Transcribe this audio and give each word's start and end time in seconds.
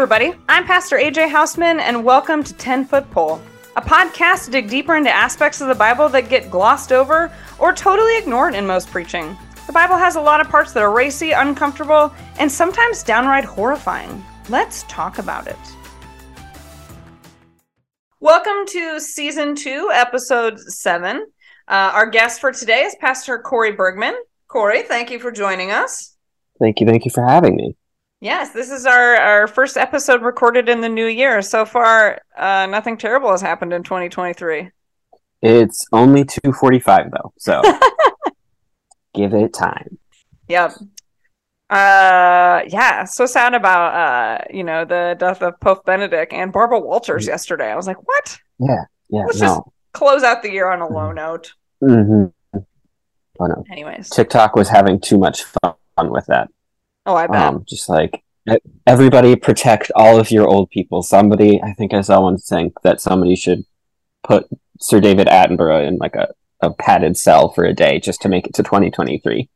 everybody. 0.00 0.32
I'm 0.48 0.64
Pastor 0.64 0.96
AJ 0.96 1.30
Hausman, 1.30 1.78
and 1.78 2.02
welcome 2.02 2.42
to 2.42 2.54
10 2.54 2.86
Foot 2.86 3.10
Pole, 3.10 3.38
a 3.76 3.82
podcast 3.82 4.46
to 4.46 4.50
dig 4.50 4.70
deeper 4.70 4.96
into 4.96 5.10
aspects 5.10 5.60
of 5.60 5.68
the 5.68 5.74
Bible 5.74 6.08
that 6.08 6.30
get 6.30 6.50
glossed 6.50 6.90
over 6.90 7.30
or 7.58 7.74
totally 7.74 8.16
ignored 8.16 8.54
in 8.54 8.66
most 8.66 8.88
preaching. 8.88 9.36
The 9.66 9.74
Bible 9.74 9.98
has 9.98 10.16
a 10.16 10.20
lot 10.22 10.40
of 10.40 10.48
parts 10.48 10.72
that 10.72 10.82
are 10.82 10.90
racy, 10.90 11.32
uncomfortable, 11.32 12.14
and 12.38 12.50
sometimes 12.50 13.02
downright 13.02 13.44
horrifying. 13.44 14.24
Let's 14.48 14.84
talk 14.84 15.18
about 15.18 15.46
it. 15.46 15.58
Welcome 18.20 18.64
to 18.68 19.00
season 19.00 19.54
two, 19.54 19.90
episode 19.92 20.58
seven. 20.60 21.26
Uh, 21.68 21.92
our 21.92 22.08
guest 22.08 22.40
for 22.40 22.52
today 22.52 22.84
is 22.84 22.96
Pastor 23.02 23.38
Corey 23.38 23.72
Bergman. 23.72 24.14
Corey, 24.48 24.82
thank 24.82 25.10
you 25.10 25.18
for 25.18 25.30
joining 25.30 25.72
us. 25.72 26.16
Thank 26.58 26.80
you. 26.80 26.86
Thank 26.86 27.04
you 27.04 27.10
for 27.10 27.22
having 27.22 27.54
me. 27.54 27.76
Yes, 28.20 28.50
this 28.50 28.70
is 28.70 28.84
our, 28.84 29.16
our 29.16 29.46
first 29.46 29.76
episode 29.78 30.22
recorded 30.22 30.68
in 30.68 30.80
the 30.82 30.88
new 30.88 31.06
year. 31.06 31.40
So 31.40 31.64
far, 31.64 32.20
uh, 32.36 32.66
nothing 32.66 32.98
terrible 32.98 33.30
has 33.30 33.40
happened 33.40 33.72
in 33.72 33.82
2023. 33.82 34.70
It's 35.42 35.86
only 35.92 36.24
2:45 36.24 37.10
though. 37.12 37.32
So 37.38 37.62
give 39.14 39.32
it 39.32 39.54
time. 39.54 39.98
Yep. 40.48 40.72
Uh, 41.70 42.60
yeah. 42.66 43.04
So 43.04 43.24
sad 43.24 43.54
about 43.54 43.94
uh, 43.94 44.44
you 44.52 44.64
know, 44.64 44.84
the 44.84 45.16
death 45.18 45.40
of 45.40 45.58
Pope 45.60 45.86
Benedict 45.86 46.34
and 46.34 46.52
Barbara 46.52 46.78
Walters 46.80 47.22
Mm-hmm. 47.24 47.30
yesterday. 47.30 47.70
I 47.72 47.76
was 47.76 47.86
like, 47.86 48.06
what? 48.06 48.38
Yeah. 48.58 48.84
Yeah. 49.08 49.24
Let's 49.24 49.38
just 49.40 49.60
close 49.92 50.22
out 50.22 50.42
the 50.42 50.50
year 50.52 50.70
on 50.70 50.80
a 50.82 50.88
low 50.88 51.10
note. 51.12 51.54
hmm 51.80 52.24
Oh 52.54 53.46
no. 53.46 53.64
Anyways. 53.72 54.10
TikTok 54.10 54.54
was 54.56 54.68
having 54.68 55.00
too 55.00 55.16
much 55.16 55.44
fun 55.44 55.74
with 56.10 56.26
that. 56.26 56.48
Oh, 57.10 57.16
I 57.16 57.26
bet. 57.26 57.42
Um, 57.42 57.64
just 57.68 57.88
like 57.88 58.22
everybody 58.86 59.34
protect 59.36 59.90
all 59.96 60.18
of 60.20 60.30
your 60.30 60.46
old 60.48 60.70
people. 60.70 61.02
Somebody, 61.02 61.60
I 61.62 61.72
think 61.72 61.92
I 61.92 62.00
saw 62.02 62.20
one 62.22 62.38
saying 62.38 62.72
that 62.84 63.00
somebody 63.00 63.34
should 63.34 63.64
put 64.22 64.48
Sir 64.80 65.00
David 65.00 65.26
Attenborough 65.26 65.86
in 65.86 65.96
like 65.96 66.14
a, 66.14 66.28
a 66.60 66.72
padded 66.72 67.16
cell 67.16 67.50
for 67.50 67.64
a 67.64 67.72
day 67.74 67.98
just 67.98 68.22
to 68.22 68.28
make 68.28 68.46
it 68.46 68.54
to 68.54 68.62
2023. 68.62 69.40
It 69.40 69.48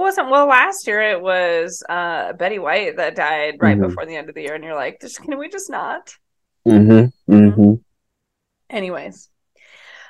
wasn't 0.00 0.30
well 0.30 0.46
last 0.46 0.86
year. 0.86 1.00
It 1.02 1.20
was 1.20 1.82
uh 1.88 2.32
Betty 2.34 2.60
White 2.60 2.96
that 2.98 3.16
died 3.16 3.56
right 3.60 3.76
Mhm. 3.76 3.88
before 3.88 4.06
the 4.06 4.14
end 4.14 4.28
of 4.28 4.36
the 4.36 4.42
year, 4.42 4.54
and 4.54 4.62
you're 4.62 4.76
like, 4.76 5.00
just 5.00 5.20
can 5.20 5.36
we 5.36 5.48
just 5.48 5.68
not? 5.68 6.14
Mm-hmm. 6.66 7.34
Mm-hmm. 7.34 7.74
Anyways. 8.70 9.28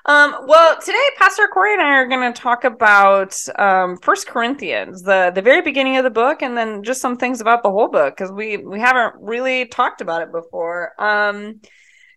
Um, 0.09 0.47
well, 0.47 0.81
today 0.81 0.97
Pastor 1.19 1.47
Corey 1.53 1.75
and 1.75 1.83
I 1.83 1.91
are 1.97 2.07
going 2.09 2.33
to 2.33 2.41
talk 2.41 2.65
about 2.65 3.37
um, 3.59 3.99
First 3.99 4.27
Corinthians, 4.27 5.03
the 5.03 5.31
the 5.35 5.43
very 5.43 5.61
beginning 5.61 5.99
of 5.99 6.05
the 6.05 6.09
book, 6.11 6.41
and 6.41 6.57
then 6.57 6.83
just 6.83 7.03
some 7.03 7.19
things 7.19 7.43
about 7.43 7.63
the 7.63 7.71
whole 7.71 7.89
book 7.89 8.17
because 8.17 8.33
we 8.33 8.57
we 8.57 8.81
haven't 8.81 9.17
really 9.21 9.67
talked 9.67 10.01
about 10.01 10.23
it 10.23 10.33
before. 10.33 10.95
Um, 10.99 11.61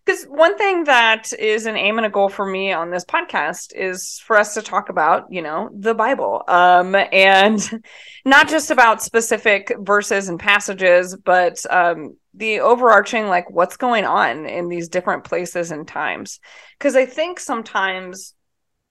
because 0.04 0.24
one 0.24 0.58
thing 0.58 0.84
that 0.84 1.32
is 1.32 1.66
an 1.66 1.76
aim 1.76 1.98
and 1.98 2.06
a 2.06 2.10
goal 2.10 2.28
for 2.28 2.44
me 2.44 2.72
on 2.72 2.90
this 2.90 3.04
podcast 3.04 3.72
is 3.74 4.20
for 4.24 4.36
us 4.36 4.54
to 4.54 4.62
talk 4.62 4.88
about, 4.88 5.26
you 5.30 5.42
know, 5.42 5.70
the 5.72 5.94
Bible, 5.94 6.42
um, 6.48 6.94
and 6.94 7.84
not 8.24 8.48
just 8.48 8.70
about 8.70 9.02
specific 9.02 9.72
verses 9.78 10.28
and 10.28 10.40
passages, 10.40 11.16
but 11.16 11.64
um, 11.70 12.16
the 12.34 12.60
overarching, 12.60 13.28
like, 13.28 13.50
what's 13.50 13.76
going 13.76 14.04
on 14.04 14.46
in 14.46 14.68
these 14.68 14.88
different 14.88 15.24
places 15.24 15.70
and 15.70 15.86
times. 15.86 16.40
Because 16.78 16.96
I 16.96 17.06
think 17.06 17.38
sometimes 17.38 18.34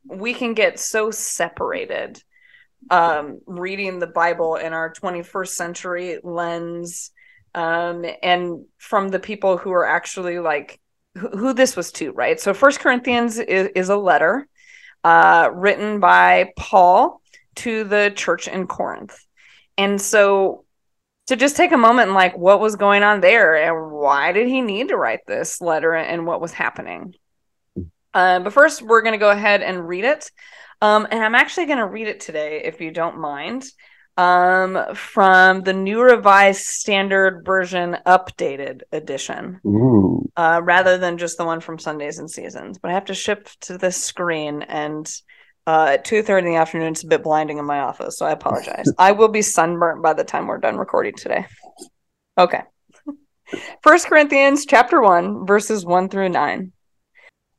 we 0.05 0.33
can 0.33 0.53
get 0.53 0.79
so 0.79 1.11
separated 1.11 2.23
um, 2.89 3.39
reading 3.45 3.99
the 3.99 4.07
Bible 4.07 4.55
in 4.55 4.73
our 4.73 4.91
21st 4.93 5.49
century 5.49 6.19
lens 6.23 7.11
um, 7.53 8.05
and 8.23 8.65
from 8.77 9.09
the 9.09 9.19
people 9.19 9.57
who 9.57 9.71
are 9.71 9.85
actually 9.85 10.39
like 10.39 10.79
who, 11.15 11.53
this 11.53 11.75
was 11.75 11.91
to, 11.93 12.11
right? 12.11 12.39
So 12.39 12.53
First 12.53 12.79
Corinthians 12.79 13.37
is, 13.37 13.69
is 13.75 13.89
a 13.89 13.97
letter 13.97 14.47
uh, 15.03 15.49
written 15.53 15.99
by 15.99 16.53
Paul 16.57 17.21
to 17.55 17.83
the 17.83 18.13
church 18.15 18.47
in 18.47 18.67
Corinth. 18.67 19.17
And 19.77 20.01
so 20.01 20.65
to 21.27 21.35
just 21.35 21.55
take 21.55 21.71
a 21.71 21.77
moment 21.77 22.07
and 22.07 22.15
like 22.15 22.37
what 22.37 22.59
was 22.59 22.75
going 22.75 23.03
on 23.03 23.21
there 23.21 23.55
and 23.55 23.91
why 23.91 24.31
did 24.31 24.47
he 24.47 24.61
need 24.61 24.89
to 24.89 24.97
write 24.97 25.21
this 25.27 25.61
letter 25.61 25.93
and 25.93 26.25
what 26.25 26.41
was 26.41 26.51
happening. 26.51 27.13
Uh, 28.13 28.39
but 28.39 28.53
first, 28.53 28.81
we're 28.81 29.01
going 29.01 29.13
to 29.13 29.17
go 29.17 29.29
ahead 29.29 29.61
and 29.61 29.87
read 29.87 30.03
it. 30.03 30.29
Um, 30.81 31.07
and 31.09 31.23
I'm 31.23 31.35
actually 31.35 31.67
going 31.67 31.77
to 31.77 31.85
read 31.85 32.07
it 32.07 32.19
today, 32.19 32.63
if 32.63 32.81
you 32.81 32.91
don't 32.91 33.19
mind, 33.19 33.63
um, 34.17 34.95
from 34.95 35.61
the 35.61 35.73
New 35.73 36.01
Revised 36.01 36.65
Standard 36.65 37.45
Version 37.45 37.97
Updated 38.05 38.81
Edition 38.91 39.59
uh, 40.35 40.61
rather 40.63 40.97
than 40.97 41.17
just 41.17 41.37
the 41.37 41.45
one 41.45 41.59
from 41.59 41.79
Sundays 41.79 42.19
and 42.19 42.29
Seasons. 42.29 42.77
But 42.77 42.91
I 42.91 42.93
have 42.93 43.05
to 43.05 43.13
shift 43.13 43.61
to 43.61 43.77
this 43.77 44.01
screen, 44.01 44.63
and 44.63 45.11
uh, 45.67 45.91
at 45.93 46.05
two 46.05 46.23
thirty 46.23 46.47
in 46.47 46.53
the 46.53 46.59
afternoon, 46.59 46.91
it's 46.91 47.03
a 47.03 47.07
bit 47.07 47.23
blinding 47.23 47.57
in 47.57 47.65
my 47.65 47.79
office, 47.79 48.17
so 48.17 48.25
I 48.25 48.31
apologize. 48.31 48.91
I 48.97 49.13
will 49.13 49.29
be 49.29 49.41
sunburnt 49.41 50.03
by 50.03 50.13
the 50.13 50.23
time 50.23 50.47
we're 50.47 50.57
done 50.57 50.77
recording 50.77 51.15
today. 51.15 51.45
Okay. 52.37 52.61
First 53.81 54.07
Corinthians 54.07 54.65
chapter 54.65 55.01
one, 55.01 55.45
verses 55.45 55.85
one 55.85 56.09
through 56.09 56.29
nine. 56.29 56.71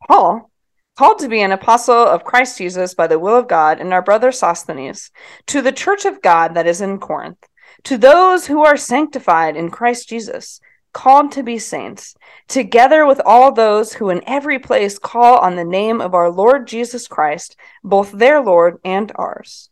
Paul, 0.08 0.50
called 0.96 1.18
to 1.18 1.28
be 1.28 1.40
an 1.40 1.52
apostle 1.52 1.94
of 1.94 2.24
Christ 2.24 2.58
Jesus 2.58 2.94
by 2.94 3.06
the 3.06 3.18
will 3.18 3.36
of 3.36 3.48
God, 3.48 3.80
and 3.80 3.92
our 3.92 4.02
brother 4.02 4.32
Sosthenes, 4.32 5.10
to 5.46 5.62
the 5.62 5.72
church 5.72 6.04
of 6.04 6.22
God 6.22 6.54
that 6.54 6.66
is 6.66 6.80
in 6.80 6.98
Corinth, 6.98 7.38
to 7.84 7.96
those 7.96 8.46
who 8.46 8.64
are 8.64 8.76
sanctified 8.76 9.56
in 9.56 9.70
Christ 9.70 10.08
Jesus, 10.08 10.60
called 10.92 11.32
to 11.32 11.42
be 11.42 11.58
saints, 11.58 12.14
together 12.48 13.06
with 13.06 13.20
all 13.24 13.52
those 13.52 13.94
who 13.94 14.10
in 14.10 14.22
every 14.26 14.58
place 14.58 14.98
call 14.98 15.38
on 15.38 15.56
the 15.56 15.64
name 15.64 16.00
of 16.00 16.14
our 16.14 16.30
Lord 16.30 16.66
Jesus 16.66 17.08
Christ, 17.08 17.56
both 17.82 18.12
their 18.12 18.42
Lord 18.42 18.78
and 18.84 19.10
ours. 19.14 19.70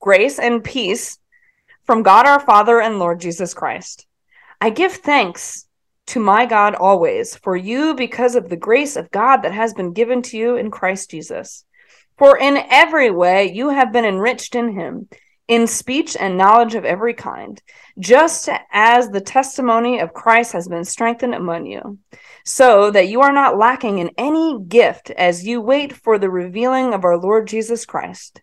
Grace 0.00 0.38
and 0.38 0.64
peace 0.64 1.18
from 1.84 2.02
God 2.02 2.26
our 2.26 2.40
Father 2.40 2.80
and 2.80 2.98
Lord 2.98 3.20
Jesus 3.20 3.52
Christ. 3.52 4.06
I 4.60 4.70
give 4.70 4.92
thanks 4.92 5.66
to 6.08 6.20
my 6.20 6.46
God 6.46 6.74
always 6.74 7.36
for 7.36 7.56
you 7.56 7.94
because 7.94 8.34
of 8.34 8.48
the 8.48 8.56
grace 8.56 8.96
of 8.96 9.10
God 9.10 9.38
that 9.38 9.52
has 9.52 9.74
been 9.74 9.92
given 9.92 10.22
to 10.22 10.36
you 10.36 10.56
in 10.56 10.70
Christ 10.70 11.10
Jesus. 11.10 11.64
For 12.18 12.36
in 12.36 12.56
every 12.68 13.10
way 13.10 13.52
you 13.52 13.70
have 13.70 13.92
been 13.92 14.04
enriched 14.04 14.54
in 14.54 14.72
him, 14.72 15.08
in 15.48 15.66
speech 15.66 16.16
and 16.18 16.38
knowledge 16.38 16.74
of 16.74 16.84
every 16.84 17.14
kind, 17.14 17.60
just 17.98 18.48
as 18.70 19.08
the 19.08 19.20
testimony 19.20 19.98
of 19.98 20.12
Christ 20.12 20.52
has 20.52 20.68
been 20.68 20.84
strengthened 20.84 21.34
among 21.34 21.66
you, 21.66 21.98
so 22.44 22.90
that 22.90 23.08
you 23.08 23.20
are 23.22 23.32
not 23.32 23.58
lacking 23.58 23.98
in 23.98 24.10
any 24.16 24.60
gift 24.60 25.10
as 25.10 25.46
you 25.46 25.60
wait 25.60 25.92
for 25.92 26.18
the 26.18 26.30
revealing 26.30 26.94
of 26.94 27.04
our 27.04 27.16
Lord 27.16 27.48
Jesus 27.48 27.84
Christ. 27.84 28.42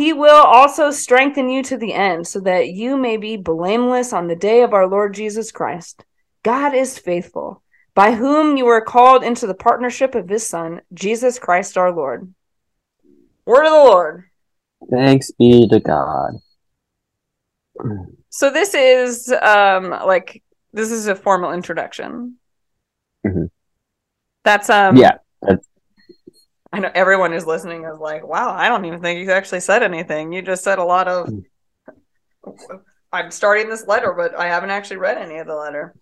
He 0.00 0.14
will 0.14 0.46
also 0.46 0.90
strengthen 0.90 1.50
you 1.50 1.62
to 1.64 1.76
the 1.76 1.92
end, 1.92 2.26
so 2.26 2.40
that 2.40 2.70
you 2.70 2.96
may 2.96 3.18
be 3.18 3.36
blameless 3.36 4.14
on 4.14 4.28
the 4.28 4.34
day 4.34 4.62
of 4.62 4.72
our 4.72 4.86
Lord 4.86 5.12
Jesus 5.12 5.52
Christ. 5.52 6.06
God 6.42 6.74
is 6.74 6.98
faithful, 6.98 7.62
by 7.94 8.12
whom 8.12 8.56
you 8.56 8.64
were 8.64 8.80
called 8.80 9.22
into 9.22 9.46
the 9.46 9.52
partnership 9.52 10.14
of 10.14 10.26
his 10.26 10.46
Son, 10.46 10.80
Jesus 10.94 11.38
Christ 11.38 11.76
our 11.76 11.92
Lord. 11.92 12.32
Word 13.44 13.66
of 13.66 13.72
the 13.72 13.90
Lord. 13.90 14.24
Thanks 14.90 15.32
be 15.32 15.68
to 15.68 15.80
God. 15.80 16.32
So 18.30 18.50
this 18.50 18.72
is 18.72 19.30
um 19.30 19.90
like 19.90 20.42
this 20.72 20.90
is 20.90 21.08
a 21.08 21.14
formal 21.14 21.52
introduction. 21.52 22.36
Mhm. 23.26 23.50
That's 24.44 24.70
um 24.70 24.96
yeah. 24.96 25.18
That's, 25.42 25.68
I 26.72 26.78
know 26.78 26.90
everyone 26.94 27.32
who's 27.32 27.46
listening 27.46 27.84
is 27.84 27.98
like, 27.98 28.26
wow, 28.26 28.50
I 28.50 28.68
don't 28.68 28.84
even 28.84 29.00
think 29.00 29.20
you 29.20 29.32
actually 29.32 29.60
said 29.60 29.82
anything. 29.82 30.32
You 30.32 30.42
just 30.42 30.62
said 30.62 30.78
a 30.78 30.84
lot 30.84 31.08
of 31.08 31.28
I'm 33.12 33.30
starting 33.30 33.68
this 33.68 33.86
letter, 33.86 34.14
but 34.16 34.38
I 34.38 34.46
haven't 34.46 34.70
actually 34.70 34.98
read 34.98 35.18
any 35.18 35.38
of 35.38 35.46
the 35.46 35.56
letter. 35.56 35.94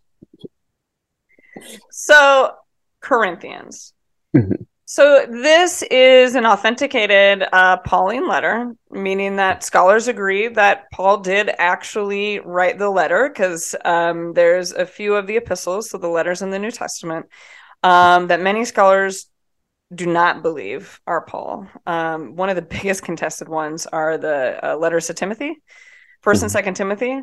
So 1.91 2.53
Corinthians. 3.01 3.95
Mhm. 4.37 4.67
So 4.85 5.27
this 5.27 5.83
is 5.83 6.35
an 6.35 6.47
authenticated 6.47 7.45
uh, 7.53 7.77
Pauline 7.79 8.27
letter, 8.27 8.75
meaning 8.91 9.37
that 9.37 9.63
scholars 9.63 10.09
agree 10.09 10.49
that 10.49 10.91
Paul 10.93 11.19
did 11.19 11.51
actually 11.59 12.41
write 12.41 12.79
the 12.79 12.89
letter 12.89 13.29
because 13.29 13.75
um, 13.85 14.33
there's 14.33 14.73
a 14.73 14.87
few 14.87 15.15
of 15.15 15.27
the 15.27 15.37
epistles, 15.37 15.91
so 15.91 15.99
the 15.99 16.09
letters 16.09 16.41
in 16.41 16.51
the 16.51 16.59
New 16.59 16.71
Testament, 16.71 17.27
um, 17.83 18.29
that 18.29 18.41
many 18.41 18.65
scholars 18.65 19.27
do 19.95 20.07
not 20.07 20.43
believe 20.43 21.01
are 21.07 21.23
Paul. 21.23 21.67
Um, 21.87 22.37
one 22.37 22.51
of 22.51 22.57
the 22.57 22.63
biggest 22.77 23.03
contested 23.03 23.49
ones 23.49 23.87
are 23.87 24.19
the 24.19 24.73
uh, 24.73 24.77
letters 24.77 25.07
to 25.07 25.15
Timothy, 25.15 25.57
First 26.23 26.43
and 26.43 26.51
Mhm. 26.51 26.53
Second 26.53 26.75
Timothy. 26.75 27.21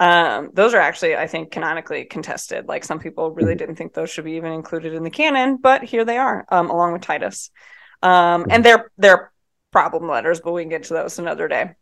Um, 0.00 0.50
those 0.54 0.74
are 0.74 0.80
actually, 0.80 1.16
I 1.16 1.26
think, 1.26 1.50
canonically 1.50 2.04
contested. 2.04 2.68
Like 2.68 2.84
some 2.84 3.00
people 3.00 3.32
really 3.32 3.54
Mhm. 3.54 3.58
didn't 3.58 3.76
think 3.76 3.94
those 3.94 4.10
should 4.10 4.24
be 4.24 4.32
even 4.34 4.52
included 4.52 4.94
in 4.94 5.02
the 5.02 5.10
canon, 5.10 5.56
but 5.56 5.82
here 5.82 6.04
they 6.04 6.18
are, 6.18 6.44
um, 6.50 6.70
along 6.70 6.92
with 6.92 7.02
Titus. 7.02 7.50
Um, 8.00 8.46
and 8.48 8.64
they're 8.64 8.90
they're 8.96 9.32
problem 9.72 10.08
letters, 10.08 10.40
but 10.40 10.52
we 10.52 10.62
can 10.62 10.70
get 10.70 10.84
to 10.84 10.94
those 10.94 11.18
another 11.18 11.48
day. 11.48 11.74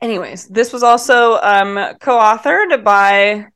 Anyways, 0.00 0.46
this 0.46 0.72
was 0.72 0.82
also 0.82 1.38
um, 1.42 1.74
co-authored 2.00 2.82
by 2.84 3.46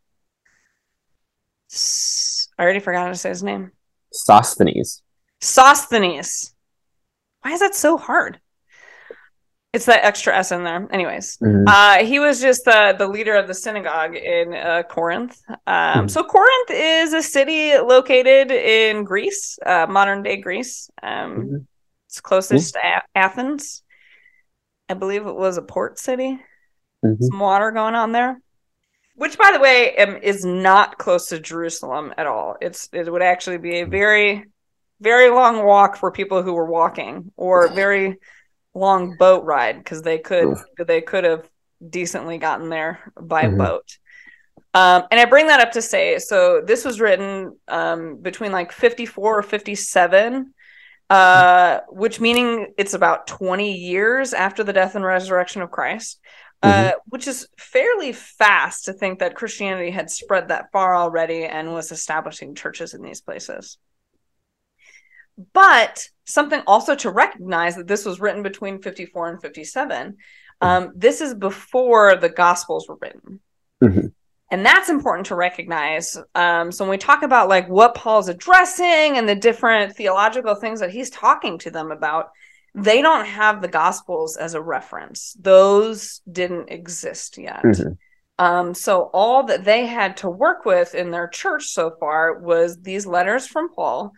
I 2.59 2.63
already 2.63 2.81
forgot 2.81 3.05
how 3.05 3.09
to 3.09 3.17
say 3.17 3.31
his 3.31 3.43
name. 3.43 3.71
Sosthenes. 4.13 5.03
Sosthenes. 5.43 6.55
Why 7.43 7.53
is 7.53 7.61
that 7.61 7.75
so 7.75 7.97
hard? 7.99 8.41
It's 9.73 9.87
that 9.87 10.05
extra 10.05 10.37
S 10.37 10.53
in 10.53 10.65
there. 10.65 10.87
Anyways, 10.93 11.39
Mhm. 11.39 11.65
uh, 11.67 12.05
he 12.05 12.19
was 12.19 12.41
just 12.41 12.65
the 12.67 12.95
the 12.99 13.09
leader 13.09 13.35
of 13.35 13.49
the 13.49 13.55
synagogue 13.55 14.15
in 14.15 14.55
uh, 14.55 14.83
Corinth. 14.89 15.41
Um, 15.67 16.07
Mhm. 16.07 16.11
So 16.11 16.23
Corinth 16.23 16.71
is 16.71 17.13
a 17.15 17.23
city 17.23 17.77
located 17.79 18.51
in 18.51 19.05
Greece, 19.05 19.59
uh, 19.65 19.87
modern 19.89 20.23
day 20.23 20.37
Greece. 20.37 20.91
Um, 21.03 21.37
Mhm. 21.37 21.67
It's 22.07 22.21
closest 22.21 22.75
to 22.75 22.81
A- 22.87 23.03
Athens. 23.15 23.83
I 24.91 24.95
believe 24.95 25.27
it 25.27 25.35
was 25.35 25.57
a 25.57 25.63
port 25.63 25.99
city. 25.99 26.39
Mhm. 27.03 27.17
Some 27.23 27.41
water 27.41 27.71
going 27.71 27.95
on 27.95 28.13
there. 28.13 28.39
Which, 29.15 29.39
by 29.39 29.51
the 29.53 29.59
way, 29.61 29.97
um, 29.97 30.19
is 30.23 30.45
not 30.45 30.99
close 30.99 31.29
to 31.29 31.41
Jerusalem 31.41 32.13
at 32.19 32.27
all. 32.27 32.57
It's 32.61 32.91
it 32.93 33.11
would 33.11 33.23
actually 33.23 33.57
be 33.59 33.81
a 33.81 33.87
very, 33.87 34.45
very 35.03 35.31
long 35.31 35.65
walk 35.65 35.97
for 35.97 36.11
people 36.11 36.43
who 36.43 36.53
were 36.55 36.67
walking, 36.67 37.33
or 37.37 37.69
very 37.69 38.19
long 38.75 39.17
boat 39.17 39.45
ride 39.45 39.77
because 39.79 40.03
they 40.03 40.19
could 40.19 40.57
they 40.87 41.01
could 41.01 41.25
have 41.25 41.49
decently 41.87 42.39
gotten 42.39 42.69
there 42.71 43.01
by 43.21 43.45
Mhm. 43.45 43.59
boat. 43.59 43.99
Um, 44.75 45.03
and 45.11 45.21
I 45.21 45.27
bring 45.27 45.49
that 45.49 45.61
up 45.61 45.73
to 45.73 45.83
say, 45.83 46.19
so 46.19 46.63
this 46.65 46.85
was 46.85 47.01
written 47.01 47.59
um, 47.69 48.17
between 48.23 48.53
like 48.53 48.73
54 48.73 49.39
or 49.39 49.43
57, 49.43 50.55
uh, 51.11 51.81
which 51.89 52.21
meaning 52.21 52.73
it's 52.79 52.95
about 52.95 53.27
20 53.27 53.73
years 53.73 54.33
after 54.33 54.65
the 54.65 54.73
death 54.73 54.95
and 54.95 55.05
resurrection 55.05 55.61
of 55.61 55.71
Christ, 55.71 56.21
uh, 56.63 56.93
which 57.07 57.27
is 57.27 57.49
fairly 57.59 58.13
fast 58.13 58.87
to 58.87 58.93
think 58.95 59.19
that 59.19 59.35
Christianity 59.35 59.91
had 59.91 60.09
spread 60.11 60.49
that 60.49 60.71
far 60.73 60.95
already 60.95 61.45
and 61.45 61.75
was 61.75 61.93
establishing 61.93 62.55
churches 62.55 62.95
in 62.95 63.03
these 63.03 63.21
places. 63.21 63.77
But 65.53 66.09
something 66.25 66.63
also 66.67 66.95
to 66.97 67.11
recognize 67.11 67.77
that 67.77 67.89
this 67.89 68.05
was 68.05 68.21
written 68.21 68.43
between 68.43 68.83
54 68.83 69.29
and 69.29 69.41
57. 69.41 70.17
Um, 70.61 70.93
this 70.95 71.21
is 71.21 71.35
before 71.35 72.17
the 72.17 72.29
Gospels 72.29 72.89
were 72.89 72.99
written. 73.01 73.41
Mhm. 73.83 74.13
And 74.51 74.67
that's 74.67 74.91
important 74.91 75.27
to 75.27 75.35
recognize. 75.35 76.17
Um, 76.35 76.71
so 76.71 76.85
when 76.85 76.91
we 76.91 76.99
talk 76.99 77.23
about 77.23 77.49
like 77.49 77.69
what 77.69 77.95
Paul's 77.95 78.29
addressing 78.29 79.17
and 79.17 79.29
the 79.29 79.35
different 79.35 79.97
theological 79.97 80.55
things 80.55 80.81
that 80.81 80.91
he's 80.91 81.11
talking 81.11 81.59
to 81.59 81.71
them 81.71 81.91
about, 81.91 82.31
they 82.75 83.03
don't 83.03 83.25
have 83.25 83.61
the 83.61 83.69
Gospels 83.69 84.37
as 84.37 84.55
a 84.55 84.63
reference. 84.63 85.35
Those 85.41 86.21
didn't 86.31 86.71
exist 86.71 87.39
yet. 87.39 87.63
Mhm. 87.63 87.97
Um, 88.39 88.75
so 88.75 89.11
all 89.13 89.45
that 89.45 89.65
they 89.65 89.87
had 89.87 90.19
to 90.19 90.31
work 90.31 90.65
with 90.65 90.95
in 90.95 91.11
their 91.11 91.29
church 91.29 91.69
so 91.69 91.91
far 91.99 92.39
was 92.39 92.81
these 92.81 93.07
letters 93.07 93.47
from 93.47 93.73
Paul. 93.75 94.13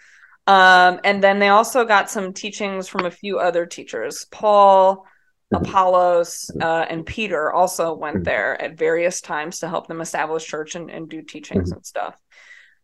Um, 0.47 1.01
and 1.05 1.23
then 1.23 1.39
they 1.39 1.49
also 1.49 1.85
got 1.85 2.11
some 2.11 2.33
teachings 2.33 2.89
from 2.89 3.07
a 3.07 3.11
few 3.11 3.39
other 3.39 3.67
teachers. 3.67 4.27
Paul, 4.31 5.07
Mhm. 5.53 5.69
Apollos, 5.69 6.51
uh, 6.61 6.87
and 6.89 7.07
Peter 7.07 7.53
also 7.53 7.95
went 7.95 8.19
Mhm. 8.19 8.25
there 8.25 8.61
at 8.61 8.77
various 8.77 9.21
times 9.21 9.61
to 9.61 9.69
help 9.69 9.87
them 9.87 10.01
establish 10.01 10.45
church 10.45 10.75
and, 10.75 10.91
and 10.91 11.09
do 11.09 11.23
teachings 11.23 11.71
and 11.73 11.85
stuff. 11.85 12.17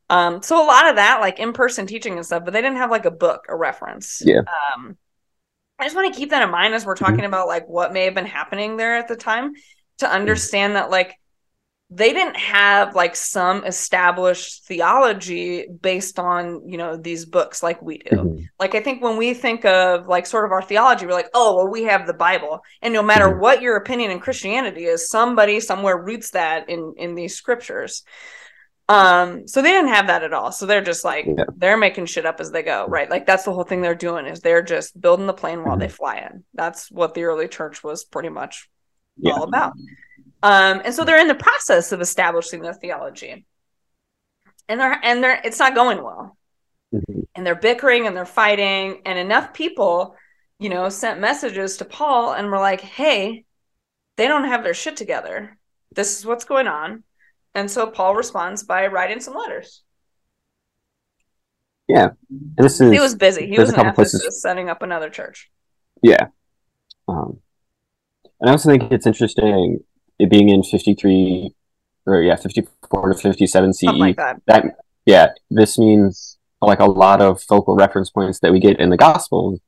Um, 0.08 0.42
so 0.42 0.62
a 0.62 0.66
lot 0.66 0.88
of 0.88 0.96
that, 0.96 1.20
like 1.20 1.38
in-person 1.38 1.86
teaching 1.86 2.16
and 2.16 2.26
stuff, 2.26 2.44
but 2.44 2.52
they 2.52 2.60
didn't 2.62 2.78
have 2.78 2.90
like 2.90 3.04
a 3.04 3.10
book, 3.10 3.46
a 3.48 3.56
reference. 3.56 4.22
Yeah. 4.24 4.40
Um, 4.74 4.96
I 5.78 5.84
just 5.84 5.96
want 5.96 6.12
to 6.12 6.18
keep 6.18 6.30
that 6.30 6.42
in 6.42 6.50
mind 6.50 6.74
as 6.74 6.84
we're 6.84 6.96
talking 6.96 7.24
about 7.24 7.46
like 7.46 7.66
what 7.66 7.92
may 7.92 8.04
have 8.04 8.14
been 8.14 8.26
happening 8.26 8.76
there 8.76 8.96
at 8.96 9.08
the 9.08 9.16
time 9.16 9.52
to 9.98 10.10
understand 10.10 10.76
that 10.76 10.90
like 10.90 11.14
they 11.92 12.12
didn't 12.12 12.36
have 12.36 12.94
like 12.94 13.16
some 13.16 13.64
established 13.64 14.64
theology 14.64 15.66
based 15.82 16.18
on 16.20 16.62
you 16.68 16.78
know 16.78 16.96
these 16.96 17.26
books 17.26 17.62
like 17.62 17.82
we 17.82 17.98
do 17.98 18.16
Mhm. 18.16 18.44
like 18.60 18.74
i 18.76 18.80
think 18.80 19.02
when 19.02 19.16
we 19.16 19.34
think 19.34 19.64
of 19.64 20.06
like 20.06 20.24
sort 20.26 20.44
of 20.44 20.52
our 20.52 20.62
theology 20.62 21.04
we're 21.04 21.12
like 21.12 21.30
oh 21.34 21.56
well 21.56 21.68
we 21.68 21.82
have 21.84 22.06
the 22.06 22.14
bible 22.14 22.60
and 22.82 22.94
no 22.94 23.02
matter 23.02 23.26
Mhm. 23.28 23.40
what 23.40 23.60
your 23.62 23.76
opinion 23.76 24.10
in 24.12 24.20
christianity 24.20 24.84
is 24.84 25.10
somebody 25.10 25.58
somewhere 25.58 25.98
roots 26.00 26.30
that 26.30 26.68
in 26.68 26.94
in 26.96 27.14
these 27.16 27.34
scriptures 27.36 28.04
um 28.88 29.46
so 29.48 29.60
they 29.62 29.70
didn't 29.70 29.92
have 29.94 30.06
that 30.08 30.22
at 30.22 30.32
all 30.32 30.52
so 30.52 30.66
they're 30.66 30.80
just 30.92 31.04
like 31.04 31.24
Yeah. 31.26 31.44
they're 31.56 31.76
making 31.76 32.06
shit 32.06 32.26
up 32.26 32.40
as 32.40 32.50
they 32.52 32.62
go 32.62 32.86
right 32.86 33.10
like 33.10 33.26
that's 33.26 33.44
the 33.44 33.52
whole 33.52 33.64
thing 33.64 33.80
they're 33.82 33.94
doing 33.94 34.26
is 34.26 34.40
they're 34.40 34.62
just 34.62 35.00
building 35.00 35.26
the 35.26 35.32
plane 35.32 35.64
while 35.64 35.76
they 35.76 35.88
fly 35.88 36.16
in 36.18 36.44
that's 36.54 36.90
what 36.90 37.14
the 37.14 37.24
early 37.24 37.48
church 37.48 37.82
was 37.82 38.04
pretty 38.04 38.28
much 38.30 38.68
Yeah. 39.16 39.32
all 39.34 39.42
about 39.42 39.72
um 40.42 40.80
and 40.84 40.94
so 40.94 41.04
they're 41.04 41.20
in 41.20 41.28
the 41.28 41.34
process 41.34 41.92
of 41.92 42.00
establishing 42.00 42.62
their 42.62 42.74
theology. 42.74 43.44
And 44.68 44.80
they're 44.80 45.00
and 45.02 45.22
they're 45.22 45.40
it's 45.44 45.58
not 45.58 45.74
going 45.74 46.02
well. 46.02 46.36
Mhm. 46.94 47.26
and 47.36 47.46
they're 47.46 47.54
bickering 47.54 48.06
and 48.06 48.16
they're 48.16 48.24
fighting. 48.26 49.02
And 49.06 49.18
enough 49.18 49.52
people 49.54 50.16
you 50.58 50.68
know 50.68 50.88
sent 50.88 51.20
messages 51.20 51.76
to 51.78 51.84
paul 51.84 52.32
and 52.32 52.50
were 52.50 52.58
like 52.58 52.80
hey 52.80 53.44
they 54.16 54.28
don't 54.28 54.44
have 54.48 54.62
their 54.64 54.74
shit 54.74 54.96
together. 54.96 55.56
This 55.94 56.18
is 56.18 56.26
what's 56.26 56.44
going 56.44 56.68
on. 56.68 57.04
And 57.54 57.70
so 57.70 57.86
paul 57.88 58.14
responds 58.14 58.62
by 58.64 58.86
writing 58.88 59.20
some 59.20 59.34
letters. 59.34 59.82
And 62.56 62.64
this 62.66 62.80
is 62.80 62.92
he 62.92 63.00
was 63.00 63.14
busy. 63.16 63.46
He 63.48 63.58
was 63.58 63.70
a 63.70 63.72
in 63.72 63.76
couple 63.76 63.90
ephesus 64.02 64.22
places- 64.22 64.42
setting 64.42 64.68
up 64.68 64.82
another 64.82 65.10
church. 65.10 65.50
Yeah. 66.02 66.28
Um, 67.08 67.40
and 68.40 68.48
I 68.48 68.52
also 68.52 68.70
think 68.70 68.92
it's 68.92 69.06
interesting 69.06 69.80
it 70.20 70.30
being 70.30 70.48
in 70.48 70.62
fifty 70.62 70.94
three 70.94 71.54
or 72.06 72.22
yeah 72.22 72.36
fifty 72.36 72.62
four 72.90 73.12
to 73.12 73.18
fifty 73.18 73.46
seven 73.46 73.72
CE. 73.72 73.80
something 73.86 74.00
like 74.00 74.16
that 74.16 74.40
that 74.46 74.64
yeah 75.06 75.28
this 75.50 75.78
means 75.78 76.36
like 76.62 76.80
a 76.80 76.84
lot 77.04 77.20
of 77.22 77.40
focal 77.42 77.74
reference 77.76 78.10
points 78.10 78.40
that 78.40 78.52
we 78.52 78.60
get 78.60 78.78
in 78.78 78.90
the 78.90 78.96
gospels 78.96 79.60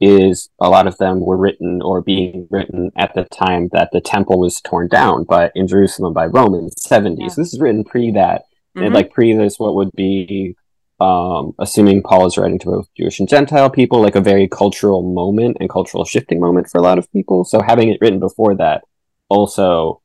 is 0.00 0.48
a 0.60 0.68
lot 0.70 0.86
of 0.86 0.96
them 0.98 1.20
were 1.20 1.36
written 1.36 1.80
or 1.82 2.00
being 2.00 2.48
written 2.50 2.90
at 2.96 3.12
the 3.14 3.24
time 3.24 3.68
that 3.72 3.90
the 3.92 4.00
temple 4.00 4.38
was 4.40 4.60
torn 4.62 4.88
down 4.88 5.24
but 5.24 5.52
in 5.54 5.66
jerusalem 5.68 6.12
by 6.14 6.26
rome 6.26 6.54
in 6.54 6.64
the 6.64 6.70
70s 6.70 7.16
Yeah. 7.18 7.26
this 7.36 7.52
is 7.54 7.60
written 7.60 7.84
pre 7.84 8.10
that 8.12 8.42
Mhm. 8.76 8.86
and 8.86 8.94
like 8.94 9.12
pre 9.12 9.32
this 9.34 9.58
what 9.58 9.74
would 9.74 9.90
be 9.96 10.56
um 11.00 11.52
assuming 11.58 12.02
paul 12.02 12.26
is 12.26 12.36
writing 12.38 12.58
to 12.58 12.66
both 12.70 12.88
jewish 12.96 13.20
and 13.20 13.28
gentile 13.28 13.68
people 13.70 14.00
like 14.00 14.16
a 14.16 14.20
very 14.20 14.48
cultural 14.48 15.02
moment 15.02 15.56
and 15.60 15.68
cultural 15.68 16.04
shifting 16.04 16.40
moment 16.40 16.68
for 16.70 16.78
a 16.78 16.82
lot 16.82 16.98
of 16.98 17.10
people 17.12 17.44
so 17.44 17.60
having 17.60 17.88
it 17.90 17.98
written 18.00 18.20
before 18.20 18.54
that 18.54 18.82
also 19.28 19.99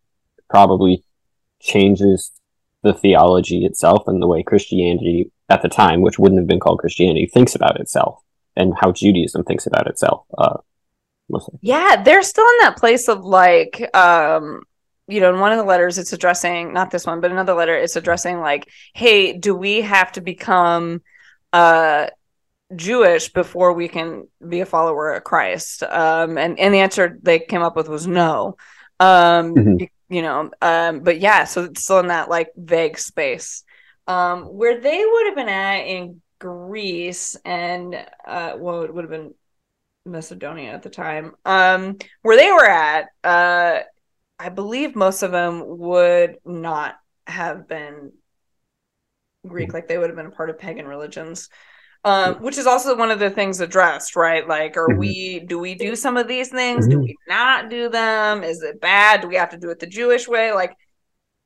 probably 0.50 1.04
changes 1.62 2.32
the 2.84 2.94
theology 2.94 3.66
itself 3.66 4.04
and 4.08 4.22
the 4.22 4.28
way 4.28 4.44
christianity 4.44 5.32
at 5.50 5.62
the 5.62 5.70
time 5.70 6.02
which 6.02 6.20
wouldn't 6.20 6.40
have 6.40 6.48
been 6.48 6.60
called 6.60 6.80
christianity 6.80 7.30
thinks 7.34 7.56
about 7.56 7.80
itself 7.80 8.22
and 8.56 8.74
how 8.80 8.92
judaism 8.92 9.44
thinks 9.44 9.66
about 9.66 9.88
itself 9.88 10.26
uh 10.38 10.58
mostly 11.30 11.58
Yeah, 11.62 12.04
they're 12.04 12.22
still 12.24 12.46
in 12.48 12.58
that 12.62 12.78
place 12.78 13.08
of 13.08 13.26
like, 13.26 13.90
um, 13.96 14.62
you 15.08 15.20
know, 15.20 15.34
in 15.34 15.40
one 15.40 15.52
of 15.52 15.58
the 15.58 15.64
letters 15.64 15.98
it's 15.98 16.14
addressing 16.14 16.74
not 16.74 16.92
this 16.92 17.06
one, 17.06 17.22
but 17.22 17.32
another 17.32 17.54
letter 17.54 17.76
it's 17.76 17.96
addressing 17.96 18.40
like, 18.40 18.68
hey, 18.94 19.34
do 19.34 19.56
we 19.56 19.82
have 19.82 20.12
to 20.14 20.22
become 20.22 21.02
uh 21.54 22.08
Jewish 22.76 23.32
before 23.32 23.74
we 23.74 23.88
can 23.88 24.28
be 24.48 24.62
a 24.62 24.66
follower 24.66 25.14
of 25.14 25.24
Christ? 25.24 25.84
Um, 25.84 26.38
and 26.38 26.60
and 26.60 26.74
the 26.74 26.80
answer 26.80 27.18
they 27.22 27.40
came 27.40 27.62
up 27.62 27.76
with 27.76 27.88
was 27.88 28.08
no. 28.08 28.58
Um, 29.00 29.56
Mhm. 29.56 29.90
You 30.10 30.22
know, 30.22 30.52
um, 30.62 31.02
but 31.02 31.20
yeah, 31.20 31.46
so 31.46 31.66
it's 31.66 31.84
still 31.84 32.00
in 32.00 32.08
that 32.08 32.30
like 32.30 32.50
vague 32.56 32.98
space. 32.98 33.64
Um, 34.08 34.44
where 34.44 34.80
they 34.80 35.04
would 35.04 35.26
have 35.28 35.36
been 35.36 35.50
at 35.50 35.80
in 35.88 36.22
Greece 36.40 37.36
and 37.44 37.96
uh, 38.28 38.54
well, 38.58 38.84
it 38.84 38.94
would 38.94 39.04
have 39.04 39.12
been 39.12 39.34
Macedonia 40.06 40.72
at 40.72 40.84
the 40.84 40.90
time. 40.90 41.34
Um, 41.44 41.98
where 42.22 42.38
they 42.38 42.52
were 42.52 42.70
at, 42.70 43.08
uh, 43.24 43.80
I 44.38 44.50
believe 44.50 44.96
most 44.96 45.24
of 45.24 45.32
them 45.32 45.64
would 45.66 46.38
not 46.46 46.96
have 47.26 47.68
been 47.68 48.12
Greek, 49.48 49.74
like 49.74 49.88
they 49.88 49.98
would 49.98 50.10
have 50.10 50.18
been 50.18 50.26
a 50.28 50.32
part 50.32 50.50
of 50.50 50.60
pagan 50.60 50.88
religions. 50.88 51.50
Um, 52.06 52.36
which 52.36 52.60
is 52.60 52.68
also 52.68 52.96
one 52.96 53.10
of 53.10 53.18
the 53.18 53.32
things 53.32 53.60
addressed, 53.60 54.16
right? 54.16 54.48
Like, 54.48 54.78
are 54.78 54.90
Mhm. 54.90 54.98
we 55.00 55.40
do 55.40 55.58
we 55.58 55.74
do 55.74 55.96
some 55.96 56.18
of 56.18 56.28
these 56.28 56.50
things? 56.50 56.88
Do 56.88 56.98
Mhm. 56.98 57.04
we 57.04 57.16
not 57.28 57.70
do 57.70 57.90
them? 57.90 58.44
Is 58.44 58.62
it 58.62 58.80
bad? 58.80 59.22
Do 59.22 59.28
we 59.28 59.36
have 59.38 59.50
to 59.50 59.58
do 59.58 59.72
it 59.72 59.80
the 59.80 59.88
Jewish 59.88 60.28
way? 60.28 60.52
Like, 60.52 60.76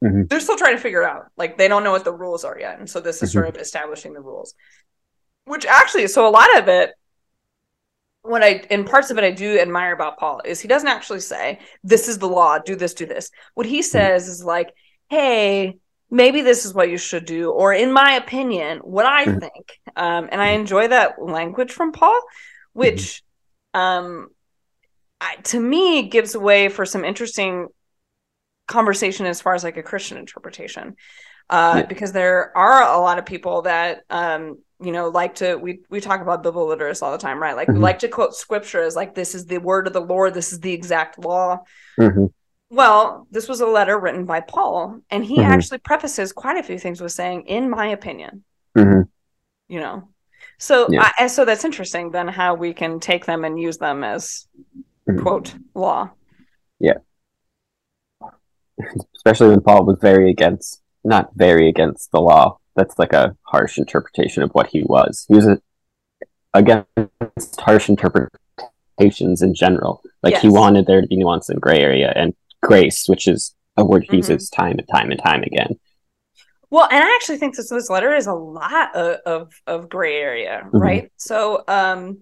Mhm. 0.03 0.27
they're 0.29 0.41
still 0.41 0.57
trying 0.57 0.75
to 0.75 0.81
figure 0.81 1.01
it 1.01 1.05
out. 1.05 1.27
Like, 1.37 1.57
they 1.57 1.69
don't 1.69 1.85
know 1.85 1.91
what 1.91 2.03
the 2.03 2.13
rules 2.13 2.43
are 2.43 2.59
yet, 2.59 2.77
and 2.77 2.89
so 2.89 2.99
this 2.99 3.23
is 3.23 3.31
sort 3.31 3.47
of 3.47 3.55
establishing 3.55 4.13
the 4.13 4.19
rules. 4.19 4.53
Which 5.45 5.65
actually, 5.65 6.07
so 6.07 6.27
a 6.27 6.29
lot 6.29 6.57
of 6.57 6.67
it 6.67 6.91
what 8.21 8.43
I 8.43 8.65
in 8.69 8.83
parts 8.83 9.11
of 9.11 9.17
it 9.17 9.23
I 9.23 9.31
do 9.31 9.57
admire 9.57 9.93
about 9.93 10.17
Paul 10.17 10.41
is 10.43 10.59
he 10.59 10.67
doesn't 10.67 10.89
actually 10.89 11.21
say 11.21 11.59
this 11.85 12.09
is 12.09 12.17
the 12.17 12.27
law, 12.27 12.59
do 12.59 12.75
this, 12.75 12.93
do 12.93 13.05
this. 13.05 13.31
What 13.53 13.65
he 13.65 13.81
says 13.81 14.27
is 14.27 14.43
like, 14.43 14.73
hey, 15.09 15.77
maybe 16.11 16.41
this 16.41 16.65
is 16.65 16.73
what 16.73 16.89
you 16.89 16.97
should 16.97 17.25
do, 17.25 17.51
or 17.51 17.73
in 17.73 17.91
my 17.91 18.13
opinion, 18.13 18.79
what 18.79 19.05
I 19.05 19.25
Mhm. 19.25 19.39
think. 19.39 19.79
Um, 19.95 20.29
and 20.31 20.41
I 20.41 20.49
enjoy 20.49 20.87
that 20.89 21.21
language 21.21 21.71
from 21.71 21.91
Paul, 21.91 22.19
which 22.73 23.23
um 23.73 24.29
I, 25.21 25.35
to 25.35 25.59
me 25.59 26.09
gives 26.09 26.35
way 26.35 26.69
for 26.69 26.85
some 26.85 27.05
interesting 27.05 27.67
conversation 28.67 29.25
as 29.25 29.41
far 29.41 29.55
as 29.55 29.63
like 29.63 29.77
a 29.77 29.83
Christian 29.83 30.17
interpretation. 30.17 30.95
uh, 31.51 31.77
Yeah. 31.79 31.85
because 31.87 32.11
there 32.11 32.55
are 32.55 32.83
a 32.83 32.99
lot 32.99 33.17
of 33.17 33.25
people 33.25 33.63
that 33.63 34.03
um, 34.11 34.59
you 34.79 34.91
know 34.91 35.09
like 35.09 35.35
to 35.35 35.55
we 35.57 35.81
we 35.89 35.99
talk 35.99 36.21
about 36.21 36.43
biblical 36.43 36.67
literacy 36.67 37.03
all 37.03 37.11
the 37.11 37.17
time, 37.17 37.41
right? 37.41 37.55
Like 37.55 37.67
we 37.69 37.75
Mhm. 37.75 37.81
like 37.81 37.99
to 37.99 38.07
quote 38.07 38.35
scripture 38.35 38.83
as 38.83 38.95
like 38.95 39.15
this 39.15 39.33
is 39.33 39.45
the 39.47 39.57
word 39.57 39.87
of 39.87 39.93
the 39.93 39.99
Lord, 40.01 40.35
this 40.35 40.53
is 40.53 40.59
the 40.59 40.73
exact 40.73 41.17
law. 41.17 41.59
hmm 41.97 42.25
Well, 42.69 43.27
this 43.31 43.47
was 43.47 43.61
a 43.61 43.65
letter 43.65 43.99
written 43.99 44.25
by 44.25 44.41
Paul, 44.41 44.99
and 45.09 45.25
he 45.25 45.37
Mhm. 45.39 45.45
actually 45.45 45.79
prefaces 45.79 46.31
quite 46.31 46.57
a 46.57 46.63
few 46.63 46.77
things 46.77 47.01
with 47.01 47.11
saying, 47.11 47.43
"In 47.47 47.69
my 47.69 47.87
opinion," 47.87 48.43
hmm 48.75 49.01
you 49.67 49.79
know. 49.79 50.09
So, 50.57 50.91
Yeah. 50.91 51.11
I, 51.17 51.27
so 51.27 51.45
that's 51.45 51.65
interesting. 51.65 52.11
Then 52.11 52.27
how 52.27 52.55
we 52.55 52.73
can 52.73 52.99
take 52.99 53.25
them 53.25 53.43
and 53.43 53.59
use 53.59 53.77
them 53.77 54.03
as 54.03 54.47
Mhm. 55.07 55.21
quote 55.21 55.55
law. 55.73 56.11
Yeah, 56.79 56.99
especially 59.15 59.49
when 59.49 59.61
Paul 59.61 59.85
was 59.85 59.97
very 60.01 60.29
against, 60.29 60.81
not 61.03 61.31
very 61.35 61.67
against 61.69 62.11
the 62.11 62.21
law. 62.21 62.57
That's 62.75 62.97
like 62.97 63.13
a 63.13 63.35
harsh 63.43 63.77
interpretation 63.77 64.43
of 64.43 64.51
what 64.51 64.67
he 64.67 64.83
was. 64.83 65.25
He 65.27 65.35
was 65.35 65.47
a, 65.47 65.61
against 66.53 67.59
harsh 67.59 67.89
interpretations 67.89 69.41
in 69.41 69.53
general. 69.53 70.01
Like 70.23 70.37
he 70.37 70.49
wanted 70.49 70.85
there 70.85 71.01
to 71.01 71.07
be 71.07 71.17
nuance 71.17 71.49
and 71.49 71.59
gray 71.59 71.79
area 71.79 72.13
and 72.15 72.33
grace, 72.61 73.05
which 73.07 73.27
is 73.27 73.55
a 73.77 73.85
word 73.85 74.03
he 74.03 74.09
Mhm. 74.09 74.17
uses 74.17 74.49
time 74.49 74.77
and 74.77 74.87
time 74.87 75.11
and 75.11 75.21
time 75.23 75.43
again. 75.43 75.79
Well, 76.69 76.87
and 76.91 77.03
I 77.03 77.15
actually 77.15 77.37
think 77.37 77.55
this 77.55 77.69
this 77.69 77.89
letter 77.89 78.13
is 78.13 78.27
a 78.27 78.33
lot 78.33 78.95
of 78.95 79.19
of, 79.25 79.53
of 79.65 79.89
gray 79.89 80.17
area, 80.17 80.61
Mhm. 80.65 80.79
right? 80.81 81.11
So, 81.17 81.63
um, 81.67 82.19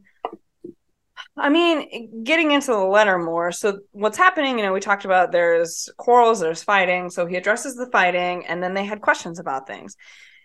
I 1.35 1.49
mean, 1.49 2.23
getting 2.23 2.51
into 2.51 2.67
the 2.71 2.77
letter 2.77 3.17
more. 3.17 3.51
So, 3.51 3.79
what's 3.91 4.17
happening? 4.17 4.57
You 4.57 4.65
know, 4.65 4.73
we 4.73 4.79
talked 4.79 5.05
about 5.05 5.31
there's 5.31 5.89
quarrels, 5.97 6.39
there's 6.39 6.63
fighting. 6.63 7.09
So 7.09 7.25
he 7.25 7.35
addresses 7.35 7.75
the 7.75 7.89
fighting, 7.91 8.45
and 8.45 8.61
then 8.63 8.73
they 8.73 8.85
had 8.85 9.01
questions 9.01 9.37
about 9.39 9.67
things. 9.67 9.95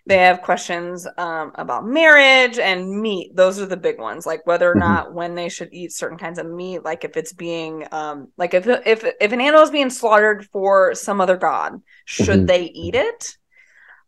They 0.05 0.17
have 0.17 0.41
questions 0.41 1.07
um, 1.17 1.53
about 1.55 1.85
marriage 1.85 2.59
and 2.59 3.01
meat. 3.01 3.33
Those 3.35 3.59
are 3.61 3.65
the 3.65 3.77
big 3.77 3.99
ones, 3.99 4.25
like 4.25 4.45
whether 4.45 4.69
or 4.69 4.75
Mhm. 4.75 4.75
not 4.75 5.13
when 5.13 5.33
they 5.33 5.47
should 5.47 5.69
eat 5.71 5.93
certain 5.93 6.17
kinds 6.17 6.39
of 6.39 6.45
meat, 6.45 6.83
like 6.83 7.05
if 7.05 7.15
it's 7.15 7.31
being, 7.31 7.87
um, 7.93 8.27
like 8.37 8.53
if 8.53 8.67
if 8.67 9.05
if 9.21 9.31
an 9.31 9.39
animal 9.39 9.61
is 9.63 9.71
being 9.71 9.89
slaughtered 9.89 10.45
for 10.51 10.93
some 10.93 11.21
other 11.21 11.37
god, 11.37 11.81
should 12.03 12.45
Mhm. 12.45 12.47
they 12.47 12.63
eat 12.63 12.95
it? 12.95 13.37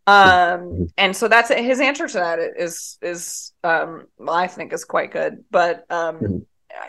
Um, 0.07 0.79
Mhm. 0.79 0.89
and 0.97 1.15
so 1.15 1.27
that's 1.27 1.49
his 1.49 1.79
answer 1.81 2.07
to 2.07 2.13
that 2.19 2.39
is 2.39 2.97
is 3.01 3.53
um, 3.63 4.07
well, 4.17 4.35
I 4.35 4.47
think 4.47 4.73
is 4.73 4.85
quite 4.85 5.11
good, 5.11 5.45
but 5.51 5.85
um. 5.91 6.45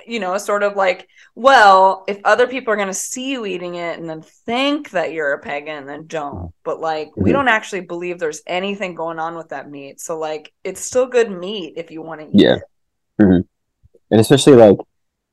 You 0.06 0.20
know, 0.20 0.36
sort 0.38 0.62
of 0.62 0.76
like, 0.76 1.08
well, 1.34 2.04
if 2.08 2.20
other 2.24 2.46
people 2.46 2.72
are 2.72 2.76
going 2.76 2.88
to 2.88 2.94
see 2.94 3.30
you 3.32 3.46
eating 3.46 3.74
it 3.76 3.98
and 3.98 4.08
then 4.08 4.22
think 4.22 4.90
that 4.90 5.12
you're 5.12 5.32
a 5.32 5.40
pagan, 5.40 5.86
then 5.86 6.06
don't. 6.06 6.52
But 6.64 6.80
like, 6.80 7.10
we 7.16 7.30
Mhm. 7.30 7.34
don't 7.34 7.48
actually 7.48 7.80
believe 7.82 8.18
there's 8.18 8.42
anything 8.46 8.94
going 8.94 9.18
on 9.18 9.36
with 9.36 9.50
that 9.50 9.70
meat. 9.70 10.00
So 10.00 10.18
like, 10.18 10.52
it's 10.64 10.80
still 10.80 11.06
good 11.06 11.30
meat 11.30 11.74
if 11.76 11.90
you 11.90 12.02
want 12.02 12.20
to 12.20 12.26
eat 12.28 12.42
Yeah. 12.42 12.56
it. 12.56 12.62
hmm 13.20 13.40
And 14.10 14.20
especially 14.20 14.54
like 14.54 14.78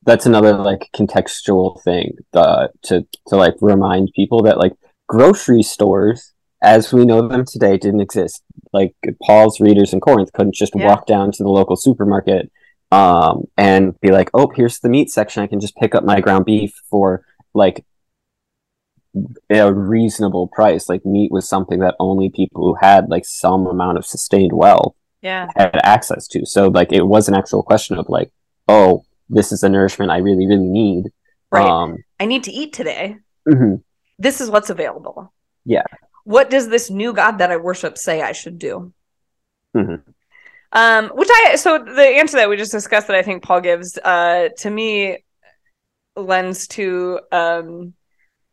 that's 0.06 0.26
another 0.26 0.54
like 0.58 0.90
contextual 0.96 1.82
thing 1.84 2.18
uh, 2.34 2.68
to 2.84 3.06
to 3.28 3.36
like 3.36 3.56
remind 3.62 4.12
people 4.16 4.44
that 4.44 4.58
like 4.58 4.74
grocery 5.08 5.64
stores 5.64 6.34
as 6.62 6.94
we 6.94 7.06
know 7.06 7.28
them 7.28 7.46
today 7.46 7.78
didn't 7.78 8.02
exist. 8.02 8.42
Like 8.74 8.96
Paul's 9.24 9.60
readers 9.60 9.94
in 9.94 10.00
Corinth 10.02 10.32
couldn't 10.34 10.56
just 10.56 10.74
Yeah. 10.76 10.86
walk 10.88 11.06
down 11.08 11.32
to 11.34 11.44
the 11.44 11.50
local 11.50 11.76
supermarket 11.76 12.52
um, 12.94 13.46
and 13.58 14.00
be 14.02 14.12
like, 14.12 14.30
"Oh, 14.34 14.52
here's 14.56 14.80
the 14.80 14.90
meat 14.90 15.10
section. 15.10 15.44
I 15.44 15.48
can 15.48 15.60
just 15.60 15.76
pick 15.78 15.96
up 15.96 16.04
my 16.04 16.20
ground 16.22 16.46
beef 16.46 16.74
for 16.90 17.26
like 17.54 17.86
a 19.50 19.74
reasonable 19.74 20.48
price." 20.48 20.90
Like 20.90 21.06
meat 21.06 21.32
was 21.32 21.48
something 21.48 21.80
that 21.80 21.96
only 22.00 22.30
people 22.30 22.64
who 22.66 22.76
had 22.82 23.10
like 23.10 23.26
some 23.26 23.68
amount 23.68 23.98
of 23.98 24.06
sustained 24.06 24.54
wealth 24.54 24.96
Yeah. 25.22 25.48
had 25.56 25.80
access 25.84 26.28
to. 26.30 26.46
So 26.46 26.68
like 26.68 26.92
it 26.92 27.04
was 27.08 27.28
an 27.28 27.36
actual 27.36 27.64
question 27.64 27.98
of 27.98 28.08
like, 28.10 28.32
oh, 28.68 29.04
this 29.30 29.52
is 29.52 29.62
the 29.62 29.70
nourishment 29.70 30.12
I 30.12 30.18
really, 30.18 30.46
really 30.48 30.68
need. 30.82 31.06
Right. 31.52 31.66
Um, 31.68 31.98
I 32.20 32.26
need 32.26 32.44
to 32.46 32.52
eat 32.52 32.74
today. 32.74 33.18
mhm. 33.48 33.82
This 34.20 34.40
is 34.42 34.50
what's 34.50 34.70
available. 34.70 35.34
Yeah. 35.66 35.84
What 36.24 36.50
does 36.50 36.70
this 36.70 36.90
new 36.90 37.14
God 37.14 37.38
that 37.40 37.52
I 37.52 37.58
worship 37.58 37.98
say 37.98 38.22
I 38.22 38.32
should 38.32 38.58
do? 38.60 38.94
Mhm. 39.76 40.02
Um, 40.74 41.10
which 41.10 41.30
I 41.32 41.56
so 41.56 41.78
the 41.78 42.02
answer 42.02 42.38
that 42.38 42.50
we 42.50 42.58
just 42.58 42.72
discussed 42.72 43.08
that 43.08 43.16
I 43.16 43.22
think 43.22 43.44
Paul 43.44 43.62
gives 43.62 43.98
uh 43.98 44.50
to 44.58 44.70
me 44.70 45.24
lends 46.16 46.68
to 46.70 47.20
um 47.32 47.94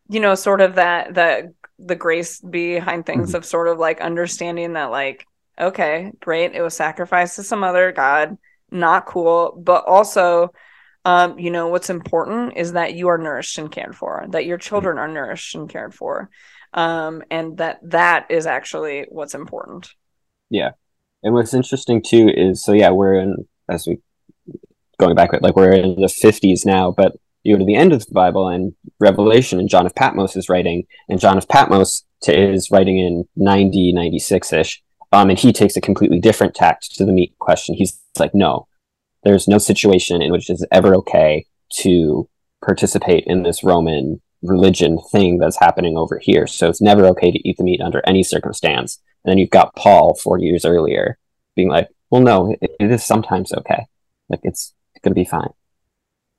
you 0.08 0.20
know 0.20 0.34
sort 0.34 0.60
of 0.60 0.74
that 0.76 1.14
that 1.14 1.44
the 1.78 1.96
grace 1.96 2.40
behind 2.40 3.06
things 3.06 3.30
Mhm. 3.32 3.34
of 3.36 3.44
sort 3.44 3.68
of 3.68 3.78
like 3.78 4.00
understanding 4.00 4.74
that 4.74 4.90
like 4.90 5.26
okay 5.58 6.12
great 6.20 6.54
it 6.54 6.62
was 6.62 6.74
sacrificed 6.74 7.36
to 7.36 7.42
some 7.42 7.64
other 7.64 7.92
god 7.92 8.36
not 8.70 9.06
cool 9.06 9.54
but 9.58 9.84
also 9.86 10.52
um 11.04 11.38
you 11.38 11.50
know 11.50 11.68
what's 11.68 11.90
important 11.90 12.56
is 12.56 12.72
that 12.72 12.94
you 12.94 13.08
are 13.08 13.18
nourished 13.18 13.58
and 13.58 13.72
cared 13.72 13.96
for 13.96 14.26
that 14.30 14.46
your 14.46 14.58
children 14.58 14.98
are 14.98 15.08
nourished 15.08 15.54
and 15.54 15.68
cared 15.70 15.94
for 15.94 16.30
um 16.74 17.22
and 17.30 17.58
that 17.58 17.78
that 17.82 18.26
is 18.30 18.46
actually 18.46 19.06
what's 19.08 19.34
important 19.34 19.90
And 21.22 21.34
what's 21.34 21.54
interesting 21.54 22.02
too 22.02 22.30
is 22.34 22.64
so 22.64 22.72
yeah, 22.72 22.90
we're 22.90 23.18
in 23.18 23.48
as 23.68 23.86
we 23.86 23.98
going 24.98 25.14
back 25.14 25.30
like 25.40 25.56
we're 25.56 25.72
in 25.72 26.00
the 26.00 26.08
fifties 26.08 26.64
now, 26.64 26.90
but 26.90 27.16
you 27.42 27.54
go 27.54 27.58
to 27.58 27.64
the 27.64 27.74
end 27.74 27.92
of 27.92 28.06
the 28.06 28.12
Bible 28.12 28.48
and 28.48 28.74
Revelation 28.98 29.58
and 29.58 29.68
John 29.68 29.86
of 29.86 29.94
Patmos 29.94 30.36
is 30.36 30.48
writing, 30.48 30.84
and 31.08 31.20
John 31.20 31.38
of 31.38 31.48
Patmos 31.48 32.04
t- 32.22 32.32
is 32.32 32.70
writing 32.70 32.98
in 32.98 33.24
90, 33.36 33.92
96 33.92 34.52
ish. 34.52 34.82
Um, 35.12 35.30
and 35.30 35.38
he 35.38 35.52
takes 35.52 35.76
a 35.76 35.80
completely 35.80 36.20
different 36.20 36.54
tact 36.54 36.94
to 36.96 37.04
the 37.04 37.12
meat 37.12 37.34
question. 37.38 37.74
He's 37.74 37.98
like, 38.18 38.34
no, 38.34 38.68
there's 39.24 39.48
no 39.48 39.58
situation 39.58 40.22
in 40.22 40.30
which 40.30 40.48
it's 40.50 40.64
ever 40.70 40.94
okay 40.96 41.46
to 41.80 42.28
participate 42.64 43.24
in 43.26 43.42
this 43.42 43.64
Roman 43.64 44.20
religion 44.42 44.98
thing 45.12 45.38
that's 45.38 45.58
happening 45.58 45.96
over 45.96 46.18
here. 46.18 46.46
So 46.46 46.68
it's 46.68 46.80
never 46.80 47.06
okay 47.08 47.30
to 47.30 47.48
eat 47.48 47.56
the 47.58 47.64
meat 47.64 47.80
under 47.80 48.02
any 48.06 48.22
circumstance. 48.22 49.00
And 49.24 49.30
then 49.30 49.38
you've 49.38 49.50
got 49.50 49.74
Paul 49.76 50.14
40 50.14 50.44
years 50.44 50.64
earlier 50.64 51.18
being 51.56 51.68
like, 51.68 51.88
well, 52.10 52.22
no, 52.22 52.56
it, 52.60 52.70
it 52.80 52.90
is 52.90 53.04
sometimes 53.04 53.52
okay. 53.52 53.86
Like 54.28 54.40
it's 54.44 54.74
going 55.02 55.12
to 55.12 55.20
be 55.20 55.24
fine. 55.24 55.50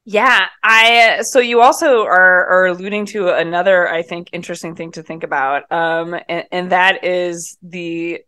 Yeah, 0.03 0.47
I 0.63 1.21
so 1.21 1.39
you 1.39 1.61
also 1.61 2.01
are 2.05 2.47
are 2.47 2.65
alluding 2.65 3.05
to 3.07 3.29
another 3.29 3.87
I 3.87 4.01
think 4.01 4.29
interesting 4.33 4.75
thing 4.75 4.91
to 4.93 5.03
think 5.03 5.23
about 5.23 5.71
um 5.71 6.15
and, 6.27 6.45
and 6.51 6.71
that 6.71 7.03
is 7.03 7.57
the 7.61 8.21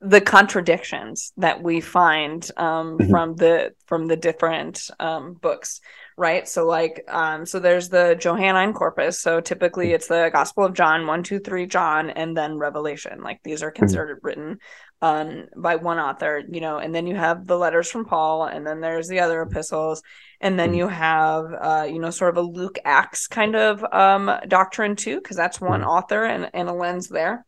the 0.00 0.20
contradictions 0.22 1.32
that 1.36 1.62
we 1.62 1.80
find 1.82 2.50
um 2.56 2.98
Mhm. 2.98 3.10
from 3.10 3.36
the 3.36 3.74
from 3.86 4.06
the 4.06 4.16
different 4.16 4.90
um 4.98 5.34
books 5.34 5.80
right 6.20 6.46
so 6.46 6.66
like 6.66 7.02
um 7.08 7.46
so 7.46 7.58
there's 7.58 7.88
the 7.88 8.14
johannine 8.20 8.74
corpus 8.74 9.18
so 9.18 9.40
typically 9.40 9.92
it's 9.92 10.06
the 10.06 10.28
gospel 10.34 10.64
of 10.66 10.74
john 10.74 11.06
one 11.06 11.22
two 11.22 11.38
three 11.38 11.66
john 11.66 12.10
and 12.10 12.36
then 12.36 12.58
revelation 12.58 13.22
like 13.22 13.40
these 13.42 13.62
are 13.62 13.70
considered 13.70 14.20
written 14.22 14.58
um 15.00 15.46
by 15.56 15.76
one 15.76 15.98
author 15.98 16.42
you 16.50 16.60
know 16.60 16.76
and 16.76 16.94
then 16.94 17.06
you 17.06 17.16
have 17.16 17.46
the 17.46 17.56
letters 17.56 17.90
from 17.90 18.04
paul 18.04 18.44
and 18.44 18.66
then 18.66 18.82
there's 18.82 19.08
the 19.08 19.20
other 19.20 19.40
epistles 19.40 20.02
and 20.42 20.60
then 20.60 20.74
Mhm. 20.74 20.76
you 20.76 20.88
have 20.88 21.46
uh 21.58 21.86
you 21.88 21.98
know 21.98 22.10
sort 22.10 22.36
of 22.36 22.44
a 22.44 22.46
luke 22.46 22.78
acts 22.84 23.26
kind 23.26 23.56
of 23.56 23.82
um 23.90 24.30
doctrine 24.46 24.96
too 24.96 25.16
because 25.16 25.38
that's 25.38 25.58
one 25.60 25.80
Mhm. 25.80 25.84
author 25.84 26.24
and, 26.24 26.50
and 26.52 26.68
a 26.68 26.72
lens 26.74 27.08
there 27.08 27.46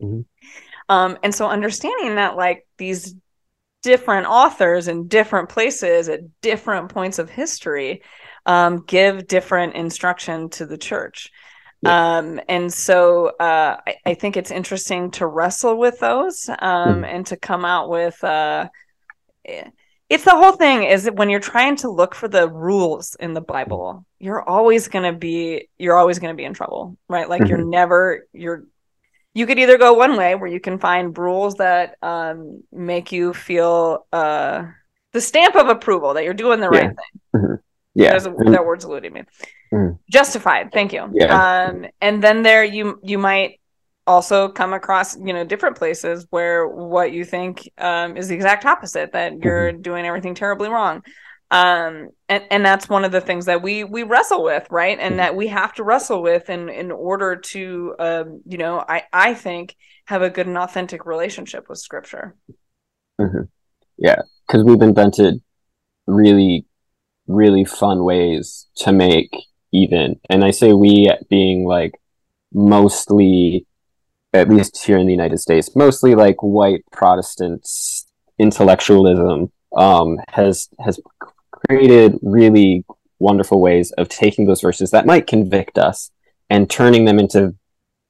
Mhm. 0.00 0.24
um 0.88 1.18
and 1.22 1.34
so 1.34 1.46
understanding 1.48 2.16
that 2.16 2.36
like 2.36 2.66
these 2.78 3.14
different 3.82 4.26
authors 4.26 4.88
in 4.88 5.08
different 5.08 5.48
places 5.48 6.08
at 6.08 6.20
different 6.42 6.90
points 6.90 7.18
of 7.18 7.30
history 7.30 8.02
um 8.46 8.84
give 8.86 9.26
different 9.26 9.74
instruction 9.74 10.48
to 10.50 10.66
the 10.66 10.78
church. 10.78 11.30
Um 11.84 12.40
and 12.48 12.72
so 12.72 13.28
uh 13.40 13.78
I, 13.86 13.96
I 14.06 14.14
think 14.14 14.36
it's 14.36 14.50
interesting 14.50 15.10
to 15.12 15.26
wrestle 15.26 15.78
with 15.78 15.98
those 16.00 16.48
um 16.60 17.04
Mhm. 17.04 17.04
and 17.04 17.26
to 17.28 17.36
come 17.36 17.64
out 17.64 17.88
with 17.90 18.22
uh 18.24 18.68
eh, 19.44 19.64
it's 20.08 20.24
the 20.24 20.30
whole 20.36 20.52
thing 20.52 20.82
is 20.84 21.04
that 21.04 21.14
when 21.14 21.30
you're 21.30 21.40
trying 21.40 21.76
to 21.76 21.90
look 21.90 22.14
for 22.14 22.28
the 22.28 22.48
rules 22.48 23.14
in 23.20 23.32
the 23.32 23.40
bible 23.40 24.04
you're 24.18 24.42
always 24.42 24.88
going 24.88 25.10
to 25.10 25.18
be 25.18 25.68
you're 25.78 25.96
always 25.96 26.18
going 26.18 26.32
to 26.34 26.36
be 26.36 26.44
in 26.44 26.54
trouble 26.54 26.96
right? 27.08 27.28
Like 27.28 27.48
you're 27.48 27.58
never 27.58 28.26
you're 28.32 28.64
you 29.34 29.46
could 29.46 29.58
either 29.58 29.78
go 29.78 29.92
one 29.94 30.16
way 30.16 30.34
where 30.34 30.50
you 30.50 30.60
can 30.60 30.78
find 30.78 31.16
rules 31.16 31.54
that 31.56 31.96
um 32.02 32.62
make 32.72 33.12
you 33.12 33.32
feel 33.32 34.06
uh 34.12 34.64
the 35.12 35.20
stamp 35.20 35.56
of 35.56 35.68
approval 35.68 36.14
that 36.14 36.24
you're 36.24 36.34
doing 36.34 36.60
the 36.60 36.70
Yeah. 36.72 36.78
right 36.80 36.96
thing 36.96 37.58
Yeah. 37.94 38.10
there's 38.10 38.26
a, 38.26 38.32
And- 38.34 38.54
that 38.54 38.64
word's 38.64 38.84
eluding 38.84 39.12
me. 39.12 39.22
Mm. 39.72 39.98
Justified. 40.10 40.72
Thank 40.72 40.92
you. 40.92 41.08
Yeah. 41.12 41.66
Um, 41.68 41.86
and 42.00 42.22
then 42.22 42.42
there 42.42 42.64
you 42.64 42.98
you 43.02 43.18
might 43.18 43.60
also 44.06 44.48
come 44.48 44.72
across 44.72 45.16
you 45.16 45.32
know 45.32 45.44
different 45.44 45.76
places 45.76 46.26
where 46.30 46.66
what 46.66 47.12
you 47.12 47.24
think 47.24 47.70
um, 47.78 48.16
is 48.16 48.26
the 48.28 48.34
exact 48.34 48.64
opposite 48.64 49.12
that 49.12 49.42
you're 49.44 49.70
doing 49.70 50.04
everything 50.06 50.34
terribly 50.34 50.68
wrong. 50.68 51.02
Um 51.50 52.10
and 52.28 52.44
and 52.50 52.64
that's 52.64 52.88
one 52.88 53.04
of 53.04 53.12
the 53.12 53.20
things 53.20 53.46
that 53.46 53.62
we 53.62 53.84
we 53.84 54.02
wrestle 54.02 54.44
with 54.44 54.66
right? 54.70 54.98
And 55.00 55.18
that 55.18 55.34
we 55.34 55.48
have 55.48 55.72
to 55.74 55.82
wrestle 55.82 56.22
with 56.22 56.48
in 56.48 56.68
in 56.68 56.90
order 56.92 57.36
to 57.36 57.94
um 57.98 58.42
you 58.46 58.58
know 58.58 58.84
i 58.88 59.02
i 59.12 59.34
think 59.34 59.76
have 60.06 60.22
a 60.22 60.30
good 60.30 60.46
and 60.46 60.58
authentic 60.58 61.06
relationship 61.06 61.68
with 61.68 61.78
scripture. 61.78 62.34
Hmm 63.18 63.42
Yeah, 63.98 64.22
because 64.46 64.64
we've 64.64 64.82
invented 64.82 65.40
really, 66.06 66.66
really 67.26 67.64
fun 67.64 68.04
ways 68.04 68.66
to 68.76 68.92
make 68.92 69.30
even, 69.72 70.18
and 70.28 70.44
I 70.44 70.50
say 70.50 70.72
we 70.72 71.08
being 71.28 71.64
like 71.64 71.92
mostly, 72.52 73.66
at 74.32 74.48
least 74.48 74.84
here 74.84 74.98
in 74.98 75.06
the 75.06 75.12
United 75.12 75.38
States, 75.38 75.76
mostly 75.76 76.14
like 76.14 76.42
white 76.42 76.82
Protestants 76.90 78.06
intellectualism 78.38 79.52
um, 79.76 80.18
has 80.28 80.68
has 80.80 80.98
created 81.70 82.18
really 82.22 82.84
wonderful 83.20 83.60
ways 83.60 83.92
of 83.92 84.08
taking 84.08 84.46
those 84.46 84.60
verses 84.60 84.90
that 84.90 85.06
might 85.06 85.26
convict 85.26 85.78
us 85.78 86.10
and 86.48 86.68
turning 86.68 87.04
them 87.04 87.18
into 87.18 87.54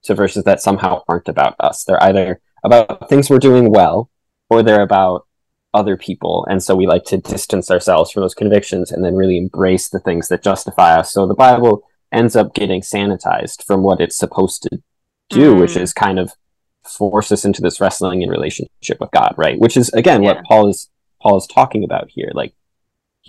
to 0.03 0.15
verses 0.15 0.45
that 0.45 0.63
somehow 0.63 1.03
aren't 1.09 1.29
about 1.29 1.55
us. 1.61 1.85
They're 1.85 2.03
either 2.03 2.41
about 2.65 3.11
things 3.11 3.29
we're 3.29 3.39
doing 3.39 3.71
well 3.71 4.11
or 4.49 4.63
they're 4.63 4.83
about 4.83 5.27
other 5.75 5.97
people. 5.99 6.47
And 6.49 6.63
so 6.63 6.75
we 6.75 6.87
like 6.87 7.05
to 7.07 7.19
distance 7.19 7.71
ourselves 7.71 8.11
from 8.11 8.23
those 8.23 8.35
convictions 8.35 8.91
and 8.91 9.05
then 9.05 9.15
really 9.15 9.37
embrace 9.37 9.91
the 9.91 10.01
things 10.01 10.29
that 10.29 10.43
justify 10.43 10.97
us. 10.99 11.13
So 11.13 11.27
the 11.27 11.35
Bible 11.35 11.83
ends 12.11 12.35
up 12.35 12.55
getting 12.55 12.81
sanitized 12.81 13.63
from 13.67 13.83
what 13.83 14.01
it's 14.01 14.17
supposed 14.17 14.63
to 14.63 14.83
do, 15.29 15.55
Mm. 15.55 15.61
which 15.61 15.77
is 15.77 15.93
kind 15.93 16.19
of 16.19 16.33
force 16.83 17.31
us 17.31 17.45
into 17.45 17.61
this 17.61 17.79
wrestling 17.79 18.23
in 18.23 18.31
relationship 18.31 18.99
with 19.01 19.11
God, 19.11 19.35
right? 19.37 19.59
Which 19.61 19.77
is 19.77 19.91
again 19.93 20.23
Yeah. 20.23 20.33
what 20.33 20.45
Paul 20.45 20.69
is 20.71 20.89
Paul 21.23 21.37
is 21.37 21.47
talking 21.47 21.85
about 21.85 22.09
here. 22.09 22.31
Like 22.35 22.55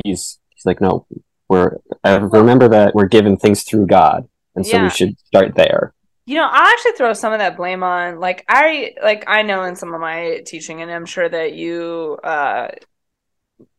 he's 0.03 0.39
he's 0.49 0.65
like, 0.65 0.81
no, 0.81 1.05
we're 1.49 1.77
remember 2.05 2.69
that 2.69 2.95
we're 2.95 3.07
given 3.07 3.37
things 3.37 3.63
through 3.63 3.87
God, 3.87 4.27
and 4.55 4.65
so 4.65 4.77
Yeah. 4.77 4.83
we 4.83 4.89
should 4.89 5.17
start 5.19 5.55
there. 5.55 5.93
You 6.25 6.35
know, 6.35 6.47
I'll 6.49 6.67
actually 6.67 6.93
throw 6.93 7.13
some 7.13 7.33
of 7.33 7.39
that 7.39 7.57
blame 7.57 7.83
on 7.83 8.19
like 8.19 8.45
I 8.47 8.93
like 9.03 9.23
I 9.27 9.41
know 9.41 9.63
in 9.63 9.75
some 9.75 9.93
of 9.93 9.99
my 9.99 10.41
teaching, 10.45 10.81
and 10.81 10.91
I'm 10.91 11.05
sure 11.05 11.27
that 11.27 11.53
you 11.53 12.17
uh 12.23 12.69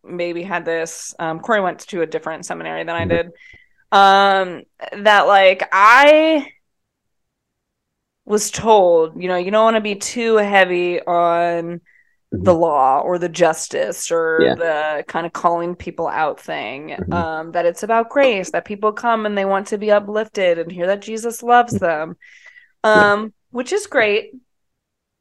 maybe 0.05 0.43
had 0.43 0.65
this. 0.65 1.15
Um 1.19 1.41
Corey 1.41 1.61
went 1.61 1.81
to 1.81 2.03
a 2.03 2.07
different 2.07 2.45
seminary 2.47 2.85
than 2.85 2.97
I 2.97 3.05
Mhm. 3.05 3.09
did. 3.09 3.27
Um 3.93 5.03
that 5.05 5.23
like 5.23 5.69
I 5.73 6.53
was 8.25 8.51
told, 8.51 9.21
you 9.21 9.29
know, 9.29 9.37
you 9.37 9.51
don't 9.51 9.65
want 9.65 9.77
to 9.77 9.81
be 9.81 9.97
too 9.97 10.37
heavy 10.37 11.01
on 11.01 11.81
the 12.33 12.55
law 12.55 13.01
or 13.01 13.19
the 13.19 13.29
justice 13.29 14.11
or 14.11 14.41
Yeah. 14.43 14.55
the 14.55 15.05
kind 15.07 15.27
of 15.27 15.33
calling 15.35 15.75
people 15.75 16.09
out 16.09 16.41
thing. 16.41 16.97
Mhm. 16.99 17.15
Um, 17.15 17.53
that 17.53 17.67
it's 17.67 17.83
about 17.83 18.09
grace, 18.09 18.51
that 18.51 18.65
people 18.65 18.93
come 18.93 19.27
and 19.27 19.37
they 19.37 19.45
want 19.45 19.67
to 19.69 19.79
be 19.79 19.91
uplifted 19.91 20.59
and 20.59 20.73
hear 20.73 20.87
that 20.87 21.03
Jesus 21.03 21.43
loves 21.43 21.79
them. 21.79 22.17
Yeah. 22.85 23.13
Um, 23.13 23.35
which 23.51 23.71
is 23.73 23.87
great. 23.87 24.33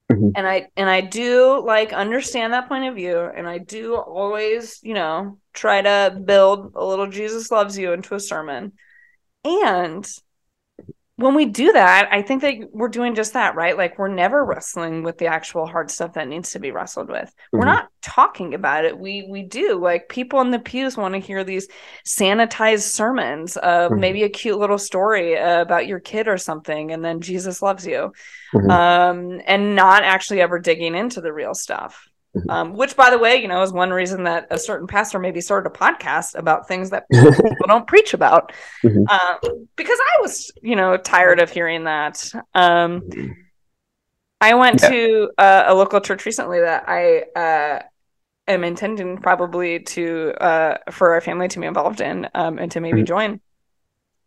Mhm. 0.10 0.32
And 0.36 0.48
I 0.48 0.70
and 0.78 0.90
I 0.90 1.02
do 1.02 1.62
like 1.66 1.92
understand 1.94 2.54
that 2.54 2.70
point 2.70 2.86
of 2.86 2.96
view, 2.96 3.20
and 3.20 3.48
I 3.48 3.58
do 3.58 3.96
always, 3.96 4.80
you 4.82 4.94
know, 4.94 5.38
try 5.54 5.82
to 5.82 6.18
build 6.24 6.74
a 6.76 6.84
little 6.84 7.08
Jesus 7.08 7.52
loves 7.52 7.78
you 7.78 7.92
into 7.92 8.16
a 8.16 8.20
sermon. 8.20 8.74
And 9.44 10.10
when 11.22 11.36
we 11.36 11.46
do 11.46 11.72
that, 11.74 12.10
I 12.12 12.22
think 12.22 12.42
that 12.42 12.56
we're 12.74 12.88
doing 12.90 13.16
just 13.16 13.34
that, 13.34 13.56
right? 13.56 13.78
Like 13.78 13.98
we're 14.00 14.08
never 14.08 14.44
wrestling 14.44 15.04
with 15.04 15.18
the 15.18 15.28
actual 15.28 15.66
hard 15.66 15.90
stuff 15.92 16.14
that 16.14 16.28
needs 16.28 16.52
to 16.52 16.60
be 16.60 16.72
wrestled 16.72 17.10
with. 17.10 17.34
We're 17.54 17.66
Mhm. 17.66 17.66
not 17.66 17.88
talking 18.02 18.54
about 18.54 18.86
it. 18.86 18.98
We 18.98 19.28
we 19.30 19.44
do. 19.44 19.80
Like 19.80 20.10
people 20.10 20.42
in 20.42 20.52
the 20.52 20.60
pews 20.60 20.98
want 20.98 21.14
to 21.14 21.20
hear 21.20 21.44
these 21.44 21.68
sanitized 22.06 22.92
sermons 22.92 23.58
of 23.58 23.92
Mhm. 23.92 24.00
maybe 24.00 24.24
a 24.24 24.30
cute 24.30 24.58
little 24.60 24.78
story 24.78 25.38
uh, 25.38 25.62
about 25.62 25.88
your 25.88 26.00
kid 26.00 26.28
or 26.28 26.38
something 26.38 26.92
and 26.92 27.04
then 27.06 27.22
Jesus 27.22 27.62
loves 27.62 27.86
you. 27.86 28.12
Mhm. 28.54 28.70
Um 28.70 29.42
and 29.46 29.76
not 29.76 30.04
actually 30.04 30.42
ever 30.42 30.60
digging 30.60 30.96
into 30.96 31.22
the 31.22 31.34
real 31.34 31.54
stuff. 31.54 32.08
Mhm. 32.36 32.50
Um, 32.50 32.74
which, 32.74 32.96
by 32.96 33.10
the 33.10 33.18
way, 33.20 33.36
you 33.36 33.48
know, 33.50 33.62
is 33.62 33.74
one 33.74 33.92
reason 33.92 34.24
that 34.24 34.48
a 34.52 34.58
certain 34.58 34.88
pastor 34.88 35.20
maybe 35.20 35.42
started 35.42 35.70
a 35.70 35.74
podcast 35.74 36.36
about 36.36 36.66
things 36.68 36.90
that 36.92 37.06
people 37.12 37.68
don't 37.68 37.86
preach 37.88 38.14
about 38.14 38.54
Mhm. 38.84 39.06
um, 39.10 39.68
because 39.76 40.00
I 40.00 40.22
was, 40.22 40.50
you 40.62 40.76
know, 40.78 40.96
tired 40.96 41.40
of 41.42 41.50
hearing 41.52 41.84
that. 41.86 42.32
Um, 42.54 43.02
I 44.40 44.54
went 44.56 44.82
Yeah. 44.82 44.90
to 44.90 45.32
uh, 45.38 45.64
a 45.68 45.76
local 45.76 46.00
church 46.02 46.26
recently 46.26 46.62
that 46.62 46.86
I 46.88 47.24
uh, 47.38 47.82
am 48.48 48.64
intending 48.64 49.18
probably 49.18 49.80
to 49.82 50.34
uh, 50.40 50.78
for 50.90 51.14
our 51.14 51.22
family 51.22 51.48
to 51.50 51.60
be 51.60 51.66
involved 51.68 52.02
in 52.02 52.28
um, 52.34 52.58
and 52.60 52.72
to 52.72 52.80
maybe 52.80 53.02
Mhm. 53.04 53.08
join. 53.08 53.42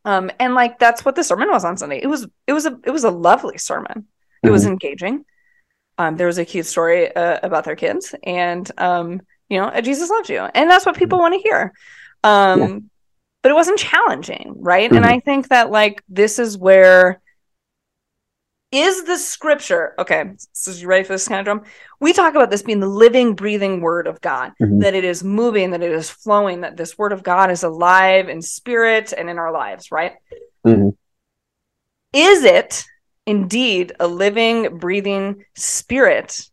Um, 0.05 0.31
and 0.39 0.55
like 0.55 0.79
that's 0.79 1.05
what 1.07 1.15
the 1.17 1.25
sermon 1.25 1.51
was 1.51 1.65
on 1.65 1.79
Sunday. 1.79 2.01
It 2.03 2.07
was 2.07 2.27
it 2.47 2.53
was 2.53 2.67
a 2.67 2.79
it 2.85 2.91
was 2.91 3.05
a 3.05 3.11
lovely 3.11 3.57
sermon. 3.57 4.07
It 4.43 4.51
was 4.51 4.67
Mhm. 4.67 4.73
engaging. 4.73 5.25
Um, 5.99 6.17
there 6.17 6.27
was 6.27 6.39
a 6.39 6.45
cute 6.45 6.67
story 6.67 7.15
uh, 7.15 7.39
about 7.43 7.65
their 7.65 7.77
kids, 7.77 8.15
and 8.25 8.69
um, 8.79 9.21
you 9.49 9.61
know, 9.61 9.71
Jesus 9.81 10.11
loves 10.11 10.29
you, 10.29 10.41
and 10.41 10.71
that's 10.71 10.87
what 10.87 10.97
people 10.97 11.19
want 11.19 11.35
to 11.35 11.41
hear. 11.41 11.73
Um, 12.25 12.61
Yeah. 12.61 12.79
but 13.43 13.51
it 13.51 13.55
wasn't 13.55 13.79
challenging, 13.79 14.55
right? 14.59 14.91
And 14.91 15.05
Mhm. 15.05 15.09
I 15.09 15.21
think 15.21 15.49
that 15.49 15.71
like 15.71 16.03
this 16.09 16.39
is 16.39 16.57
where 16.59 17.21
is 18.73 19.05
the 19.05 19.17
scripture 19.17 19.95
okay? 20.01 20.33
So 20.53 20.73
you 20.73 20.89
ready 20.89 21.05
for 21.05 21.13
this 21.13 21.29
kind 21.29 21.39
of 21.39 21.45
drum? 21.45 21.63
We 22.01 22.13
talk 22.13 22.35
about 22.35 22.51
this 22.51 22.63
being 22.63 22.81
the 22.81 22.89
living, 22.89 23.35
breathing 23.35 23.81
word 23.81 24.09
of 24.09 24.21
God, 24.21 24.53
Mhm. 24.61 24.81
that 24.81 24.95
it 24.95 25.05
is 25.05 25.23
moving, 25.23 25.71
that 25.71 25.83
it 25.83 25.93
is 25.93 26.11
flowing, 26.11 26.63
that 26.63 26.77
this 26.77 26.99
word 26.99 27.13
of 27.13 27.23
God 27.23 27.53
is 27.53 27.63
alive 27.63 28.29
in 28.29 28.43
spirit 28.43 29.13
and 29.17 29.31
in 29.31 29.39
our 29.39 29.53
lives, 29.53 29.93
right? 29.93 30.15
Mhm. 30.67 30.97
is 32.13 32.45
it 32.45 32.85
indeed 33.27 33.93
a 34.01 34.07
living, 34.07 34.79
breathing 34.79 35.45
spirit 35.55 36.49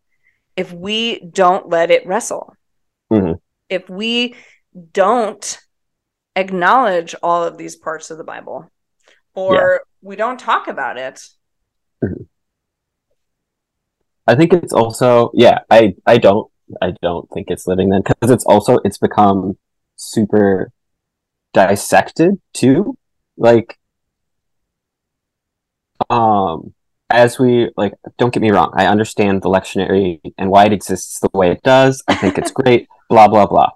if 0.55 0.71
we 0.71 1.19
don't 1.19 1.69
let 1.69 1.91
it 1.91 2.05
wrestle? 2.05 2.55
Mhm. 3.11 3.39
If 3.69 3.89
we 3.89 4.35
don't 4.93 5.59
acknowledge 6.35 7.15
all 7.21 7.43
of 7.43 7.57
these 7.57 7.75
parts 7.75 8.11
of 8.11 8.17
the 8.17 8.23
Bible 8.23 8.69
or 9.33 9.81
we 10.01 10.15
don't 10.15 10.39
talk 10.39 10.67
about 10.67 10.97
it? 10.97 11.21
I 14.27 14.35
think 14.35 14.53
it's 14.53 14.73
also 14.73 15.31
yeah. 15.33 15.59
I 15.69 15.95
I 16.05 16.17
don't 16.17 16.49
I 16.81 16.93
don't 17.01 17.29
think 17.31 17.49
it's 17.49 17.67
living 17.67 17.89
then 17.89 18.01
because 18.01 18.31
it's 18.31 18.45
also 18.45 18.79
it's 18.83 18.97
become 18.97 19.57
super 19.95 20.71
dissected 21.53 22.39
too. 22.53 22.97
Like 23.37 23.77
um 26.09 26.73
as 27.09 27.37
we 27.37 27.69
like 27.75 27.93
don't 28.17 28.33
get 28.33 28.41
me 28.41 28.51
wrong 28.51 28.71
i 28.73 28.85
understand 28.85 29.41
the 29.41 29.49
lectionary 29.49 30.19
and 30.37 30.49
why 30.49 30.65
it 30.65 30.73
exists 30.73 31.19
the 31.19 31.29
way 31.33 31.51
it 31.51 31.61
does. 31.63 32.01
I 32.07 32.15
think 32.15 32.37
it's 32.37 32.51
great 32.61 32.87
blah 33.09 33.27
blah 33.27 33.45
blah. 33.45 33.69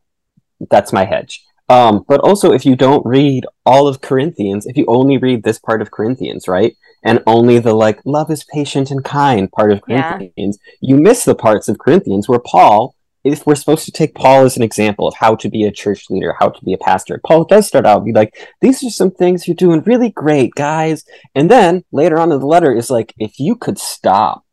That's 0.70 0.94
my 0.94 1.04
hedge. 1.06 1.44
Um 1.68 2.06
but 2.08 2.22
also 2.22 2.54
if 2.54 2.66
you 2.66 2.76
don't 2.76 3.06
read 3.06 3.46
all 3.66 3.88
of 3.88 4.00
corinthians 4.02 4.66
if 4.66 4.78
you 4.78 4.86
only 4.88 5.18
read 5.18 5.44
this 5.44 5.60
part 5.60 5.82
of 5.82 5.92
corinthians 5.92 6.48
right 6.48 6.74
and 7.04 7.22
only 7.28 7.60
the 7.60 7.74
like 7.74 8.00
love 8.06 8.32
is 8.32 8.44
patient 8.46 8.90
and 8.92 9.04
kind 9.04 9.52
part 9.52 9.72
of 9.72 9.82
Yeah. 9.88 10.14
corinthians 10.18 10.58
you 10.82 10.96
miss 10.98 11.26
the 11.26 11.36
parts 11.36 11.68
of 11.68 11.78
corinthians 11.78 12.30
where 12.30 12.40
paul 12.40 12.96
if 13.26 13.46
we're 13.46 13.56
supposed 13.56 13.86
to 13.86 13.92
take 13.92 14.14
Paul 14.14 14.46
as 14.46 14.56
an 14.56 14.64
example 14.64 15.08
of 15.08 15.16
how 15.16 15.36
to 15.36 15.50
be 15.50 15.64
a 15.64 15.72
church 15.72 16.10
leader, 16.12 16.36
how 16.40 16.50
to 16.50 16.64
be 16.64 16.74
a 16.74 16.78
pastor, 16.78 17.20
Paul 17.26 17.44
does 17.44 17.68
start 17.68 17.86
out 17.86 18.06
be 18.06 18.14
like, 18.14 18.34
"These 18.62 18.84
are 18.84 18.92
some 18.92 19.12
things 19.12 19.48
you're 19.48 19.56
doing 19.56 19.82
really 19.82 20.10
great, 20.12 20.54
guys." 20.54 21.04
And 21.34 21.50
then 21.50 21.84
later 21.92 22.20
on 22.20 22.32
in 22.32 22.40
the 22.40 22.46
letter 22.46 22.72
is 22.74 22.92
like, 22.92 23.14
"If 23.18 23.40
you 23.40 23.56
could 23.56 23.80
stop," 23.80 24.44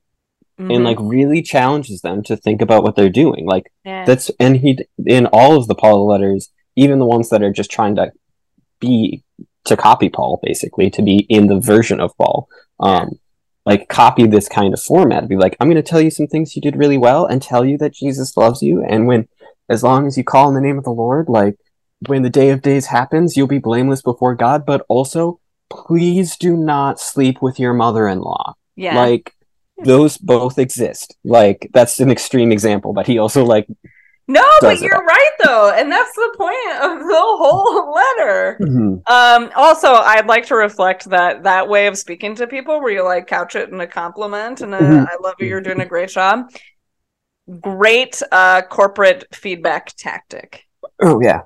and 0.59 0.71
Mhm. 0.71 0.85
like 0.85 0.97
really 1.01 1.43
challenges 1.43 2.01
them 2.01 2.23
to 2.25 2.37
think 2.37 2.63
about 2.63 2.83
what 2.83 2.97
they're 2.97 3.11
doing. 3.11 3.47
Like 3.47 3.71
Yeah. 3.85 4.05
that's 4.07 4.31
and 4.41 4.57
he 4.57 4.79
in 5.07 5.27
all 5.27 5.57
of 5.57 5.67
the 5.69 5.75
Paul 5.75 6.07
letters, 6.07 6.49
even 6.75 6.99
the 6.99 7.07
ones 7.07 7.29
that 7.29 7.43
are 7.43 7.53
just 7.53 7.71
trying 7.71 7.97
to 7.97 8.11
be 8.81 9.23
to 9.65 9.77
copy 9.77 10.09
Paul, 10.09 10.41
basically 10.43 10.89
to 10.91 11.03
be 11.03 11.27
in 11.29 11.47
the 11.47 11.61
version 11.61 12.01
of 12.01 12.17
Paul. 12.17 12.49
Um, 12.81 13.19
like 13.65 13.89
copy 13.89 14.27
this 14.27 14.49
kind 14.49 14.75
of 14.75 14.83
format. 14.83 15.29
Be 15.29 15.37
like, 15.37 15.57
I'm 15.61 15.69
going 15.69 15.83
to 15.83 15.89
tell 15.89 16.01
you 16.01 16.11
some 16.11 16.27
things 16.27 16.57
you 16.57 16.63
did 16.63 16.77
really 16.77 16.99
well, 16.99 17.27
and 17.27 17.41
tell 17.41 17.65
you 17.65 17.79
that 17.79 17.95
Jesus 17.95 18.37
loves 18.37 18.63
you, 18.63 18.85
and 18.85 19.07
when 19.07 19.29
as 19.69 19.83
long 19.83 20.07
as 20.07 20.19
you 20.19 20.25
call 20.25 20.49
in 20.49 20.55
the 20.55 20.61
name 20.61 20.79
of 20.79 20.85
the 20.85 20.91
Lord, 20.91 21.29
like 21.29 21.57
when 22.07 22.23
the 22.23 22.31
day 22.31 22.51
of 22.51 22.63
days 22.63 22.87
happens, 22.87 23.37
you'll 23.37 23.47
be 23.47 23.59
blameless 23.59 24.03
before 24.03 24.35
God. 24.35 24.67
But 24.67 24.85
also, 24.89 25.41
please 25.71 26.37
do 26.37 26.57
not 26.57 27.01
sleep 27.01 27.41
with 27.41 27.59
your 27.59 27.73
mother-in-law. 27.73 28.55
yeah. 28.77 28.99
Like 28.99 29.35
those 29.85 30.19
both 30.19 30.59
exist. 30.59 31.17
Like 31.25 31.71
that's 31.73 32.01
an 32.01 32.11
extreme 32.11 32.53
example, 32.53 32.93
but 32.93 33.07
he 33.07 33.19
also 33.19 33.45
like 33.45 33.67
no, 34.33 34.43
but 34.63 34.81
you're 34.81 35.05
right 35.05 35.31
though, 35.45 35.71
and 35.71 35.91
that's 35.91 36.15
the 36.15 36.35
point 36.37 36.83
of 36.83 36.99
the 37.01 37.15
whole 37.15 37.93
letter. 38.19 38.61
mhm, 38.61 39.03
Um, 39.11 39.51
also, 39.57 39.93
I'd 39.95 40.27
like 40.27 40.47
to 40.47 40.55
reflect 40.57 41.11
that 41.11 41.43
that 41.45 41.69
way 41.69 41.87
of 41.87 41.99
speaking 41.99 42.35
to 42.37 42.47
people, 42.47 42.81
where 42.81 42.93
you 42.93 43.05
like 43.05 43.27
couch 43.27 43.57
it 43.57 43.69
in 43.71 43.81
a 43.81 43.87
compliment, 43.87 44.61
and 44.61 44.75
a, 44.75 44.79
Mhm. 44.81 45.07
I 45.09 45.17
love 45.23 45.35
you, 45.41 45.47
you're 45.49 45.61
doing 45.61 45.81
a 45.81 45.87
great 45.87 46.11
job. 46.11 46.47
Great 47.61 48.23
uh, 48.31 48.63
corporate 48.63 49.25
feedback 49.35 49.93
tactic. 49.97 50.65
Oh 51.01 51.21
yeah. 51.21 51.43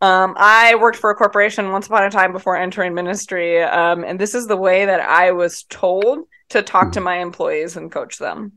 Um, 0.00 0.34
I 0.36 0.74
worked 0.76 0.98
for 0.98 1.10
a 1.10 1.14
corporation 1.14 1.70
once 1.72 1.86
upon 1.86 2.04
a 2.04 2.10
time 2.10 2.32
before 2.32 2.56
entering 2.56 2.94
ministry, 2.94 3.62
um, 3.62 4.04
and 4.04 4.18
this 4.18 4.34
is 4.34 4.46
the 4.46 4.56
way 4.56 4.84
that 4.86 5.00
I 5.00 5.32
was 5.32 5.64
told 5.64 6.20
to 6.50 6.62
talk 6.62 6.92
to 6.92 7.00
my 7.00 7.16
employees 7.18 7.76
and 7.76 7.90
coach 7.90 8.18
them. 8.18 8.52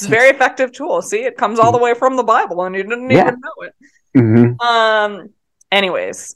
It's 0.00 0.06
a 0.06 0.10
very 0.10 0.30
effective 0.36 0.72
tool. 0.72 1.02
See, 1.02 1.24
it 1.24 1.36
comes 1.36 1.58
all 1.58 1.72
the 1.72 1.78
way 1.78 1.94
from 1.94 2.16
the 2.16 2.22
Bible, 2.22 2.62
and 2.64 2.74
you 2.74 2.82
didn't 2.82 3.10
Yeah. 3.10 3.28
even 3.28 3.40
know 3.40 3.66
it. 3.66 3.74
hmm 4.14 4.66
Um. 4.66 5.30
Anyways, 5.70 6.34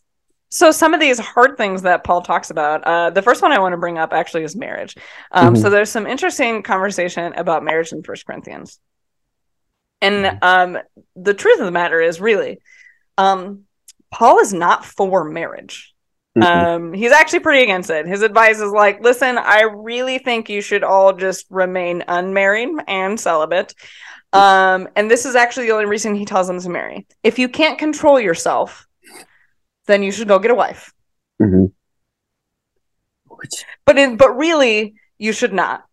so 0.50 0.70
some 0.70 0.94
of 0.94 1.00
these 1.00 1.18
hard 1.18 1.56
things 1.56 1.82
that 1.82 2.04
Paul 2.04 2.22
talks 2.22 2.50
about. 2.50 2.84
Uh, 2.84 3.10
the 3.10 3.22
first 3.22 3.42
one 3.42 3.50
I 3.52 3.58
want 3.58 3.72
to 3.72 3.78
bring 3.78 3.98
up 3.98 4.12
actually 4.12 4.44
is 4.44 4.54
marriage. 4.54 4.94
Um. 5.32 5.54
Mhm. 5.54 5.60
So 5.62 5.70
there's 5.70 5.90
some 5.90 6.06
interesting 6.06 6.62
conversation 6.62 7.32
about 7.34 7.64
marriage 7.64 7.92
in 7.92 8.02
First 8.02 8.26
Corinthians, 8.26 8.78
and 10.00 10.38
um, 10.42 10.78
the 11.16 11.34
truth 11.34 11.58
of 11.60 11.64
the 11.66 11.72
matter 11.72 12.00
is 12.00 12.20
really, 12.20 12.58
um, 13.18 13.64
Paul 14.10 14.38
is 14.40 14.52
not 14.52 14.84
for 14.84 15.24
marriage. 15.24 15.93
Um, 16.42 16.92
he's 16.92 17.12
actually 17.12 17.40
pretty 17.40 17.62
against 17.62 17.90
it. 17.90 18.06
His 18.06 18.22
advice 18.22 18.58
is 18.58 18.72
like, 18.72 19.00
listen, 19.02 19.38
I 19.38 19.62
really 19.62 20.18
think 20.18 20.48
you 20.48 20.60
should 20.60 20.82
all 20.82 21.12
just 21.12 21.46
remain 21.50 22.02
unmarried 22.08 22.70
and 22.88 23.18
celibate. 23.18 23.74
Um, 24.32 24.88
and 24.96 25.08
this 25.08 25.26
is 25.26 25.36
actually 25.36 25.66
the 25.66 25.72
only 25.72 25.86
reason 25.86 26.14
he 26.16 26.24
tells 26.24 26.48
them 26.48 26.60
to 26.60 26.68
marry. 26.68 27.06
If 27.22 27.38
you 27.38 27.48
can't 27.48 27.78
control 27.78 28.18
yourself, 28.18 28.86
then 29.86 30.02
you 30.02 30.10
should 30.10 30.28
go 30.28 30.38
get 30.40 30.50
a 30.50 30.54
wife. 30.54 30.92
hmm 31.40 31.66
But 33.84 33.98
in, 33.98 34.16
but 34.16 34.36
really, 34.36 34.94
you 35.18 35.32
should 35.32 35.52
not. 35.52 35.84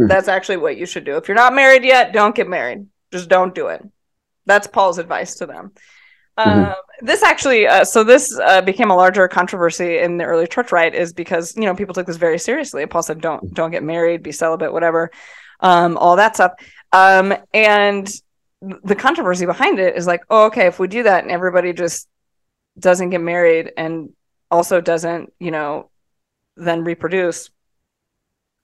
Mhm. 0.00 0.08
That's 0.08 0.28
actually 0.28 0.58
what 0.58 0.76
you 0.76 0.86
should 0.86 1.04
do. 1.04 1.16
If 1.16 1.28
you're 1.28 1.34
not 1.34 1.54
married 1.54 1.84
yet, 1.84 2.12
don't 2.12 2.34
get 2.34 2.48
married. 2.48 2.86
Just 3.12 3.28
don't 3.28 3.54
do 3.54 3.68
it. 3.68 3.82
That's 4.46 4.66
Paul's 4.66 4.98
advice 4.98 5.36
to 5.36 5.46
them. 5.46 5.72
Mhm. 6.38 6.68
Um, 6.68 6.74
this 7.00 7.22
actually, 7.22 7.66
uh, 7.66 7.84
so 7.84 8.02
this 8.02 8.36
uh, 8.38 8.60
became 8.62 8.90
a 8.90 8.96
larger 8.96 9.28
controversy 9.28 9.98
in 9.98 10.16
the 10.16 10.24
early 10.24 10.46
church, 10.46 10.72
right? 10.72 10.92
Is 10.94 11.12
because 11.12 11.56
you 11.56 11.62
know 11.64 11.74
people 11.74 11.94
took 11.94 12.06
this 12.06 12.16
very 12.16 12.38
seriously. 12.38 12.86
Paul 12.86 13.02
said, 13.02 13.20
"Don't 13.20 13.54
don't 13.54 13.70
get 13.70 13.82
married, 13.82 14.22
be 14.22 14.32
celibate, 14.32 14.72
whatever, 14.72 15.10
um, 15.60 15.96
all 15.96 16.16
that 16.16 16.34
stuff." 16.34 16.52
Um, 16.92 17.34
and 17.52 18.08
the 18.60 18.94
controversy 18.96 19.46
behind 19.46 19.78
it 19.78 19.96
is 19.96 20.06
like, 20.06 20.22
oh, 20.30 20.46
okay, 20.46 20.66
if 20.66 20.78
we 20.78 20.88
do 20.88 21.02
that 21.02 21.22
and 21.22 21.30
everybody 21.32 21.72
just 21.72 22.08
doesn't 22.78 23.10
get 23.10 23.20
married 23.20 23.72
and 23.76 24.10
also 24.50 24.80
doesn't, 24.80 25.32
you 25.38 25.50
know, 25.50 25.90
then 26.56 26.84
reproduce, 26.84 27.50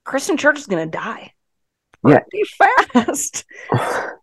Christian 0.04 0.37
church 0.37 0.59
is 0.59 0.66
going 0.66 0.90
to 0.90 0.96
die. 0.96 1.33
Yeah. 2.06 2.20
Pretty 2.30 2.48
fast. 2.92 3.44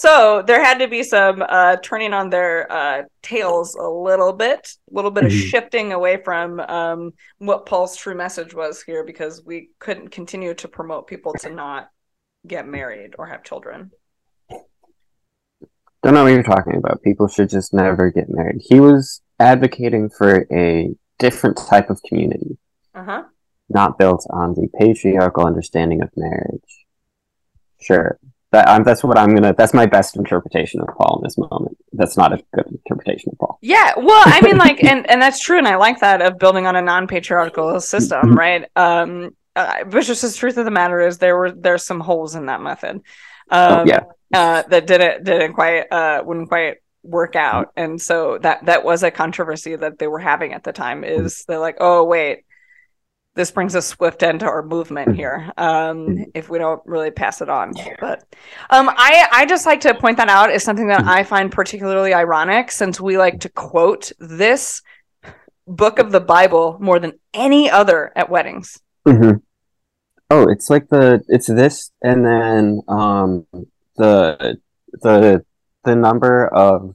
So 0.00 0.40
there 0.46 0.64
had 0.64 0.78
to 0.78 0.88
be 0.88 1.02
some 1.02 1.44
uh, 1.46 1.76
turning 1.82 2.14
on 2.14 2.30
their 2.30 2.72
uh, 2.72 3.02
tails 3.20 3.74
a 3.74 3.86
little 3.86 4.32
bit, 4.32 4.72
a 4.90 4.94
little 4.94 5.10
bit 5.10 5.26
of 5.26 5.30
Mhm. 5.30 5.50
shifting 5.50 5.92
away 5.92 6.22
from 6.24 6.58
um, 6.58 7.12
what 7.36 7.66
Paul's 7.66 7.94
true 7.96 8.14
message 8.14 8.54
was 8.54 8.82
here, 8.82 9.04
because 9.04 9.44
we 9.44 9.68
couldn't 9.78 10.08
continue 10.08 10.54
to 10.54 10.68
promote 10.68 11.06
people 11.06 11.34
to 11.40 11.50
not 11.50 11.90
get 12.46 12.66
married 12.66 13.14
or 13.18 13.26
have 13.26 13.42
children. 13.42 13.90
don't 16.02 16.14
know 16.14 16.22
what 16.24 16.32
you're 16.32 16.42
talking 16.42 16.76
about. 16.76 17.02
People 17.02 17.28
should 17.28 17.50
just 17.50 17.74
never 17.74 18.10
get 18.10 18.30
married. 18.30 18.62
He 18.64 18.80
was 18.80 19.20
advocating 19.38 20.08
for 20.08 20.46
a 20.50 20.94
different 21.18 21.58
type 21.58 21.90
of 21.90 22.02
community, 22.08 22.56
Uh 22.94 23.04
huh. 23.04 23.24
not 23.68 23.98
built 23.98 24.26
on 24.30 24.54
the 24.54 24.66
patriarchal 24.78 25.44
understanding 25.46 26.00
of 26.00 26.08
marriage. 26.16 26.86
Sure. 27.82 28.18
That, 28.52 28.68
um, 28.68 28.82
that's 28.82 29.04
what 29.04 29.16
I'm 29.16 29.32
gonna. 29.34 29.54
That's 29.56 29.72
my 29.72 29.86
best 29.86 30.16
interpretation 30.16 30.80
of 30.80 30.88
Paul 30.96 31.18
in 31.18 31.24
this 31.24 31.38
moment. 31.38 31.76
That's 31.92 32.16
not 32.16 32.32
a 32.32 32.42
good 32.52 32.66
interpretation 32.66 33.30
of 33.32 33.38
Paul. 33.38 33.58
Yeah, 33.62 33.92
well, 33.96 34.22
I 34.26 34.40
mean, 34.40 34.58
like, 34.58 34.82
and 34.90 35.08
and 35.08 35.22
that's 35.22 35.38
true, 35.40 35.58
and 35.58 35.68
I 35.68 35.76
like 35.76 36.00
that 36.00 36.20
of 36.20 36.38
building 36.38 36.66
on 36.66 36.74
a 36.74 36.82
non-patriarchal 36.82 37.80
system, 37.80 38.30
Mhm. 38.32 38.36
right? 38.36 38.64
Um, 38.74 39.36
uh, 39.54 39.84
but 39.84 40.02
just 40.04 40.22
the 40.22 40.32
truth 40.32 40.56
of 40.56 40.64
the 40.64 40.70
matter 40.72 41.00
is 41.00 41.18
there 41.18 41.36
were 41.36 41.52
there's 41.52 41.84
some 41.84 42.00
holes 42.00 42.34
in 42.34 42.46
that 42.46 42.60
method. 42.60 42.96
Um, 43.50 43.80
Oh, 43.80 43.84
yeah. 43.86 44.00
uh, 44.34 44.62
that 44.68 44.86
didn't 44.86 45.24
didn't 45.24 45.52
quite 45.54 45.86
uh 45.92 46.22
wouldn't 46.24 46.48
quite 46.48 46.78
work 47.04 47.36
out, 47.36 47.72
and 47.76 48.00
so 48.02 48.38
that 48.38 48.66
that 48.66 48.84
was 48.84 49.04
a 49.04 49.10
controversy 49.12 49.76
that 49.76 49.98
they 50.00 50.08
were 50.08 50.18
having 50.18 50.54
at 50.54 50.64
the 50.64 50.72
time. 50.72 51.04
Is 51.04 51.44
they're 51.46 51.58
like, 51.60 51.76
oh 51.78 52.02
wait, 52.04 52.44
this 53.34 53.50
brings 53.50 53.74
a 53.74 53.82
swift 53.82 54.22
end 54.22 54.40
to 54.40 54.46
our 54.46 54.62
movement 54.62 55.10
Mhm. 55.10 55.16
here. 55.16 55.52
Um, 55.56 55.96
Mhm. 56.08 56.30
if 56.34 56.48
we 56.48 56.58
don't 56.58 56.82
really 56.84 57.10
pass 57.10 57.40
it 57.40 57.48
on, 57.48 57.72
but 58.00 58.24
um, 58.70 58.88
I 58.90 59.26
I 59.32 59.46
just 59.46 59.66
like 59.66 59.80
to 59.82 59.94
point 59.94 60.16
that 60.16 60.28
out 60.28 60.50
as 60.50 60.64
something 60.64 60.88
that 60.88 61.04
Mhm. 61.04 61.08
I 61.08 61.22
find 61.22 61.52
particularly 61.52 62.12
ironic, 62.12 62.70
since 62.72 63.00
we 63.00 63.18
like 63.18 63.40
to 63.40 63.48
quote 63.48 64.12
this 64.18 64.82
book 65.66 65.98
of 65.98 66.10
the 66.10 66.20
Bible 66.20 66.76
more 66.80 66.98
than 66.98 67.12
any 67.32 67.70
other 67.70 68.12
at 68.16 68.28
weddings. 68.30 68.80
hmm 69.06 69.32
Oh, 70.32 70.48
it's 70.48 70.70
like 70.70 70.88
the 70.88 71.22
it's 71.28 71.46
this 71.48 71.90
and 72.02 72.24
then 72.24 72.80
um 72.88 73.46
the 73.96 74.58
the 75.02 75.44
the 75.84 75.96
number 75.96 76.46
of 76.48 76.94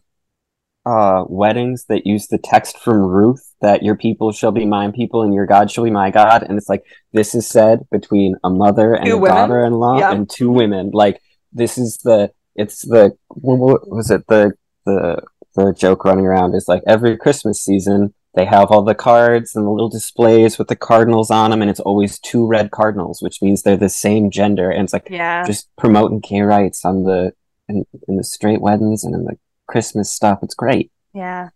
uh 0.85 1.23
weddings 1.27 1.85
that 1.89 2.05
use 2.05 2.27
the 2.27 2.37
text 2.37 2.77
from 2.79 2.97
Ruth 3.01 3.53
that 3.61 3.81
your 3.83 3.95
people 3.95 4.31
shall 4.31 4.51
be 4.51 4.65
my 4.65 4.91
people 4.91 5.23
and 5.23 5.33
your 5.33 5.45
God 5.47 5.71
shall 5.71 5.83
be 5.83 5.89
my 5.91 6.11
God. 6.11 6.43
And 6.43 6.57
it's 6.57 6.69
like 6.69 6.83
this 7.13 7.33
is 7.33 7.47
said 7.47 7.87
between 7.91 8.35
a 8.43 8.49
mother 8.49 8.93
and 8.93 9.05
Two 9.07 9.25
a 9.25 9.29
daughter-in-law 9.29 9.99
Yeah. 9.99 10.11
and 10.11 10.29
two 10.29 10.51
women. 10.51 10.91
Like 10.93 11.21
this 11.51 11.77
is 11.77 11.97
the 12.03 12.31
it's 12.55 12.81
the 12.83 13.13
what 13.29 13.57
what 13.57 13.89
was 13.89 14.11
it? 14.11 14.27
The 14.27 14.53
the 14.85 15.21
the 15.55 15.73
joke 15.73 16.05
running 16.05 16.25
around 16.25 16.53
is 16.53 16.67
like 16.67 16.83
every 16.85 17.17
Christmas 17.17 17.61
season 17.61 18.13
they 18.35 18.43
have 18.45 18.69
all 18.69 18.83
the 18.83 18.93
cards 18.93 19.55
and 19.55 19.65
the 19.65 19.71
little 19.71 19.87
displays 19.87 20.57
with 20.57 20.67
the 20.67 20.75
cardinals 20.75 21.31
on 21.31 21.51
them 21.51 21.61
and 21.61 21.71
it's 21.71 21.79
always 21.79 22.19
two 22.19 22.45
red 22.45 22.69
cardinals 22.69 23.21
which 23.21 23.41
means 23.41 23.61
they're 23.61 23.77
the 23.77 23.89
same 23.89 24.29
gender. 24.29 24.69
And 24.69 24.83
it's 24.83 24.93
like 24.93 25.07
Yeah, 25.09 25.45
just 25.45 25.69
promoting 25.77 26.19
gay 26.19 26.41
rights 26.41 26.83
on 26.85 27.03
the 27.03 27.31
in, 27.69 27.85
in 28.07 28.17
the 28.17 28.23
straight 28.23 28.61
weddings 28.61 29.03
and 29.03 29.15
in 29.15 29.23
the 29.23 29.37
christmas 29.67 30.11
stuff 30.11 30.39
it's 30.41 30.55
great 30.55 30.91
yeah. 31.13 31.49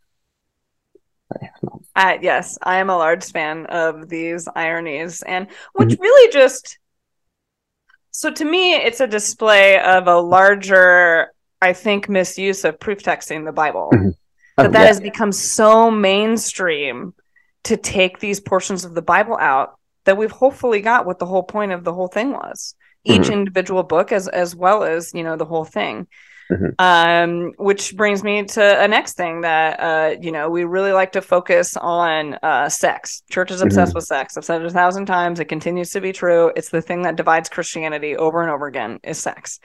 But, 1.30 1.42
yeah, 1.44 1.50
no. 1.62 1.82
Uh, 1.96 2.18
yes, 2.22 2.58
I 2.64 2.78
am 2.78 2.90
a 2.90 2.98
large 2.98 3.32
fan 3.32 3.68
of 3.68 4.10
these 4.10 4.48
ironies, 4.56 5.22
and 5.22 5.48
which 5.74 5.96
really 6.00 6.32
just 6.32 6.80
so 8.12 8.32
to 8.32 8.44
me, 8.44 8.74
it's 8.76 9.00
a 9.00 9.08
display 9.08 9.80
of 9.80 10.08
a 10.08 10.18
larger, 10.18 11.32
I 11.62 11.74
think, 11.74 12.10
misuse 12.10 12.66
of 12.66 12.80
proof 12.80 13.04
texting 13.04 13.46
the 13.46 13.52
Bible. 13.52 13.92
Mhm. 13.94 14.16
That 14.58 14.66
Oh, 14.66 14.72
that 14.72 14.82
yeah. 14.82 14.88
has 14.88 15.00
become 15.00 15.32
so 15.32 15.92
mainstream 15.92 17.14
to 17.66 17.78
take 17.78 18.20
these 18.20 18.40
portions 18.40 18.84
of 18.84 18.96
the 18.96 19.02
Bible 19.02 19.38
out 19.40 19.78
that 20.06 20.18
we've 20.18 20.32
hopefully 20.32 20.82
got 20.82 21.06
what 21.06 21.20
the 21.20 21.26
whole 21.28 21.44
point 21.44 21.72
of 21.72 21.84
the 21.84 21.94
whole 21.94 22.08
thing 22.08 22.32
was. 22.32 22.76
Each 23.04 23.28
Mhm. 23.28 23.34
individual 23.34 23.84
book, 23.84 24.12
as 24.12 24.28
as 24.28 24.56
well 24.56 24.84
as 24.84 25.14
you 25.14 25.24
know 25.24 25.36
the 25.38 25.46
whole 25.46 25.66
thing. 25.66 26.08
Mhm. 26.52 26.74
Um, 26.80 27.52
which 27.58 27.96
brings 27.96 28.24
me 28.24 28.44
to 28.44 28.82
a 28.84 28.88
next 28.88 29.14
thing 29.14 29.42
that 29.42 29.80
uh, 29.80 30.16
you 30.20 30.32
know 30.32 30.50
we 30.50 30.64
really 30.64 30.92
like 30.92 31.12
to 31.12 31.22
focus 31.22 31.78
on 31.78 32.40
uh, 32.42 32.70
sex. 32.70 33.22
Church 33.30 33.52
is 33.52 33.62
obsessed 33.62 33.92
Mhm. 33.92 33.96
with 33.96 34.06
sex. 34.06 34.36
I've 34.36 34.46
said 34.46 34.62
it 34.62 34.66
a 34.68 34.72
thousand 34.72 35.06
times. 35.06 35.40
It 35.40 35.46
continues 35.46 35.92
to 35.92 36.02
be 36.02 36.12
true. 36.12 36.52
It's 36.56 36.70
the 36.70 36.82
thing 36.82 37.04
that 37.04 37.16
divides 37.16 37.50
Christianity 37.50 38.16
over 38.18 38.42
and 38.42 38.50
over 38.50 38.66
again 38.66 39.00
is 39.04 39.20
sex. 39.20 39.60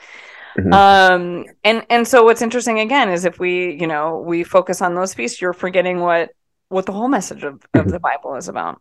Mhm. 0.59 0.73
Um, 0.75 1.44
and 1.64 1.87
and 1.88 2.07
so 2.07 2.23
what's 2.25 2.42
interesting 2.42 2.79
again 2.81 3.09
is 3.09 3.25
if 3.25 3.38
we 3.38 3.73
you 3.81 3.87
know 3.87 4.23
we 4.27 4.44
focus 4.44 4.83
on 4.83 4.94
those 4.94 5.14
pieces, 5.14 5.40
you're 5.40 5.55
forgetting 5.55 6.01
what 6.01 6.31
what 6.68 6.87
the 6.87 6.92
whole 6.92 7.09
message 7.09 7.44
of, 7.44 7.62
of 7.75 7.90
the 7.90 8.01
Bible 8.01 8.35
is 8.37 8.49
about. 8.49 8.81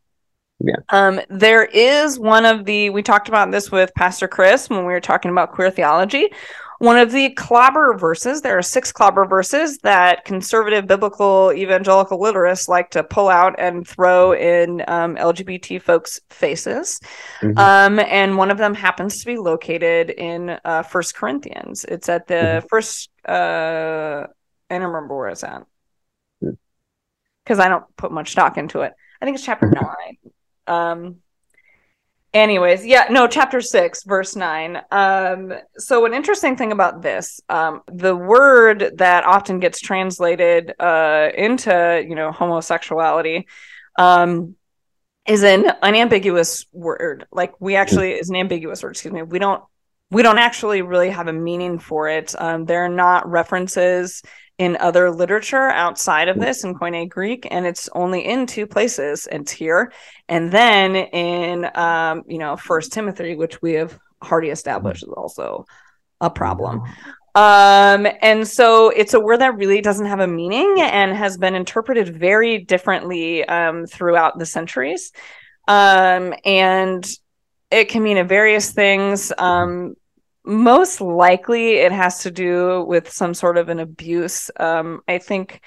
Yeah. 0.60 0.76
Um, 0.90 1.20
there 1.30 1.66
is 1.66 2.20
one 2.20 2.46
of 2.46 2.66
the 2.66 2.90
we 2.92 3.02
talked 3.02 3.28
about 3.28 3.52
this 3.52 3.72
with 3.72 3.94
Pastor 3.96 4.28
Chris 4.28 4.70
when 4.70 4.86
we 4.86 4.94
were 4.94 5.02
talking 5.02 5.32
about 5.32 5.52
queer 5.52 5.72
theology. 5.72 6.32
One 6.84 6.98
of 6.98 7.14
the 7.14 7.30
clobber 7.30 7.94
verses, 7.98 8.42
there 8.42 8.58
are 8.58 8.62
six 8.62 8.92
clobber 8.92 9.24
verses 9.24 9.78
that 9.84 10.26
conservative 10.26 10.86
biblical 10.86 11.54
evangelical 11.54 12.20
literists 12.20 12.68
like 12.68 12.90
to 12.90 13.06
pull 13.06 13.30
out 13.30 13.56
and 13.58 13.88
throw 13.88 14.34
in 14.34 14.84
um, 14.90 15.16
LGBT 15.16 15.82
folks' 15.82 16.20
faces. 16.30 17.00
Mhm. 17.40 17.58
Um, 17.58 18.00
and 18.00 18.38
one 18.38 18.52
of 18.52 18.58
them 18.58 18.74
happens 18.74 19.22
to 19.22 19.26
be 19.26 19.38
located 19.38 20.10
in 20.10 20.60
uh, 20.66 20.84
First 20.84 21.16
Corinthians. 21.16 21.86
It's 21.86 22.10
at 22.10 22.28
the 22.28 22.66
first. 22.70 23.10
Uh, 23.26 24.28
I 24.70 24.78
don't 24.78 24.92
remember 24.92 25.16
where 25.16 25.30
it's 25.30 25.46
at 25.46 25.64
Hmm. 26.42 26.50
because 27.46 27.60
I 27.60 27.70
don't 27.70 27.86
put 27.96 28.12
much 28.12 28.32
stock 28.32 28.58
into 28.58 28.82
it. 28.82 28.92
I 29.22 29.26
think 29.26 29.36
it's 29.36 29.46
chapter 29.46 29.68
Mhm. 29.70 29.82
nine. 29.82 30.18
Um. 30.68 31.23
Anyways, 32.34 32.84
yeah, 32.84 33.06
no, 33.12 33.28
chapter 33.28 33.62
six, 33.62 34.04
verse 34.04 34.36
nine. 34.36 34.82
Um. 34.90 35.54
So 35.78 36.06
an 36.06 36.16
interesting 36.16 36.56
thing 36.56 36.72
about 36.72 37.04
this, 37.04 37.40
um, 37.48 37.82
the 37.88 38.16
word 38.16 38.94
that 38.98 39.24
often 39.24 39.60
gets 39.60 39.80
translated 39.80 40.74
uh 40.80 41.30
into 41.36 42.04
you 42.08 42.16
know 42.16 42.32
homosexuality, 42.32 43.48
um, 44.00 44.56
is 45.28 45.44
an 45.44 45.66
unambiguous 45.84 46.66
word. 46.72 47.28
Like 47.32 47.54
we 47.62 47.76
actually 47.76 48.14
is 48.14 48.30
an 48.30 48.36
ambiguous 48.36 48.82
word. 48.82 48.92
Excuse 48.92 49.14
me. 49.14 49.22
We 49.22 49.38
don't 49.38 49.64
we 50.10 50.24
don't 50.24 50.40
actually 50.40 50.82
really 50.82 51.12
have 51.12 51.28
a 51.28 51.34
meaning 51.34 51.78
for 51.78 52.10
it. 52.10 52.34
Um, 52.38 52.66
there 52.66 52.86
are 52.86 52.90
not 52.90 53.30
references 53.30 54.24
in 54.58 54.78
other 54.78 55.10
literature 55.10 55.70
outside 55.70 56.28
of 56.28 56.40
this 56.40 56.64
in 56.64 56.76
Koine 56.76 57.10
Greek, 57.10 57.48
and 57.50 57.66
it's 57.66 57.90
only 57.94 58.26
in 58.26 58.46
two 58.46 58.68
places. 58.68 59.28
It's 59.32 59.52
here, 59.52 59.92
and 60.30 60.52
then 60.52 60.96
in 60.96 61.70
um, 61.76 62.24
you 62.28 62.38
know 62.38 62.56
First 62.56 62.94
Timothy, 62.94 63.36
which 63.36 63.62
we 63.62 63.74
have 63.74 63.98
already 64.24 64.50
established 64.50 65.04
is 65.04 65.10
also 65.10 65.66
a 66.22 66.30
problem. 66.30 66.84
Um, 67.36 68.06
and 68.22 68.48
so 68.48 68.90
it's 68.90 69.16
a 69.16 69.20
word 69.20 69.42
that 69.42 69.58
really 69.58 69.82
doesn't 69.82 70.06
have 70.06 70.20
a 70.20 70.28
meaning 70.28 70.76
and 70.80 71.16
has 71.16 71.36
been 71.36 71.56
interpreted 71.56 72.16
very 72.16 72.60
differently 72.60 73.44
um, 73.46 73.88
throughout 73.88 74.38
the 74.38 74.46
centuries. 74.46 75.12
Um, 75.68 76.34
and 76.46 77.04
it 77.72 77.90
can 77.90 78.04
mean 78.04 78.18
a 78.18 78.24
various 78.24 78.72
things. 78.72 79.34
Um, 79.38 79.96
most 80.46 81.02
likely, 81.02 81.76
it 81.76 81.92
has 81.92 82.24
to 82.24 82.32
do 82.32 82.84
with 82.84 83.12
some 83.12 83.34
sort 83.34 83.58
of 83.58 83.70
an 83.70 83.80
abuse. 83.80 84.52
Um, 84.60 85.02
I 85.08 85.18
think 85.18 85.62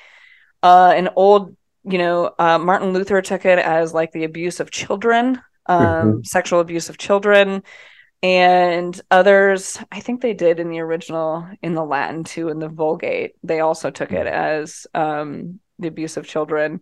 uh, 0.62 0.93
an 0.97 1.11
old, 1.17 1.57
you 1.85 1.99
know, 1.99 2.35
uh, 2.39 2.59
Martin 2.59 2.93
Luther 2.93 3.23
took 3.23 3.45
it 3.45 3.59
as 3.59 3.95
like 3.95 4.12
the 4.12 4.25
abuse 4.25 4.61
of 4.61 4.71
children, 4.71 5.41
um, 5.67 5.83
mm-hmm. 5.83 6.23
sexual 6.23 6.61
abuse 6.61 6.89
of 6.89 6.99
children 6.99 7.62
and 8.23 8.99
others 9.11 9.79
i 9.93 10.01
think 10.01 10.21
they 10.21 10.33
did 10.33 10.59
in 10.59 10.71
the 10.71 10.81
original 10.81 11.47
in 11.62 11.75
the 11.75 11.85
latin 11.85 12.25
too 12.25 12.49
in 12.49 12.59
the 12.59 12.69
vulgate 12.69 13.33
they 13.43 13.61
also 13.61 13.91
took 13.91 14.11
it 14.11 14.27
as 14.27 14.87
um, 14.95 15.61
the 15.79 15.89
abuse 15.89 16.17
of 16.17 16.27
children 16.27 16.81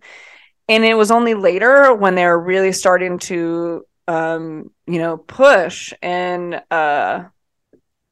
and 0.68 0.84
it 0.84 0.94
was 0.94 1.10
only 1.10 1.34
later 1.34 1.92
when 1.92 2.14
they 2.14 2.24
were 2.24 2.40
really 2.40 2.72
starting 2.72 3.18
to 3.18 3.84
um, 4.06 4.70
you 4.86 4.98
know 4.98 5.16
push 5.16 5.92
and 6.02 6.62
uh 6.70 7.24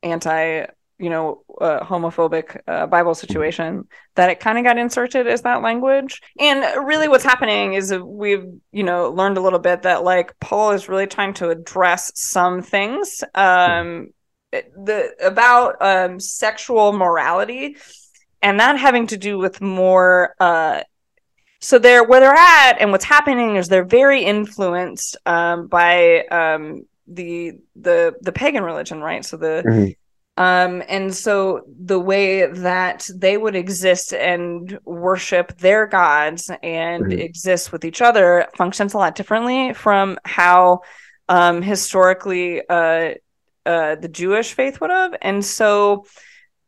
anti 0.02 0.66
you 0.98 1.10
know 1.10 1.42
uh, 1.60 1.80
homophobic 1.80 2.60
uh, 2.68 2.86
bible 2.86 3.14
situation 3.14 3.88
that 4.14 4.30
it 4.30 4.40
kind 4.40 4.56
of 4.56 4.64
got 4.64 4.78
inserted 4.78 5.26
as 5.26 5.42
that 5.42 5.62
language. 5.62 6.20
And 6.38 6.86
really 6.86 7.08
what's 7.08 7.24
happening 7.24 7.74
is 7.74 7.92
we've 7.92 8.46
you 8.70 8.82
know 8.84 9.10
learned 9.10 9.36
a 9.36 9.40
little 9.40 9.58
bit 9.58 9.82
that 9.82 10.04
like 10.04 10.38
paul 10.38 10.70
is 10.72 10.88
really 10.88 11.06
trying 11.06 11.34
to 11.34 11.50
address 11.50 12.12
some 12.14 12.62
things 12.62 13.24
um 13.34 14.08
the 14.52 15.12
about 15.20 15.80
um 15.80 16.20
sexual 16.20 16.92
morality 16.92 17.76
and 18.42 18.60
that 18.60 18.78
having 18.78 19.06
to 19.08 19.16
do 19.16 19.38
with 19.38 19.60
more 19.60 20.34
uh 20.40 20.82
so 21.62 21.78
they're 21.78 22.04
where 22.04 22.20
they're 22.20 22.34
at 22.34 22.80
and 22.80 22.90
what's 22.90 23.04
happening 23.04 23.54
is 23.56 23.68
they're 23.68 23.84
very 23.84 24.24
influenced 24.24 25.16
um, 25.26 25.68
by 25.68 26.24
um, 26.26 26.82
the 27.06 27.52
the 27.76 28.14
the 28.20 28.32
pagan 28.32 28.62
religion 28.62 29.00
right 29.00 29.24
so 29.24 29.36
the 29.36 29.62
mm-hmm. 29.66 29.90
Um, 30.38 30.82
and 30.88 31.14
so 31.14 31.60
the 31.66 32.00
way 32.00 32.46
that 32.46 33.06
they 33.14 33.36
would 33.36 33.54
exist 33.54 34.14
and 34.14 34.78
worship 34.86 35.58
their 35.58 35.86
gods 35.86 36.50
and 36.62 37.04
mm-hmm. 37.04 37.18
exist 37.18 37.70
with 37.70 37.84
each 37.84 38.00
other 38.00 38.48
functions 38.56 38.94
a 38.94 38.98
lot 38.98 39.14
differently 39.14 39.74
from 39.74 40.18
how 40.24 40.80
um, 41.28 41.60
historically 41.60 42.66
uh, 42.66 43.12
uh, 43.66 43.96
the 43.96 44.08
Jewish 44.10 44.54
faith 44.54 44.80
would 44.80 44.90
have. 44.90 45.14
And 45.20 45.44
so, 45.44 46.06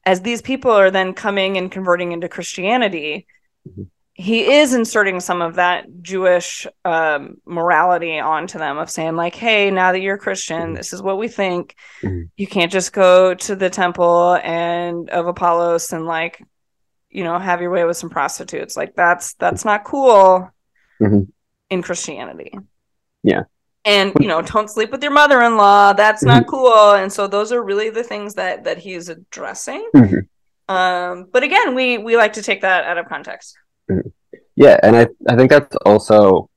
as 0.05 0.21
these 0.21 0.43
people 0.43 0.71
are 0.71 0.91
then 0.91 1.15
coming 1.15 1.57
and 1.57 1.73
converting 1.73 2.13
into 2.13 2.29
Christianity, 2.29 3.27
mm-hmm 3.67 3.85
he 4.15 4.53
is 4.53 4.75
inserting 4.75 5.19
some 5.19 5.43
of 5.43 5.57
that 5.57 5.87
Jewish 6.01 6.69
um, 6.85 7.39
morality 7.45 8.21
onto 8.21 8.59
them 8.59 8.79
of 8.79 8.89
saying 8.89 9.17
like, 9.17 9.35
"Hey, 9.35 9.73
now 9.73 9.91
that 9.91 10.01
you're 10.01 10.19
Christian, 10.19 10.63
mm-hmm. 10.63 10.75
this 10.75 10.93
is 10.93 11.03
what 11.03 11.19
we 11.19 11.27
think. 11.27 11.75
Mm-hmm. 12.01 12.27
You 12.37 12.47
can't 12.47 12.71
just 12.71 12.93
go 12.93 13.35
to 13.35 13.57
the 13.57 13.69
temple 13.69 14.39
and 14.43 15.11
of 15.11 15.27
Apollos 15.27 15.93
and 15.93 16.07
like, 16.07 16.41
you 17.11 17.25
know, 17.25 17.37
have 17.41 17.61
your 17.61 17.71
way 17.71 17.85
with 17.85 17.97
some 17.97 18.09
prostitutes. 18.09 18.77
Like 18.77 18.95
that's 18.95 19.35
that's 19.35 19.65
not 19.65 19.85
cool 19.85 20.49
mm-hmm. 21.03 21.23
in 21.71 21.83
Christianity." 21.83 22.57
Yeah. 23.25 23.43
And 23.85 24.13
you 24.21 24.29
know, 24.29 24.43
don't 24.43 24.71
sleep 24.71 24.93
with 24.93 25.03
your 25.03 25.13
mother-in-law. 25.13 25.95
That's 25.95 26.23
not 26.23 26.43
mm-hmm. 26.43 26.51
cool. 26.51 26.93
And 26.93 27.13
so 27.13 27.27
those 27.27 27.51
are 27.51 27.63
really 27.63 27.91
the 27.91 28.05
things 28.05 28.35
that 28.35 28.63
that 28.63 28.79
he's 28.79 29.09
addressing. 29.09 29.91
Mm-hmm. 29.93 30.73
Um, 30.73 31.27
but 31.33 31.43
again, 31.43 31.75
we 31.75 31.99
we 31.99 32.17
like 32.17 32.35
to 32.35 32.43
take 32.43 32.61
that 32.61 32.85
out 32.85 32.97
of 32.97 33.09
context. 33.09 33.57
Yeah, 34.57 34.79
and 34.83 34.97
I 34.97 35.09
I 35.29 35.37
think 35.37 35.51
that's 35.51 35.77
also 35.85 36.49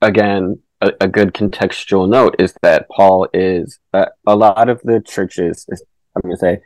again 0.00 0.60
a, 0.80 0.92
a 1.00 1.08
good 1.08 1.34
contextual 1.34 2.08
note 2.08 2.36
is 2.38 2.54
that 2.62 2.88
Paul 2.88 3.28
is 3.32 3.78
uh, 3.92 4.06
a 4.26 4.36
lot 4.36 4.68
of 4.68 4.80
the 4.82 5.00
churches. 5.00 5.66
I'm 6.14 6.22
going 6.22 6.34
to 6.34 6.40
say 6.40 6.60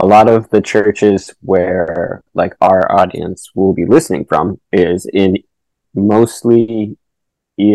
a 0.00 0.06
lot 0.06 0.28
of 0.28 0.48
the 0.50 0.60
churches 0.60 1.34
where 1.40 2.22
like 2.34 2.54
our 2.60 2.90
audience 2.90 3.50
will 3.54 3.72
be 3.72 3.84
listening 3.84 4.24
from 4.24 4.60
is 4.72 5.06
in 5.12 5.38
mostly 5.94 6.96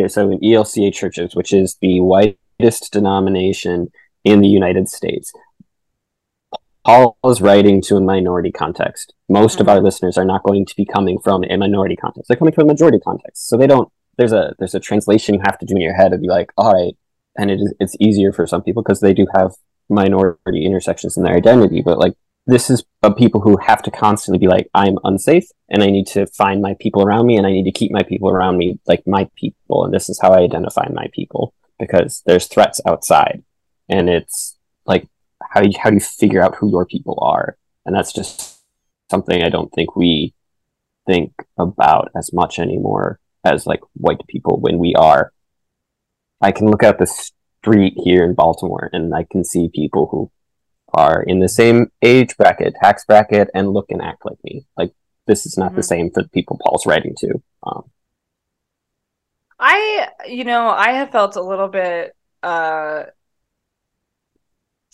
so 0.07 0.31
in 0.31 0.39
ELCA 0.39 0.93
churches, 0.93 1.35
which 1.35 1.51
is 1.51 1.77
the 1.81 1.99
whitest 1.99 2.93
denomination 2.93 3.91
in 4.23 4.39
the 4.39 4.47
United 4.47 4.87
States. 4.87 5.33
Paul 6.85 7.17
is 7.25 7.41
writing 7.41 7.81
to 7.83 7.95
a 7.95 8.01
minority 8.01 8.51
context. 8.51 9.13
Most 9.29 9.53
mm-hmm. 9.53 9.61
of 9.61 9.69
our 9.69 9.81
listeners 9.81 10.17
are 10.17 10.25
not 10.25 10.43
going 10.43 10.65
to 10.65 10.75
be 10.75 10.85
coming 10.85 11.19
from 11.19 11.43
a 11.49 11.57
minority 11.57 11.95
context. 11.95 12.27
They're 12.27 12.37
coming 12.37 12.53
from 12.53 12.65
a 12.65 12.73
majority 12.73 12.99
context. 12.99 13.47
So 13.47 13.57
they 13.57 13.67
don't 13.67 13.89
there's 14.17 14.33
a 14.33 14.55
there's 14.59 14.75
a 14.75 14.79
translation 14.79 15.35
you 15.35 15.41
have 15.43 15.57
to 15.59 15.65
do 15.65 15.75
in 15.75 15.81
your 15.81 15.95
head 15.95 16.13
of 16.13 16.21
be 16.21 16.27
like, 16.27 16.51
all 16.57 16.73
right, 16.73 16.95
and 17.37 17.49
it 17.49 17.55
is 17.55 17.73
it's 17.79 17.95
easier 17.99 18.31
for 18.31 18.45
some 18.45 18.61
people 18.61 18.83
because 18.83 18.99
they 18.99 19.13
do 19.13 19.27
have 19.33 19.53
minority 19.89 20.65
intersections 20.65 21.17
in 21.17 21.23
their 21.23 21.35
identity. 21.35 21.81
But 21.81 21.99
like 21.99 22.13
this 22.45 22.69
is 22.69 22.83
a 23.01 23.13
people 23.13 23.39
who 23.39 23.57
have 23.57 23.81
to 23.83 23.91
constantly 23.91 24.37
be 24.37 24.47
like, 24.47 24.69
I'm 24.73 24.97
unsafe 25.05 25.47
and 25.69 25.81
I 25.81 25.89
need 25.89 26.07
to 26.07 26.27
find 26.27 26.61
my 26.61 26.75
people 26.79 27.01
around 27.01 27.25
me 27.25 27.37
and 27.37 27.47
I 27.47 27.51
need 27.51 27.63
to 27.63 27.71
keep 27.71 27.91
my 27.91 28.03
people 28.03 28.29
around 28.29 28.57
me 28.57 28.79
like 28.85 29.07
my 29.07 29.29
people. 29.35 29.85
And 29.85 29.93
this 29.93 30.09
is 30.09 30.19
how 30.21 30.33
I 30.33 30.41
identify 30.41 30.87
my 30.89 31.07
people 31.13 31.53
because 31.79 32.21
there's 32.25 32.47
threats 32.47 32.81
outside. 32.85 33.43
And 33.87 34.09
it's 34.09 34.57
like 34.85 35.07
how 35.51 35.61
do 35.61 35.69
you, 35.69 35.75
how 35.81 35.89
do 35.89 35.95
you 35.95 35.99
figure 35.99 36.41
out 36.41 36.55
who 36.55 36.69
your 36.71 36.85
people 36.85 37.17
are? 37.21 37.57
And 37.85 37.95
that's 37.95 38.13
just 38.13 38.61
something 39.09 39.43
I 39.43 39.49
don't 39.49 39.71
think 39.73 39.95
we 39.95 40.33
think 41.05 41.33
about 41.57 42.11
as 42.15 42.31
much 42.33 42.59
anymore 42.59 43.19
as 43.43 43.65
like 43.65 43.81
white 43.93 44.25
people 44.27 44.59
when 44.59 44.77
we 44.79 44.95
are. 44.95 45.33
I 46.41 46.51
can 46.51 46.67
look 46.67 46.83
out 46.83 46.99
the 46.99 47.05
street 47.05 47.93
here 47.97 48.23
in 48.23 48.33
Baltimore 48.33 48.89
and 48.93 49.13
I 49.13 49.25
can 49.29 49.43
see 49.43 49.69
people 49.73 50.07
who 50.11 50.31
are 50.93 51.23
in 51.23 51.39
the 51.39 51.49
same 51.49 51.91
age 52.01 52.37
bracket, 52.37 52.75
tax 52.81 53.05
bracket, 53.05 53.49
and 53.53 53.73
look 53.73 53.87
and 53.89 54.01
act 54.01 54.25
like 54.25 54.37
me. 54.43 54.65
Like 54.77 54.93
this 55.27 55.45
is 55.45 55.57
not 55.57 55.67
mm-hmm. 55.67 55.77
the 55.77 55.83
same 55.83 56.11
for 56.11 56.23
the 56.23 56.29
people 56.29 56.59
Paul's 56.63 56.85
writing 56.85 57.15
to. 57.19 57.41
Um, 57.63 57.89
I, 59.59 60.09
you 60.27 60.43
know, 60.43 60.69
I 60.69 60.91
have 60.91 61.11
felt 61.11 61.35
a 61.35 61.41
little 61.41 61.69
bit 61.69 62.15
uh, 62.43 63.03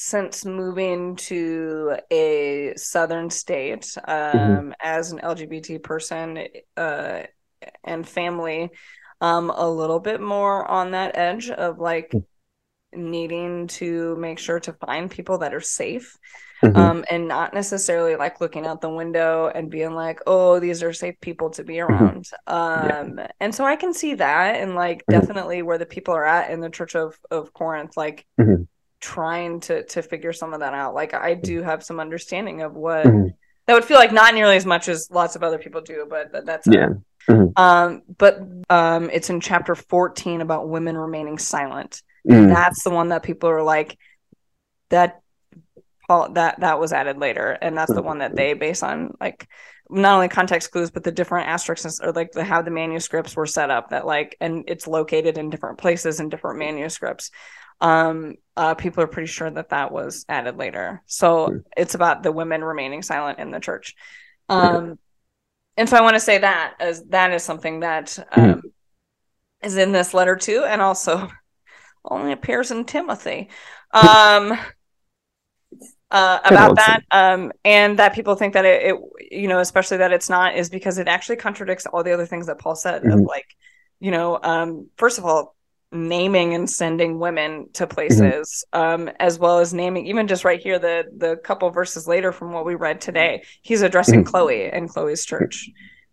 since 0.01 0.45
moving 0.45 1.17
to 1.17 1.93
a 2.09 2.71
southern 2.77 3.29
state 3.29 3.81
mm-hmm. 3.81 4.09
um, 4.09 4.47
mm-hmm. 4.47 4.71
as 4.79 5.12
an 5.12 5.19
LGBT 5.19 5.83
person 5.83 6.47
uh, 6.77 7.23
and 7.83 8.07
family, 8.07 8.69
um, 9.19 9.49
a 9.53 9.69
little 9.69 9.99
bit 9.99 10.21
more 10.21 10.65
on 10.65 10.91
that 10.91 11.17
edge 11.17 11.49
of 11.49 11.79
like 11.79 12.12
mm. 12.12 12.23
needing 12.93 13.67
to 13.67 14.15
make 14.15 14.39
sure 14.39 14.62
to 14.62 14.71
find 14.71 15.12
people 15.12 15.39
that 15.39 15.53
are 15.53 15.59
safe. 15.59 16.15
Mm-hmm. 16.63 16.77
Um, 16.77 17.05
and 17.09 17.27
not 17.27 17.53
necessarily 17.53 18.17
like 18.17 18.41
looking 18.41 18.65
out 18.65 18.81
the 18.81 18.89
window 18.89 19.49
and 19.53 19.69
being 19.69 19.95
like, 19.95 20.19
oh, 20.27 20.59
these 20.59 20.83
are 20.83 20.91
safe 20.91 21.15
people 21.21 21.49
to 21.51 21.63
be 21.63 21.75
mm-hmm. 21.75 21.93
around. 21.93 22.29
Mm-hmm. 22.47 23.12
Um, 23.12 23.17
yeah. 23.17 23.27
and 23.39 23.55
so 23.55 23.63
I 23.65 23.77
can 23.77 23.93
see 23.93 24.13
that 24.15 24.55
and 24.55 24.75
like 24.75 24.99
mm-hmm. 24.99 25.19
definitely 25.19 25.62
where 25.62 25.77
the 25.77 25.85
people 25.85 26.13
are 26.13 26.25
at 26.25 26.51
in 26.51 26.59
the 26.62 26.69
Church 26.69 26.95
of 26.95 27.17
of 27.31 27.53
Corinth, 27.53 27.97
like 27.97 28.25
mm-hmm 28.39 28.63
trying 28.99 29.59
to 29.62 29.83
to 29.83 30.01
figure 30.01 30.33
some 30.33 30.53
of 30.53 30.59
that 30.59 30.73
out. 30.73 30.93
Like 30.93 31.13
I 31.13 31.33
do 31.33 31.62
have 31.62 31.83
some 31.83 31.99
understanding 31.99 32.62
of 32.62 32.75
what 32.75 33.05
mm-hmm. 33.05 33.27
that 33.65 33.73
would 33.73 33.85
feel 33.85 33.97
like 33.97 34.12
not 34.12 34.33
nearly 34.33 34.55
as 34.55 34.65
much 34.65 34.88
as 34.88 35.09
lots 35.12 35.35
of 35.35 35.43
other 35.43 35.57
people 35.57 35.81
do, 35.81 36.05
but 36.09 36.45
that's 36.45 36.67
yeah. 36.67 36.89
Mm-hmm. 37.29 37.62
Um, 37.62 38.01
but 38.17 38.39
um, 38.69 39.09
it's 39.12 39.29
in 39.29 39.39
chapter 39.39 39.75
14 39.75 40.41
about 40.41 40.69
women 40.69 40.97
remaining 40.97 41.38
silent. 41.38 42.01
Mm. 42.27 42.47
That's 42.47 42.83
the 42.83 42.89
one 42.89 43.09
that 43.09 43.23
people 43.23 43.49
are 43.49 43.62
like 43.62 43.97
that 44.89 45.21
Paul 46.07 46.31
that 46.33 46.59
that 46.62 46.79
was 46.79 46.91
added 46.91 47.17
later, 47.17 47.51
and 47.51 47.77
that's 47.77 47.93
the 47.93 48.01
one 48.01 48.17
that 48.19 48.35
they 48.35 48.53
base 48.53 48.81
on 48.81 49.15
like 49.21 49.47
not 49.89 50.15
only 50.15 50.28
context 50.28 50.71
clues 50.71 50.91
but 50.91 51.04
the 51.04 51.12
different 51.12 51.47
asterisks 51.47 51.99
or 51.99 52.12
like 52.12 52.32
the 52.32 52.43
how 52.43 52.62
the 52.62 52.71
manuscripts 52.71 53.36
were 53.36 53.45
set 53.45 53.71
up 53.71 53.89
that 53.89 54.06
like 54.06 54.38
and 54.39 54.63
it's 54.67 54.88
located 54.88 55.38
in 55.38 55.49
different 55.49 55.78
places 55.78 56.19
in 56.19 56.30
different 56.30 56.60
manuscripts 56.60 57.32
um 57.82 58.36
uh, 58.60 58.75
people 58.75 59.02
are 59.02 59.08
pretty 59.08 59.28
sure 59.28 59.49
that 59.49 59.69
that 59.69 59.89
was 59.89 60.25
added 60.28 60.58
later. 60.58 61.02
So 61.06 61.47
mm. 61.47 61.63
it's 61.78 61.95
about 61.95 62.23
the 62.23 62.32
women 62.32 62.62
remaining 62.62 63.02
silent 63.02 63.39
in 63.39 63.52
the 63.52 63.62
church. 63.62 63.95
Um, 64.49 64.99
and 65.78 65.88
so 65.88 65.95
I 65.95 66.02
want 66.02 66.15
to 66.15 66.19
say 66.19 66.39
that 66.39 66.73
as 66.82 67.06
that 67.06 67.32
is 67.32 67.41
something 67.41 67.80
that 67.80 68.19
hmm. 68.34 68.41
um, 68.41 68.62
mm. 68.62 68.62
is 69.63 69.78
in 69.78 69.93
this 69.93 70.13
letter 70.13 70.36
too, 70.36 70.65
and 70.67 70.82
also 70.82 71.30
only 72.06 72.34
appears 72.34 72.69
in 72.71 72.86
Timothy. 72.86 73.49
Um, 73.91 74.56
uh, 76.12 76.39
about 76.45 76.76
that 76.76 77.04
um, 77.12 77.52
and 77.63 78.00
that 78.00 78.13
people 78.13 78.36
think 78.36 78.54
that 78.54 78.65
it, 78.65 78.93
it, 78.93 78.95
you 79.32 79.48
know 79.48 79.60
especially 79.60 79.98
that 79.98 80.12
it's 80.12 80.30
not 80.30 80.56
is 80.56 80.69
because 80.69 80.98
it 80.98 81.08
actually 81.08 81.36
contradicts 81.36 81.86
all 81.86 82.04
the 82.04 82.12
other 82.12 82.26
things 82.26 82.48
that 82.48 82.58
paul 82.58 82.76
said 82.76 83.04
mm-hmm. 83.04 83.12
of 83.12 83.19
like 83.22 83.56
you 84.00 84.12
know 84.12 84.39
um, 84.41 84.88
first 84.98 85.17
of 85.19 85.26
all 85.26 85.56
naming 85.91 86.54
and 86.54 86.69
sending 86.69 87.19
women 87.19 87.67
to 87.74 87.86
mm-hmm. 87.86 87.93
places 87.93 88.65
mm-hmm. 88.74 89.08
um, 89.08 89.15
as 89.19 89.38
well 89.38 89.60
as 89.60 89.74
naming 89.74 90.08
even 90.08 90.28
just 90.28 90.43
right 90.43 90.62
here 90.62 90.80
the 90.80 91.06
the 91.17 91.36
couple 91.38 91.69
verses 91.69 92.08
later 92.08 92.32
from 92.32 92.52
what 92.54 92.65
we 92.65 92.76
read 92.76 93.00
today 93.00 93.43
he's 93.62 93.82
addressing 93.82 94.24
mm-hmm. 94.24 94.32
chloe 94.32 94.69
and 94.69 94.89
chloe's 94.89 95.26
church 95.26 95.69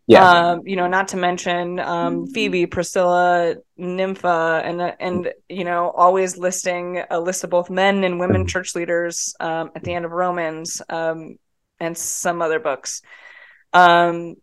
yeah. 0.07 0.51
Um, 0.51 0.63
you 0.65 0.77
know 0.77 0.87
not 0.87 1.09
to 1.09 1.17
mention 1.17 1.81
um, 1.81 2.27
phoebe 2.29 2.67
priscilla 2.67 3.57
nympha 3.77 4.63
and 4.65 4.81
and 5.01 5.33
you 5.49 5.65
know 5.65 5.91
always 5.91 6.37
listing 6.37 7.03
a 7.11 7.19
list 7.19 7.45
of 7.45 7.51
both 7.51 7.71
men 7.71 8.05
and 8.05 8.21
women 8.21 8.47
church 8.47 8.75
leaders 8.75 9.35
um, 9.41 9.71
at 9.75 9.83
the 9.83 9.93
end 9.93 10.05
of 10.05 10.13
romans 10.13 10.81
um, 10.89 11.37
and 11.81 11.97
some 11.97 12.41
other 12.43 12.61
books. 12.61 13.03
Um, 13.73 14.37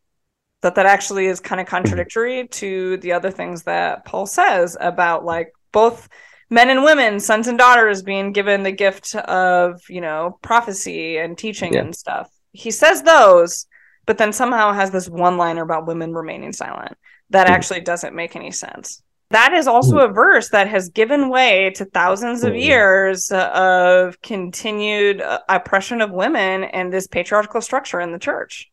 that 0.62 0.76
that 0.76 0.86
actually 0.86 1.26
is 1.26 1.39
kind 1.39 1.60
of 1.60 1.67
contradictory 1.67 2.47
to 2.47 2.97
the 2.97 3.13
other 3.13 3.32
things 3.32 3.63
that 3.63 4.06
paul 4.06 4.26
says 4.26 4.78
about 4.80 5.26
like 5.26 5.52
both 5.71 6.08
men 6.54 6.69
and 6.69 6.84
women 6.84 7.19
sons 7.19 7.47
and 7.47 7.58
daughters 7.58 8.04
being 8.04 8.32
given 8.32 8.63
the 8.63 8.71
gift 8.71 9.15
of 9.15 9.82
you 9.89 10.02
know 10.02 10.38
prophecy 10.41 11.17
and 11.17 11.38
teaching 11.38 11.73
yeah. 11.73 11.82
and 11.82 11.95
stuff. 11.95 12.30
He 12.52 12.71
says 12.71 13.02
those 13.02 13.65
but 14.06 14.18
then 14.18 14.34
somehow 14.34 14.74
has 14.74 14.92
this 14.92 15.10
one 15.10 15.38
liner 15.38 15.63
about 15.63 15.88
women 15.88 16.13
remaining 16.13 16.54
silent 16.54 16.98
that 17.30 17.48
mm. 17.48 17.52
actually 17.52 17.82
doesn't 17.82 18.16
make 18.16 18.36
any 18.36 18.52
sense. 18.52 19.02
That 19.30 19.54
is 19.54 19.66
also 19.68 19.98
mm. 19.98 20.10
a 20.10 20.13
verse 20.13 20.50
that 20.50 20.68
has 20.68 20.89
given 20.89 21.30
way 21.30 21.72
to 21.76 21.86
thousands 21.86 22.44
of 22.44 22.54
mm. 22.54 22.63
years 22.63 23.32
of 23.32 24.22
continued 24.22 25.22
uh, 25.22 25.39
oppression 25.50 26.02
of 26.02 26.12
women 26.12 26.66
and 26.66 26.92
this 26.92 27.08
patriarchal 27.08 27.62
structure 27.62 28.00
in 28.00 28.12
the 28.12 28.20
church. 28.20 28.70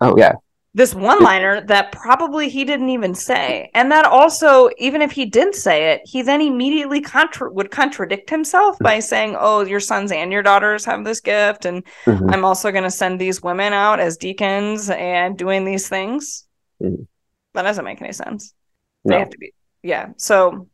Oh, 0.00 0.16
yeah 0.16 0.34
this 0.74 0.94
one 0.94 1.22
liner 1.22 1.60
that 1.66 1.92
probably 1.92 2.48
he 2.48 2.64
didn't 2.64 2.88
even 2.88 3.14
say 3.14 3.70
and 3.74 3.92
that 3.92 4.04
also 4.04 4.68
even 4.76 5.00
if 5.00 5.12
he 5.12 5.24
didn't 5.24 5.54
say 5.54 5.92
it 5.92 6.00
he 6.04 6.20
then 6.20 6.40
immediately 6.40 7.00
contra- 7.00 7.52
would 7.52 7.70
contradict 7.70 8.28
himself 8.28 8.76
by 8.80 8.98
saying 8.98 9.36
oh 9.38 9.64
your 9.64 9.80
sons 9.80 10.10
and 10.10 10.32
your 10.32 10.42
daughters 10.42 10.84
have 10.84 11.04
this 11.04 11.20
gift 11.20 11.64
and 11.64 11.84
mm-hmm. 12.04 12.28
i'm 12.30 12.44
also 12.44 12.72
going 12.72 12.84
to 12.84 12.90
send 12.90 13.20
these 13.20 13.42
women 13.42 13.72
out 13.72 14.00
as 14.00 14.16
deacons 14.16 14.90
and 14.90 15.38
doing 15.38 15.64
these 15.64 15.88
things 15.88 16.46
mm-hmm. 16.82 17.02
that 17.54 17.62
doesn't 17.62 17.84
make 17.84 18.02
any 18.02 18.12
sense 18.12 18.52
no. 19.04 19.14
they 19.14 19.20
have 19.20 19.30
to 19.30 19.38
be 19.38 19.52
yeah 19.82 20.08
so 20.16 20.68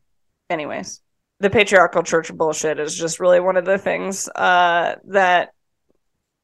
anyways 0.48 1.02
the 1.40 1.50
patriarchal 1.50 2.02
church 2.02 2.32
bullshit 2.34 2.78
is 2.78 2.96
just 2.96 3.20
really 3.20 3.40
one 3.40 3.56
of 3.56 3.64
the 3.64 3.78
things 3.78 4.28
uh, 4.28 4.94
that 5.04 5.52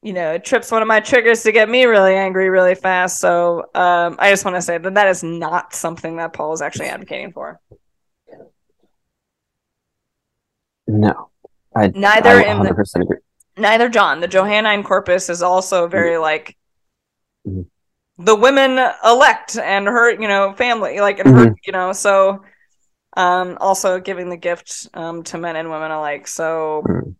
you 0.01 0.13
know, 0.13 0.33
it 0.33 0.45
trips 0.45 0.71
one 0.71 0.81
of 0.81 0.87
my 0.87 0.99
triggers 0.99 1.43
to 1.43 1.51
get 1.51 1.69
me 1.69 1.85
really 1.85 2.13
angry 2.13 2.49
really 2.49 2.75
fast. 2.75 3.19
So 3.19 3.65
um, 3.73 4.15
I 4.19 4.29
just 4.29 4.45
want 4.45 4.55
to 4.55 4.61
say 4.61 4.77
that 4.77 4.93
that 4.93 5.07
is 5.07 5.23
not 5.23 5.73
something 5.73 6.17
that 6.17 6.33
Paul 6.33 6.53
is 6.53 6.61
actually 6.61 6.87
advocating 6.87 7.31
for. 7.31 7.59
No, 10.87 11.29
I 11.75 11.87
neither 11.87 12.29
I 12.29 12.43
in 12.43 12.63
the, 12.63 12.69
agree. 12.95 13.17
neither 13.57 13.89
John. 13.89 14.21
The 14.21 14.27
Johannine 14.27 14.83
corpus 14.83 15.29
is 15.29 15.41
also 15.41 15.87
very 15.87 16.11
mm-hmm. 16.11 16.21
like 16.21 16.57
mm-hmm. 17.45 18.23
the 18.23 18.35
women 18.35 18.79
elect 19.03 19.57
and 19.57 19.85
her, 19.87 20.11
you 20.11 20.29
know, 20.29 20.53
family, 20.53 21.01
like 21.01 21.19
and 21.19 21.27
mm-hmm. 21.27 21.47
her, 21.49 21.55
you 21.65 21.73
know, 21.73 21.91
so 21.91 22.43
um, 23.17 23.57
also 23.59 23.99
giving 23.99 24.29
the 24.29 24.37
gift 24.37 24.87
um, 24.93 25.23
to 25.23 25.37
men 25.37 25.55
and 25.55 25.69
women 25.69 25.91
alike. 25.91 26.27
So. 26.27 27.15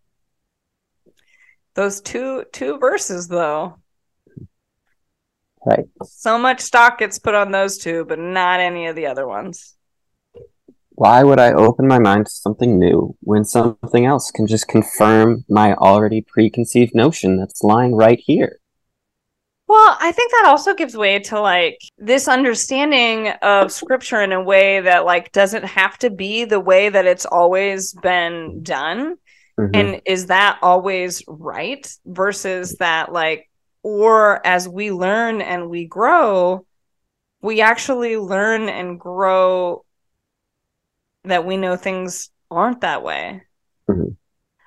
Those 1.78 2.02
two 2.02 2.44
two 2.52 2.80
verses 2.80 3.28
though. 3.28 3.78
Right. 5.63 5.86
So 6.04 6.40
much 6.40 6.60
stock 6.60 6.98
gets 6.98 7.20
put 7.20 7.36
on 7.36 7.52
those 7.52 7.78
two, 7.78 8.04
but 8.04 8.18
not 8.18 8.60
any 8.60 8.88
of 8.88 8.96
the 8.96 9.06
other 9.06 9.28
ones. 9.28 9.76
Why 10.96 11.22
would 11.22 11.38
I 11.38 11.54
open 11.54 11.88
my 11.88 12.00
mind 12.00 12.26
to 12.26 12.32
something 12.32 12.80
new 12.80 13.16
when 13.20 13.46
something 13.46 14.08
else 14.08 14.32
can 14.32 14.48
just 14.48 14.68
confirm 14.68 15.46
my 15.50 15.76
already 15.76 16.26
preconceived 16.28 16.96
notion 16.96 17.38
that's 17.38 17.63
lying 17.63 17.94
right 17.94 18.20
here? 18.20 18.58
Well, 19.68 19.98
I 20.00 20.12
think 20.12 20.32
that 20.32 20.46
also 20.48 20.74
gives 20.74 20.98
way 20.98 21.20
to 21.20 21.40
like 21.40 21.78
this 22.00 22.28
understanding 22.28 23.28
of 23.44 23.72
scripture 23.72 24.24
in 24.24 24.32
a 24.32 24.42
way 24.42 24.82
that 24.82 25.06
like 25.06 25.32
doesn't 25.32 25.66
have 25.66 26.00
to 26.00 26.10
be 26.10 26.44
the 26.44 26.60
way 26.60 26.90
that 26.90 27.06
it's 27.06 27.28
always 27.28 27.94
been 27.94 28.63
done. 28.63 29.18
Mm-hmm. 29.60 29.76
And 29.76 30.02
is 30.06 30.28
that 30.28 30.60
always 30.62 31.24
right 31.28 31.88
versus 32.06 32.76
that 32.76 33.12
like 33.12 33.50
or 33.82 34.46
as 34.46 34.67
we 34.67 34.91
learn 34.91 35.41
and 35.41 35.70
we 35.70 35.86
grow, 35.86 36.65
we 37.41 37.62
actually 37.62 38.17
learn 38.17 38.70
and 38.70 39.00
grow 39.00 39.84
that 41.24 41.46
we 41.46 41.58
know 41.58 41.76
things 41.76 42.30
aren't 42.52 42.82
that 42.82 43.04
way. 43.04 43.43
Mm-hmm. 43.89 44.12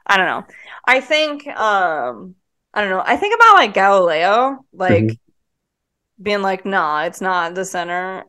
I 0.06 0.16
don't 0.16 0.26
know. 0.26 0.44
I 0.86 1.00
think 1.00 1.46
um 1.46 2.34
I 2.74 2.80
don't 2.80 2.90
know. 2.90 3.02
I 3.04 3.16
think 3.16 3.34
about 3.34 3.54
like 3.54 3.74
Galileo, 3.74 4.64
like 4.72 5.04
mm-hmm. 5.04 6.22
being 6.22 6.42
like, 6.42 6.64
nah, 6.64 7.04
it's 7.04 7.20
not 7.20 7.54
the 7.54 7.64
center 7.64 8.24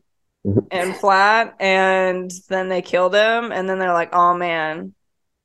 mm-hmm. 0.46 0.60
and 0.70 0.96
flat, 0.96 1.56
and 1.58 2.30
then 2.48 2.68
they 2.68 2.82
killed 2.82 3.14
him, 3.14 3.50
and 3.50 3.68
then 3.68 3.78
they're 3.78 3.92
like, 3.92 4.10
oh 4.12 4.34
man, 4.34 4.94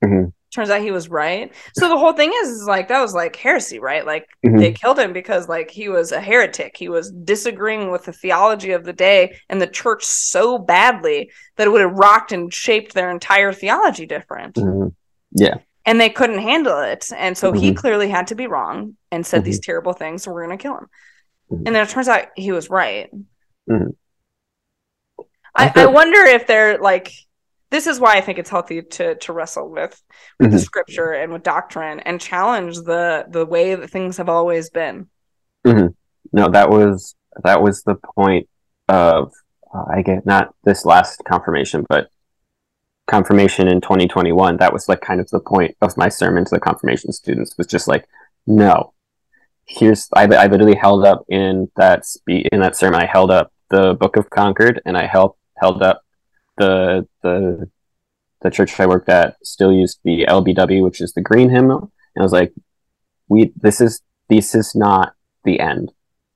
mm-hmm 0.04 0.28
turns 0.54 0.70
out 0.70 0.80
he 0.80 0.90
was 0.90 1.08
right. 1.08 1.52
So 1.74 1.88
the 1.88 1.98
whole 1.98 2.12
thing 2.12 2.32
is, 2.42 2.48
is 2.48 2.64
like 2.64 2.88
that 2.88 3.00
was 3.00 3.14
like 3.14 3.36
heresy, 3.36 3.78
right? 3.78 4.04
Like 4.04 4.28
mm-hmm. 4.44 4.58
they 4.58 4.72
killed 4.72 4.98
him 4.98 5.12
because 5.12 5.48
like 5.48 5.70
he 5.70 5.88
was 5.88 6.12
a 6.12 6.20
heretic. 6.20 6.76
He 6.76 6.88
was 6.88 7.10
disagreeing 7.10 7.90
with 7.90 8.04
the 8.04 8.12
theology 8.12 8.72
of 8.72 8.84
the 8.84 8.92
day 8.92 9.36
and 9.48 9.60
the 9.60 9.66
church 9.66 10.04
so 10.04 10.58
badly 10.58 11.30
that 11.56 11.66
it 11.66 11.70
would 11.70 11.82
have 11.82 11.92
rocked 11.92 12.32
and 12.32 12.52
shaped 12.52 12.94
their 12.94 13.10
entire 13.10 13.52
theology 13.52 14.06
different. 14.06 14.54
Mm-hmm. 14.54 14.88
Yeah. 15.32 15.56
And 15.84 16.00
they 16.00 16.10
couldn't 16.10 16.40
handle 16.40 16.80
it. 16.80 17.06
And 17.14 17.36
so 17.36 17.52
mm-hmm. 17.52 17.60
he 17.60 17.74
clearly 17.74 18.08
had 18.08 18.28
to 18.28 18.34
be 18.34 18.46
wrong 18.46 18.96
and 19.10 19.26
said 19.26 19.44
these 19.44 19.60
mm-hmm. 19.60 19.70
terrible 19.70 19.92
things, 19.92 20.22
so 20.22 20.32
we're 20.32 20.44
gonna 20.44 20.58
kill 20.58 20.78
him. 20.78 20.86
Mm-hmm. 21.50 21.66
And 21.66 21.74
then 21.74 21.84
it 21.84 21.88
turns 21.90 22.08
out 22.08 22.28
he 22.36 22.52
was 22.52 22.70
right. 22.70 23.10
Mm-hmm. 23.70 23.90
I, 25.54 25.72
I 25.74 25.86
wonder 25.86 26.20
if 26.20 26.46
they're 26.46 26.78
like 26.78 27.12
this 27.70 27.86
is 27.86 28.00
why 28.00 28.16
I 28.16 28.20
think 28.20 28.38
it's 28.38 28.50
healthy 28.50 28.82
to 28.82 29.14
to 29.16 29.32
wrestle 29.32 29.68
with 29.68 30.02
with 30.38 30.48
mm-hmm. 30.48 30.56
the 30.56 30.62
scripture 30.62 31.12
and 31.12 31.32
with 31.32 31.42
doctrine 31.42 32.00
and 32.00 32.20
challenge 32.20 32.76
the 32.76 33.26
the 33.28 33.44
way 33.46 33.74
that 33.74 33.90
things 33.90 34.16
have 34.16 34.28
always 34.28 34.70
been. 34.70 35.08
Mm-hmm. 35.66 35.88
No, 36.32 36.48
that 36.48 36.70
was 36.70 37.14
that 37.42 37.62
was 37.62 37.82
the 37.82 37.96
point 38.16 38.48
of 38.88 39.32
uh, 39.74 39.84
I 39.90 40.02
get 40.02 40.24
not 40.24 40.54
this 40.64 40.84
last 40.84 41.22
confirmation, 41.26 41.84
but 41.88 42.08
confirmation 43.06 43.68
in 43.68 43.80
2021. 43.80 44.56
That 44.58 44.72
was 44.72 44.88
like 44.88 45.00
kind 45.00 45.20
of 45.20 45.28
the 45.30 45.40
point 45.40 45.76
of 45.80 45.96
my 45.96 46.08
sermon 46.08 46.44
to 46.44 46.50
the 46.50 46.60
confirmation 46.60 47.12
students 47.12 47.56
was 47.58 47.66
just 47.66 47.88
like, 47.88 48.06
no, 48.46 48.92
here's 49.66 50.08
I, 50.14 50.24
I 50.24 50.46
literally 50.46 50.76
held 50.76 51.04
up 51.04 51.24
in 51.28 51.70
that 51.76 52.06
spe- 52.06 52.48
in 52.52 52.60
that 52.60 52.76
sermon. 52.76 53.00
I 53.00 53.06
held 53.06 53.30
up 53.30 53.52
the 53.70 53.94
Book 53.94 54.16
of 54.16 54.30
Concord 54.30 54.80
and 54.86 54.96
I 54.96 55.06
held 55.06 55.34
held 55.56 55.82
up 55.82 56.02
the 56.58 57.06
the 57.22 57.70
the 58.40 58.50
church 58.50 58.78
I 58.78 58.86
worked 58.86 59.08
at 59.08 59.36
still 59.44 59.72
used 59.72 59.98
the 60.04 60.24
LBW, 60.26 60.82
which 60.82 61.00
is 61.00 61.12
the 61.12 61.20
green 61.20 61.50
hymnal, 61.50 61.92
and 62.14 62.22
I 62.22 62.22
was 62.22 62.32
like, 62.32 62.52
"We 63.28 63.52
this 63.56 63.80
is 63.80 64.02
this 64.28 64.54
is 64.54 64.74
not 64.74 65.14
the 65.44 65.60
end. 65.60 65.92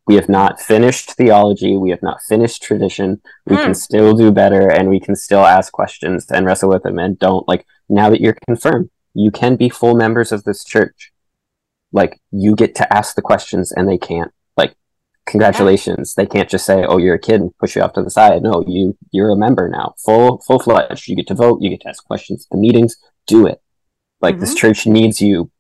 We 0.06 0.16
have 0.16 0.28
not 0.28 0.60
finished 0.60 1.12
theology. 1.12 1.76
We 1.76 1.90
have 1.90 2.02
not 2.02 2.22
finished 2.22 2.62
tradition. 2.62 3.20
We 3.46 3.56
can 3.56 3.68
hmm. 3.68 3.72
still 3.74 4.14
do 4.14 4.32
better, 4.32 4.68
and 4.68 4.88
we 4.88 4.98
can 4.98 5.14
still 5.14 5.44
ask 5.44 5.72
questions 5.72 6.30
and 6.30 6.44
wrestle 6.44 6.70
with 6.70 6.82
them. 6.82 6.98
And 6.98 7.18
don't 7.18 7.46
like 7.46 7.66
now 7.88 8.10
that 8.10 8.20
you're 8.20 8.36
confirmed, 8.46 8.90
you 9.14 9.30
can 9.30 9.56
be 9.56 9.68
full 9.68 9.94
members 9.94 10.32
of 10.32 10.44
this 10.44 10.64
church. 10.64 11.12
Like 11.92 12.20
you 12.30 12.56
get 12.56 12.74
to 12.76 12.92
ask 12.92 13.14
the 13.14 13.22
questions, 13.22 13.70
and 13.70 13.88
they 13.88 13.98
can't 13.98 14.32
congratulations. 15.26 16.14
They 16.14 16.26
can't 16.26 16.48
just 16.48 16.66
say, 16.66 16.84
"Oh, 16.84 16.98
you're 16.98 17.14
a 17.14 17.20
kid," 17.20 17.40
and 17.40 17.56
push 17.58 17.76
you 17.76 17.82
off 17.82 17.92
to 17.94 18.02
the 18.02 18.10
side. 18.10 18.42
No, 18.42 18.64
you 18.66 18.96
you're 19.10 19.30
a 19.30 19.36
member 19.36 19.68
now, 19.68 19.94
full 20.04 20.38
full 20.46 20.58
fledged. 20.58 21.08
You 21.08 21.16
get 21.16 21.26
to 21.28 21.34
vote. 21.34 21.60
You 21.60 21.70
get 21.70 21.80
to 21.82 21.88
ask 21.88 22.04
questions 22.04 22.46
at 22.46 22.54
the 22.54 22.60
meetings. 22.60 22.96
Do 23.26 23.46
it. 23.46 23.60
Like 24.20 24.34
mm-hmm. 24.34 24.40
this 24.40 24.54
church 24.54 24.86
needs 24.86 25.20
you 25.20 25.50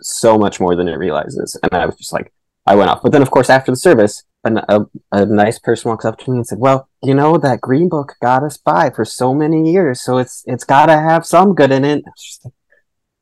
so 0.00 0.38
much 0.38 0.60
more 0.60 0.76
than 0.76 0.88
it 0.88 0.98
realizes. 0.98 1.58
And 1.62 1.74
I 1.74 1.86
was 1.86 1.96
just 1.96 2.12
like, 2.12 2.32
I 2.66 2.74
went 2.74 2.90
off. 2.90 3.02
But 3.02 3.12
then, 3.12 3.22
of 3.22 3.30
course, 3.30 3.48
after 3.48 3.72
the 3.72 3.76
service, 3.76 4.24
a, 4.44 4.64
a, 4.68 4.86
a 5.12 5.26
nice 5.26 5.58
person 5.58 5.88
walks 5.88 6.04
up 6.04 6.18
to 6.18 6.30
me 6.30 6.38
and 6.38 6.46
said, 6.46 6.58
"Well, 6.58 6.88
you 7.02 7.14
know 7.14 7.38
that 7.38 7.60
green 7.60 7.88
book 7.88 8.14
got 8.20 8.42
us 8.42 8.56
by 8.56 8.90
for 8.90 9.04
so 9.04 9.34
many 9.34 9.70
years, 9.70 10.02
so 10.02 10.18
it's 10.18 10.42
it's 10.46 10.64
got 10.64 10.86
to 10.86 10.98
have 10.98 11.26
some 11.26 11.54
good 11.54 11.72
in 11.72 11.84
it." 11.84 12.04
Like, 12.44 12.52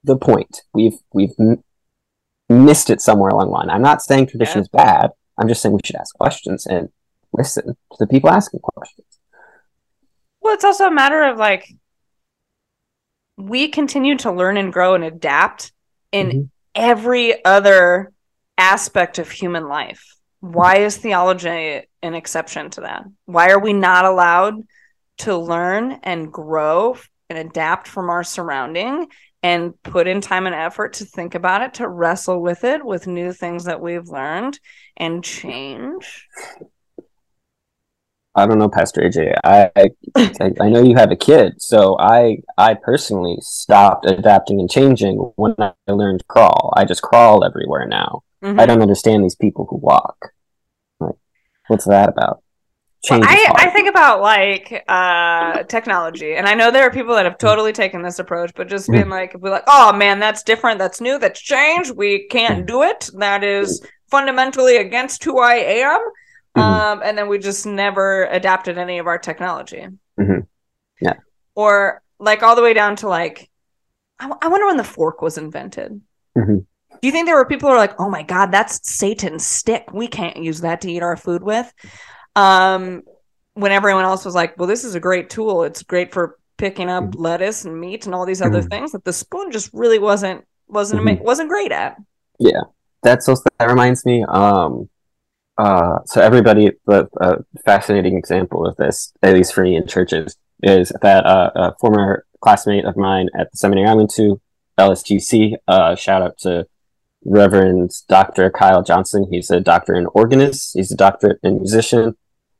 the 0.02 0.16
point 0.16 0.62
we've 0.72 0.98
we've 1.12 1.34
m- 1.38 1.62
missed 2.48 2.90
it 2.90 3.00
somewhere 3.00 3.30
along 3.30 3.46
the 3.46 3.52
line. 3.52 3.70
I'm 3.70 3.82
not 3.82 4.02
saying 4.02 4.28
tradition 4.28 4.58
yeah. 4.58 4.62
is 4.62 4.68
bad. 4.68 5.10
I'm 5.38 5.48
just 5.48 5.62
saying 5.62 5.74
we 5.74 5.80
should 5.84 5.96
ask 5.96 6.14
questions 6.16 6.66
and 6.66 6.90
listen 7.32 7.66
to 7.66 7.96
the 7.98 8.06
people 8.06 8.30
asking 8.30 8.60
questions. 8.60 9.06
Well, 10.40 10.54
it's 10.54 10.64
also 10.64 10.86
a 10.86 10.94
matter 10.94 11.22
of 11.24 11.38
like 11.38 11.66
we 13.36 13.68
continue 13.68 14.16
to 14.18 14.30
learn 14.30 14.56
and 14.56 14.72
grow 14.72 14.94
and 14.94 15.04
adapt 15.04 15.72
in 16.12 16.28
mm-hmm. 16.28 16.42
every 16.74 17.44
other 17.44 18.12
aspect 18.58 19.18
of 19.18 19.30
human 19.30 19.68
life. 19.68 20.14
Why 20.40 20.76
is 20.76 20.96
theology 20.96 21.82
an 22.02 22.14
exception 22.14 22.70
to 22.70 22.82
that? 22.82 23.04
Why 23.24 23.50
are 23.50 23.58
we 23.58 23.72
not 23.72 24.04
allowed 24.04 24.62
to 25.18 25.36
learn 25.36 25.98
and 26.02 26.32
grow 26.32 26.96
and 27.30 27.38
adapt 27.38 27.88
from 27.88 28.10
our 28.10 28.22
surrounding 28.22 29.08
and 29.42 29.80
put 29.82 30.06
in 30.06 30.20
time 30.20 30.46
and 30.46 30.54
effort 30.54 30.94
to 30.94 31.04
think 31.04 31.34
about 31.34 31.62
it, 31.62 31.74
to 31.74 31.88
wrestle 31.88 32.40
with 32.40 32.64
it 32.64 32.84
with 32.84 33.06
new 33.06 33.32
things 33.32 33.64
that 33.64 33.80
we've 33.80 34.08
learned 34.08 34.58
and 34.96 35.22
change? 35.24 36.28
I 38.36 38.46
don't 38.46 38.58
know, 38.58 38.68
Pastor 38.68 39.00
AJ. 39.02 39.34
I, 39.44 39.70
I 39.76 39.90
I 40.60 40.68
know 40.68 40.82
you 40.82 40.96
have 40.96 41.12
a 41.12 41.16
kid, 41.16 41.62
so 41.62 41.96
I 42.00 42.38
I 42.58 42.74
personally 42.74 43.36
stopped 43.40 44.10
adapting 44.10 44.58
and 44.58 44.68
changing 44.68 45.16
when 45.36 45.54
I 45.58 45.72
learned 45.86 46.20
to 46.20 46.26
crawl. 46.26 46.72
I 46.76 46.84
just 46.84 47.02
crawl 47.02 47.44
everywhere 47.44 47.86
now. 47.86 48.22
Mhm. 48.42 48.60
I 48.60 48.66
don't 48.66 48.82
understand 48.82 49.22
these 49.22 49.36
people 49.36 49.66
who 49.70 49.76
walk. 49.76 50.32
Like, 50.98 51.14
what's 51.68 51.84
that 51.86 52.08
about? 52.08 52.42
Well, 53.10 53.20
Change 53.20 53.26
I, 53.28 53.52
I 53.56 53.70
think 53.70 53.88
about 53.88 54.22
like 54.22 54.82
uh 54.88 55.62
technology 55.64 56.36
and 56.36 56.46
i 56.46 56.54
know 56.54 56.70
there 56.70 56.84
are 56.84 56.90
people 56.90 57.14
that 57.16 57.26
have 57.26 57.36
totally 57.36 57.72
taken 57.74 58.00
this 58.00 58.18
approach 58.18 58.52
but 58.56 58.66
just 58.66 58.90
being 58.90 59.10
like 59.10 59.38
be 59.42 59.50
like 59.50 59.64
oh 59.66 59.92
man 59.92 60.18
that's 60.18 60.42
different 60.42 60.78
that's 60.78 61.02
new 61.02 61.18
that's 61.18 61.38
changed 61.38 61.94
we 61.94 62.26
can't 62.28 62.64
do 62.64 62.82
it 62.82 63.10
that 63.18 63.44
is 63.44 63.82
fundamentally 64.10 64.76
against 64.76 65.24
who 65.24 65.38
i 65.40 65.54
am 65.54 66.00
Mhm. 66.56 66.60
um 66.62 67.02
and 67.04 67.18
then 67.18 67.28
we 67.28 67.38
just 67.38 67.66
never 67.66 68.26
adapted 68.26 68.78
any 68.78 68.98
of 68.98 69.06
our 69.06 69.18
technology 69.18 69.86
Mhm. 70.18 70.46
Yeah. 71.00 71.14
or 71.56 72.00
like 72.20 72.42
all 72.42 72.54
the 72.56 72.62
way 72.62 72.74
down 72.74 72.96
to 72.96 73.08
like 73.08 73.50
i, 74.20 74.30
I 74.42 74.48
wonder 74.48 74.66
when 74.66 74.76
the 74.76 74.84
fork 74.84 75.20
was 75.22 75.36
invented 75.38 76.00
Mhm. 76.36 76.66
do 76.92 76.98
you 77.08 77.10
think 77.12 77.26
there 77.26 77.36
were 77.36 77.44
people 77.46 77.68
who 77.68 77.74
are 77.74 77.78
like 77.78 77.98
oh 78.00 78.08
my 78.08 78.22
god 78.22 78.52
that's 78.52 78.88
satan's 78.88 79.44
stick 79.44 79.84
we 79.92 80.06
can't 80.06 80.36
use 80.36 80.60
that 80.60 80.80
to 80.82 80.90
eat 80.92 81.02
our 81.02 81.16
food 81.16 81.42
with 81.42 81.72
um 82.36 83.02
when 83.54 83.72
everyone 83.72 84.04
else 84.04 84.24
was 84.24 84.34
like 84.34 84.56
well 84.58 84.68
this 84.68 84.84
is 84.84 84.94
a 84.94 85.00
great 85.00 85.30
tool 85.30 85.64
it's 85.64 85.82
great 85.82 86.12
for 86.12 86.38
picking 86.56 86.88
up 86.88 87.04
Mhm. 87.04 87.14
lettuce 87.18 87.64
and 87.64 87.80
meat 87.80 88.06
and 88.06 88.14
all 88.14 88.24
these 88.26 88.40
other 88.42 88.62
Mhm. 88.62 88.70
things 88.70 88.92
that 88.92 89.04
the 89.04 89.12
spoon 89.12 89.50
just 89.50 89.70
really 89.72 89.98
wasn't 89.98 90.44
wasn't 90.68 91.00
ama- 91.00 91.22
wasn't 91.22 91.48
great 91.48 91.72
at 91.72 91.96
That's 93.04 93.28
also 93.28 93.44
that 93.58 93.68
reminds 93.68 94.04
me. 94.04 94.24
Um, 94.24 94.88
uh, 95.56 95.98
so 96.06 96.20
everybody, 96.20 96.72
the 96.86 97.08
uh, 97.20 97.36
fascinating 97.64 98.16
example 98.16 98.66
of 98.66 98.76
this, 98.76 99.12
at 99.22 99.34
least 99.34 99.54
for 99.54 99.62
me 99.62 99.76
in 99.76 99.86
churches, 99.86 100.36
is 100.62 100.92
that 101.02 101.24
uh, 101.24 101.50
a 101.54 101.74
former 101.80 102.24
classmate 102.40 102.84
of 102.84 102.96
mine 102.96 103.28
at 103.38 103.50
the 103.52 103.56
seminary 103.56 103.88
I 103.88 103.94
went 103.94 104.10
to, 104.14 104.40
LSGC. 104.78 105.54
Uh, 105.68 105.94
shout 105.94 106.22
out 106.22 106.38
to 106.38 106.66
Reverend 107.24 107.92
Dr. 108.08 108.50
Kyle 108.50 108.82
Johnson. 108.82 109.26
He's 109.30 109.50
a 109.50 109.60
doctor 109.60 109.94
in 109.94 110.06
organist. 110.06 110.72
He's 110.74 110.90
a 110.90 110.96
doctorate 110.96 111.38
in 111.42 111.58
musician. 111.58 112.16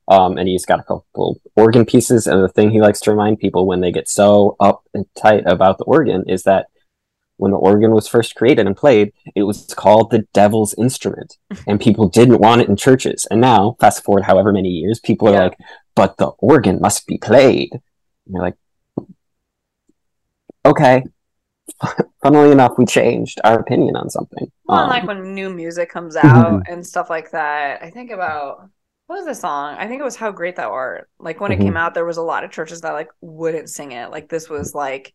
Um, 0.07 0.37
and 0.37 0.47
he's 0.47 0.67
got 0.67 0.81
a 0.81 0.83
couple 0.83 1.41
organ 1.57 1.87
pieces. 1.87 2.27
And 2.27 2.45
the 2.45 2.49
thing 2.49 2.71
he 2.71 2.81
likes 2.81 3.01
to 3.01 3.11
remind 3.11 3.39
people 3.39 3.67
when 3.67 3.81
they 3.81 3.91
get 3.91 4.09
so 4.09 4.55
up 4.61 4.85
and 4.93 5.07
tight 5.17 5.45
about 5.47 5.79
the 5.79 5.85
organ 5.85 6.25
is 6.29 6.43
that 6.43 6.67
when 7.37 7.51
the 7.53 7.59
organ 7.59 7.93
was 7.93 8.09
first 8.09 8.35
created 8.37 8.66
and 8.66 8.76
played, 8.76 9.12
it 9.35 9.43
was 9.43 9.72
called 9.76 10.11
the 10.11 10.26
devil's 10.32 10.74
instrument. 10.74 11.37
And 11.66 11.80
people 11.80 12.09
didn't 12.09 12.39
want 12.39 12.61
it 12.62 12.68
in 12.68 12.76
churches. 12.76 13.26
And 13.30 13.41
now, 13.41 13.76
fast 13.80 14.05
forward 14.05 14.24
however 14.24 14.53
many 14.53 14.68
years, 14.68 15.01
people 15.01 15.28
are 15.28 15.32
Yeah. 15.32 15.43
like, 15.45 15.59
but 15.95 16.16
the 16.18 16.26
organ 16.39 16.80
must 16.80 17.07
be 17.07 17.18
played. 17.18 17.70
And 17.72 18.35
you're 18.35 18.43
like, 18.43 18.57
okay. 20.64 21.05
Funnily 22.22 22.53
enough, 22.53 22.72
we 22.78 22.87
changed 22.87 23.41
our 23.45 23.59
opinion 23.59 23.97
on 23.97 24.11
something. 24.11 24.51
Well, 24.66 24.80
Um, 24.80 24.89
like 24.89 25.07
when 25.07 25.35
new 25.35 25.51
music 25.51 25.91
comes 25.91 26.16
out 26.30 26.62
and 26.68 26.87
stuff 26.87 27.11
like 27.11 27.30
that, 27.32 27.82
I 27.82 27.91
think 27.91 28.11
about 28.11 28.68
what 29.07 29.16
was 29.16 29.26
the 29.26 29.35
song? 29.35 29.76
I 29.78 29.87
think 29.87 30.01
it 30.01 30.05
was 30.05 30.16
"How 30.16 30.30
Great 30.30 30.57
Thou 30.57 30.70
Art." 30.72 31.11
Like 31.18 31.41
when 31.41 31.53
it 31.53 31.61
came 31.61 31.76
out, 31.76 31.93
there 31.93 32.07
was 32.07 32.16
a 32.16 32.22
lot 32.22 32.43
of 32.45 32.51
churches 32.51 32.80
that 32.80 32.93
like 32.93 33.09
wouldn't 33.20 33.68
sing 33.68 33.93
it. 33.93 34.11
Like 34.11 34.28
this 34.30 34.49
was 34.49 34.74
like 34.74 35.12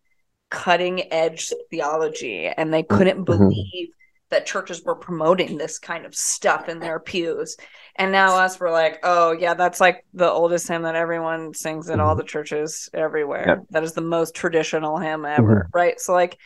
cutting 0.49 1.11
edge 1.13 1.53
theology, 1.69 2.47
and 2.47 2.73
they 2.73 2.83
couldn't 2.83 3.21
Mhm. 3.21 3.25
believe 3.25 3.89
that 4.29 4.45
churches 4.45 4.83
were 4.83 4.95
promoting 4.95 5.57
this 5.57 5.79
kind 5.79 6.05
of 6.05 6.13
stuff 6.13 6.69
in 6.69 6.79
their 6.79 6.99
pews. 6.99 7.57
And 7.95 8.11
now 8.11 8.35
us, 8.35 8.59
we're 8.59 8.71
like, 8.71 8.99
oh 9.03 9.31
yeah, 9.31 9.55
that's 9.55 9.81
like 9.81 10.05
the 10.13 10.29
oldest 10.29 10.67
hymn 10.67 10.83
that 10.83 10.95
everyone 10.95 11.53
sings 11.55 11.89
in 11.89 11.99
all 11.99 12.15
the 12.15 12.23
churches 12.23 12.89
everywhere. 12.93 13.45
Yep. 13.47 13.63
That 13.71 13.83
is 13.83 13.93
the 13.93 14.01
most 14.01 14.35
traditional 14.35 14.97
hymn 14.99 15.25
ever, 15.25 15.67
right? 15.73 15.99
So 15.99 16.13
like, 16.13 16.37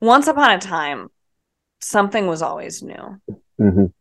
once 0.00 0.26
upon 0.26 0.50
a 0.50 0.58
time, 0.58 1.08
something 1.80 2.26
was 2.26 2.42
always 2.42 2.82
new. 2.82 3.20
mhm. 3.58 3.92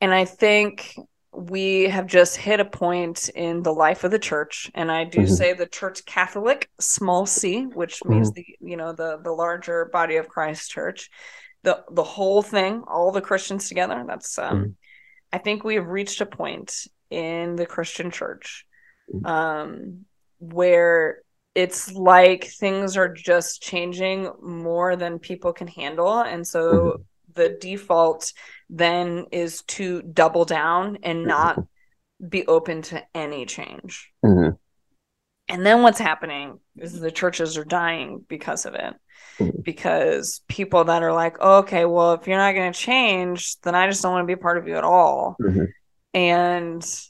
And 0.00 0.14
I 0.14 0.24
think 0.24 0.96
we 1.32 1.84
have 1.84 2.06
just 2.06 2.36
hit 2.36 2.60
a 2.60 2.64
point 2.64 3.28
in 3.30 3.62
the 3.62 3.72
life 3.72 4.04
of 4.04 4.10
the 4.10 4.18
church. 4.18 4.70
And 4.74 4.92
I 4.92 5.04
do 5.04 5.26
Mhm. 5.26 5.26
say 5.26 5.54
the 5.54 5.66
church 5.66 6.04
Catholic, 6.04 6.70
small 6.80 7.26
c, 7.26 7.64
which 7.66 8.04
means 8.04 8.32
the, 8.32 8.44
you 8.60 8.76
know, 8.76 8.92
the 8.92 9.18
the 9.22 9.32
larger 9.32 9.86
body 9.86 10.16
of 10.16 10.28
Christ 10.28 10.70
church. 10.70 11.10
The 11.62 11.84
the 11.90 12.02
whole 12.04 12.42
thing, 12.42 12.82
all 12.86 13.12
the 13.12 13.20
Christians 13.22 13.68
together. 13.68 14.04
That's 14.06 14.38
um 14.38 14.66
Mhm. 14.66 14.76
I 15.32 15.38
think 15.38 15.64
we 15.64 15.76
have 15.76 15.86
reached 15.88 16.20
a 16.20 16.26
point 16.26 16.86
in 17.10 17.56
the 17.56 17.66
Christian 17.66 18.10
church 18.10 18.66
Mhm. 19.08 19.24
um 19.24 20.04
where 20.38 21.18
it's 21.54 21.92
like 21.92 22.44
things 22.44 22.96
are 22.96 23.08
just 23.12 23.62
changing 23.62 24.30
more 24.42 24.96
than 24.96 25.18
people 25.18 25.52
can 25.52 25.68
handle. 25.68 26.20
And 26.20 26.46
so 26.46 26.96
Mhm. 26.96 27.04
The 27.34 27.50
default 27.60 28.32
then 28.68 29.26
is 29.32 29.62
to 29.62 30.02
double 30.02 30.44
down 30.44 30.98
and 31.02 31.24
not 31.24 31.58
be 32.26 32.46
open 32.46 32.82
to 32.82 33.02
any 33.14 33.46
change. 33.46 34.12
Mhm. 34.24 34.58
And 35.48 35.66
then 35.66 35.82
what's 35.82 35.98
happening 35.98 36.60
is 36.76 36.98
the 36.98 37.10
churches 37.10 37.58
are 37.58 37.64
dying 37.64 38.24
because 38.28 38.64
of 38.64 38.74
it. 38.74 38.94
Mhm. 39.38 39.62
Because 39.64 40.40
people 40.48 40.84
that 40.84 41.02
are 41.02 41.12
like, 41.12 41.38
okay, 41.40 41.84
well, 41.84 42.14
if 42.14 42.26
you're 42.26 42.38
not 42.38 42.54
going 42.54 42.72
to 42.72 42.78
change, 42.78 43.60
then 43.60 43.74
I 43.74 43.86
just 43.88 44.02
don't 44.02 44.12
want 44.12 44.22
to 44.22 44.26
be 44.26 44.40
a 44.40 44.42
part 44.42 44.58
of 44.58 44.68
you 44.68 44.76
at 44.76 44.84
all. 44.84 45.36
Mhm. 45.40 45.72
And 46.14 47.00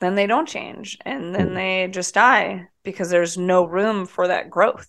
then 0.00 0.14
they 0.14 0.26
don't 0.26 0.48
change 0.48 0.98
and 1.04 1.34
then 1.34 1.50
Mhm. 1.50 1.54
they 1.54 1.88
just 1.88 2.14
die 2.14 2.68
because 2.82 3.08
there's 3.10 3.38
no 3.38 3.64
room 3.64 4.06
for 4.06 4.28
that 4.28 4.50
growth. 4.50 4.88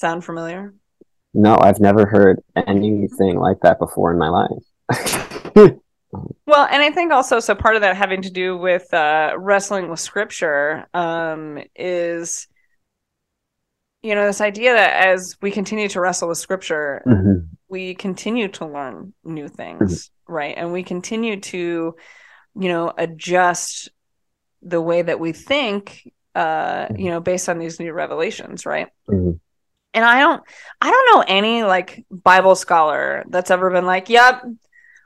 Sound 0.00 0.24
familiar? 0.24 0.72
No, 1.34 1.58
I've 1.60 1.78
never 1.78 2.06
heard 2.06 2.40
anything 2.56 3.38
like 3.38 3.60
that 3.60 3.78
before 3.78 4.10
in 4.10 4.18
my 4.18 4.30
life. 4.30 5.76
Well, 6.46 6.66
and 6.68 6.82
I 6.82 6.90
think 6.90 7.12
also 7.12 7.38
so 7.38 7.54
part 7.54 7.76
of 7.76 7.82
that 7.82 7.96
having 7.96 8.22
to 8.22 8.30
do 8.30 8.56
with 8.56 8.92
uh, 8.92 9.34
wrestling 9.38 9.88
with 9.88 10.00
scripture 10.00 10.86
um, 10.92 11.60
is, 11.76 12.48
you 14.02 14.16
know, 14.16 14.26
this 14.26 14.40
idea 14.40 14.72
that 14.72 15.06
as 15.06 15.36
we 15.40 15.52
continue 15.52 15.86
to 15.88 16.00
wrestle 16.00 16.28
with 16.28 16.38
scripture, 16.38 17.02
Mhm. 17.06 17.50
we 17.68 17.94
continue 17.94 18.48
to 18.48 18.66
learn 18.66 19.12
new 19.22 19.46
things, 19.46 20.10
right? 20.26 20.56
And 20.56 20.72
we 20.72 20.82
continue 20.82 21.38
to, 21.40 21.94
you 22.56 22.68
know, 22.68 22.92
adjust 22.98 23.90
the 24.62 24.80
way 24.80 25.02
that 25.02 25.20
we 25.20 25.30
think, 25.30 26.10
uh, 26.34 26.88
you 26.96 27.10
know, 27.10 27.20
based 27.20 27.48
on 27.48 27.58
these 27.58 27.78
new 27.78 27.92
revelations, 27.92 28.66
right? 28.66 28.88
Mhm. 29.08 29.38
And 29.92 30.04
I 30.04 30.20
don't, 30.20 30.42
I 30.80 30.90
don't 30.90 31.16
know 31.16 31.24
any 31.26 31.64
like 31.64 32.04
Bible 32.10 32.54
scholar 32.54 33.24
that's 33.28 33.50
ever 33.50 33.70
been 33.70 33.86
like, 33.86 34.08
"Yep, 34.08 34.44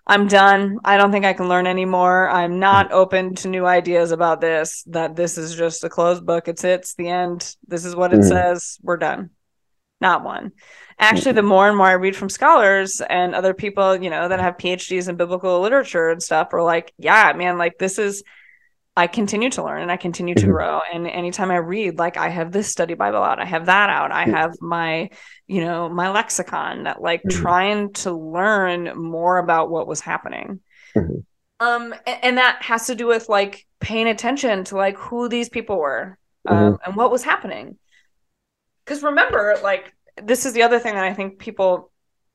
I'm 0.06 0.28
done. 0.28 0.78
I 0.84 0.98
don't 0.98 1.10
think 1.10 1.24
I 1.24 1.32
can 1.32 1.48
learn 1.48 1.66
anymore. 1.66 2.28
I'm 2.28 2.58
not 2.58 2.88
hmm. 2.88 2.94
open 2.94 3.34
to 3.36 3.48
new 3.48 3.64
ideas 3.64 4.12
about 4.12 4.40
this. 4.40 4.82
That 4.88 5.16
this 5.16 5.38
is 5.38 5.54
just 5.54 5.84
a 5.84 5.88
closed 5.88 6.26
book. 6.26 6.48
It's 6.48 6.64
it's 6.64 6.94
the 6.94 7.08
end. 7.08 7.56
This 7.66 7.84
is 7.84 7.96
what 7.96 8.12
it 8.12 8.20
Mhm. 8.20 8.28
says. 8.28 8.78
We're 8.82 8.98
done." 8.98 9.30
Not 10.00 10.22
one. 10.22 10.52
Actually, 10.98 11.32
hmm. 11.32 11.36
the 11.36 11.42
more 11.42 11.66
and 11.68 11.76
more 11.76 11.86
I 11.86 11.92
read 11.92 12.16
from 12.16 12.28
scholars 12.28 13.00
and 13.00 13.34
other 13.34 13.54
people, 13.54 13.96
you 13.96 14.10
know, 14.10 14.28
that 14.28 14.38
hmm. 14.38 14.44
have 14.44 14.58
PhDs 14.58 15.08
in 15.08 15.16
biblical 15.16 15.60
literature 15.60 16.10
and 16.10 16.22
stuff, 16.22 16.52
are 16.52 16.62
like, 16.62 16.92
"Yeah, 16.98 17.32
man, 17.34 17.56
like 17.58 17.78
this 17.78 17.98
is." 17.98 18.22
I 18.96 19.08
continue 19.08 19.50
to 19.50 19.64
learn 19.64 19.82
and 19.82 19.90
I 19.90 19.96
continue 19.96 20.36
to 20.36 20.46
Mhm. 20.46 20.50
grow. 20.50 20.80
And 20.92 21.06
anytime 21.08 21.50
I 21.50 21.56
read, 21.56 21.98
like 21.98 22.16
I 22.16 22.28
have 22.28 22.52
this 22.52 22.68
study 22.70 22.94
Bible 22.94 23.22
out, 23.22 23.40
I 23.40 23.44
have 23.44 23.66
that 23.66 23.90
out, 23.90 24.12
I 24.12 24.24
have 24.24 24.54
my, 24.60 25.10
you 25.48 25.64
know, 25.64 25.88
my 25.88 26.10
lexicon 26.10 26.84
that 26.84 27.02
like 27.02 27.22
Mhm. 27.24 27.30
trying 27.42 27.92
to 27.94 28.12
learn 28.12 28.96
more 28.96 29.38
about 29.38 29.68
what 29.68 29.88
was 29.88 30.00
happening. 30.00 30.60
Mhm. 30.94 31.24
Um, 31.60 31.92
a- 32.06 32.24
and, 32.24 32.38
that 32.38 32.62
has 32.62 32.86
to 32.86 32.94
do 32.94 33.06
with 33.06 33.28
like 33.28 33.66
paying 33.80 34.06
attention 34.08 34.64
to 34.64 34.76
like 34.76 34.96
who 34.96 35.28
these 35.28 35.48
people 35.48 35.78
were, 35.78 36.16
um, 36.46 36.78
and 36.84 36.94
what 36.94 37.10
was 37.10 37.24
happening. 37.24 37.78
Because 38.84 39.02
remember, 39.02 39.56
like 39.62 39.92
this 40.22 40.46
is 40.46 40.52
the 40.52 40.62
other 40.62 40.78
thing 40.78 40.94
that 40.94 41.04
I 41.04 41.14
think 41.14 41.38
people 41.38 41.90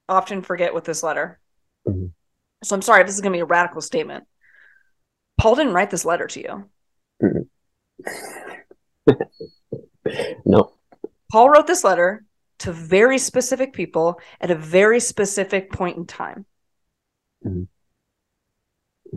often 0.10 0.42
forget 0.42 0.74
with 0.74 0.84
this 0.84 1.04
letter. 1.04 1.40
Mhm. 1.88 2.12
So 2.64 2.76
I'm 2.76 2.82
sorry 2.82 3.02
if 3.02 3.08
this 3.08 3.16
is 3.16 3.22
going 3.22 3.32
to 3.32 3.38
be 3.38 3.42
a 3.42 3.46
radical 3.46 3.82
statement. 3.82 4.26
Paul 5.40 5.56
didn't 5.56 5.74
write 5.74 5.90
this 5.90 6.06
letter 6.06 6.28
to 6.28 6.40
you. 6.42 6.70
No. 10.46 10.74
Paul 11.32 11.50
wrote 11.50 11.68
this 11.68 11.84
letter 11.84 12.26
to 12.60 12.72
very 12.72 13.20
specific 13.20 13.74
people 13.74 14.20
at 14.42 14.50
a 14.50 14.56
very 14.56 15.00
specific 15.00 15.72
point 15.72 15.98
in 15.98 16.06
time. 16.08 16.46
Mhm. 17.46 17.68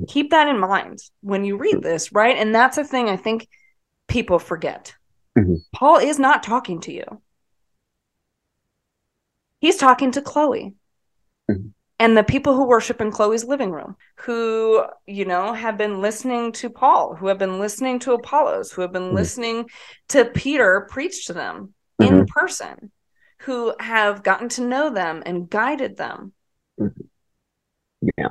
Keep 0.09 0.31
that 0.31 0.49
in 0.49 0.59
mind 0.59 0.99
when 1.23 1.45
you 1.45 1.57
read 1.57 1.83
this, 1.83 2.13
right? 2.13 2.37
And 2.37 2.55
that's 2.55 2.77
a 2.77 2.85
thing 2.85 3.09
I 3.09 3.17
think 3.17 3.49
people 4.07 4.39
forget. 4.39 4.95
Mhm. 5.39 5.65
Paul 5.73 5.97
is 5.97 6.19
not 6.19 6.43
talking 6.43 6.81
to 6.83 6.93
you. 6.93 7.23
He's 9.61 9.77
talking 9.79 10.11
to 10.13 10.21
Chloe 10.21 10.75
Mhm. 11.51 11.73
And 12.03 12.17
the 12.17 12.25
people 12.25 12.57
who 12.57 12.67
worship 12.67 13.01
in 13.01 13.13
Chloe's 13.13 13.45
living 13.45 13.71
room, 13.71 13.95
who, 14.17 14.83
you 15.07 15.25
know, 15.25 15.53
have 15.53 15.79
been 15.79 16.01
listening 16.03 16.51
to 16.51 16.69
Paul, 16.69 17.15
who 17.15 17.29
have 17.29 17.39
been 17.39 17.61
listening 17.61 18.01
to 18.01 18.13
Apollos, 18.15 18.73
who 18.73 18.83
have 18.83 18.91
been 18.91 19.13
Mhm. 19.13 19.15
listening 19.15 19.71
to 20.09 20.25
Peter 20.25 20.89
preach 20.91 21.27
to 21.27 21.33
them 21.33 21.75
in 22.01 22.27
person, 22.27 22.91
who 23.43 23.73
have 23.79 24.25
gotten 24.25 24.49
to 24.49 24.67
know 24.67 24.91
them 24.91 25.23
and 25.25 25.49
guided 25.49 25.97
them. 25.97 26.33
Yeah. 28.19 28.31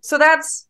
So 0.00 0.16
that's, 0.16 0.66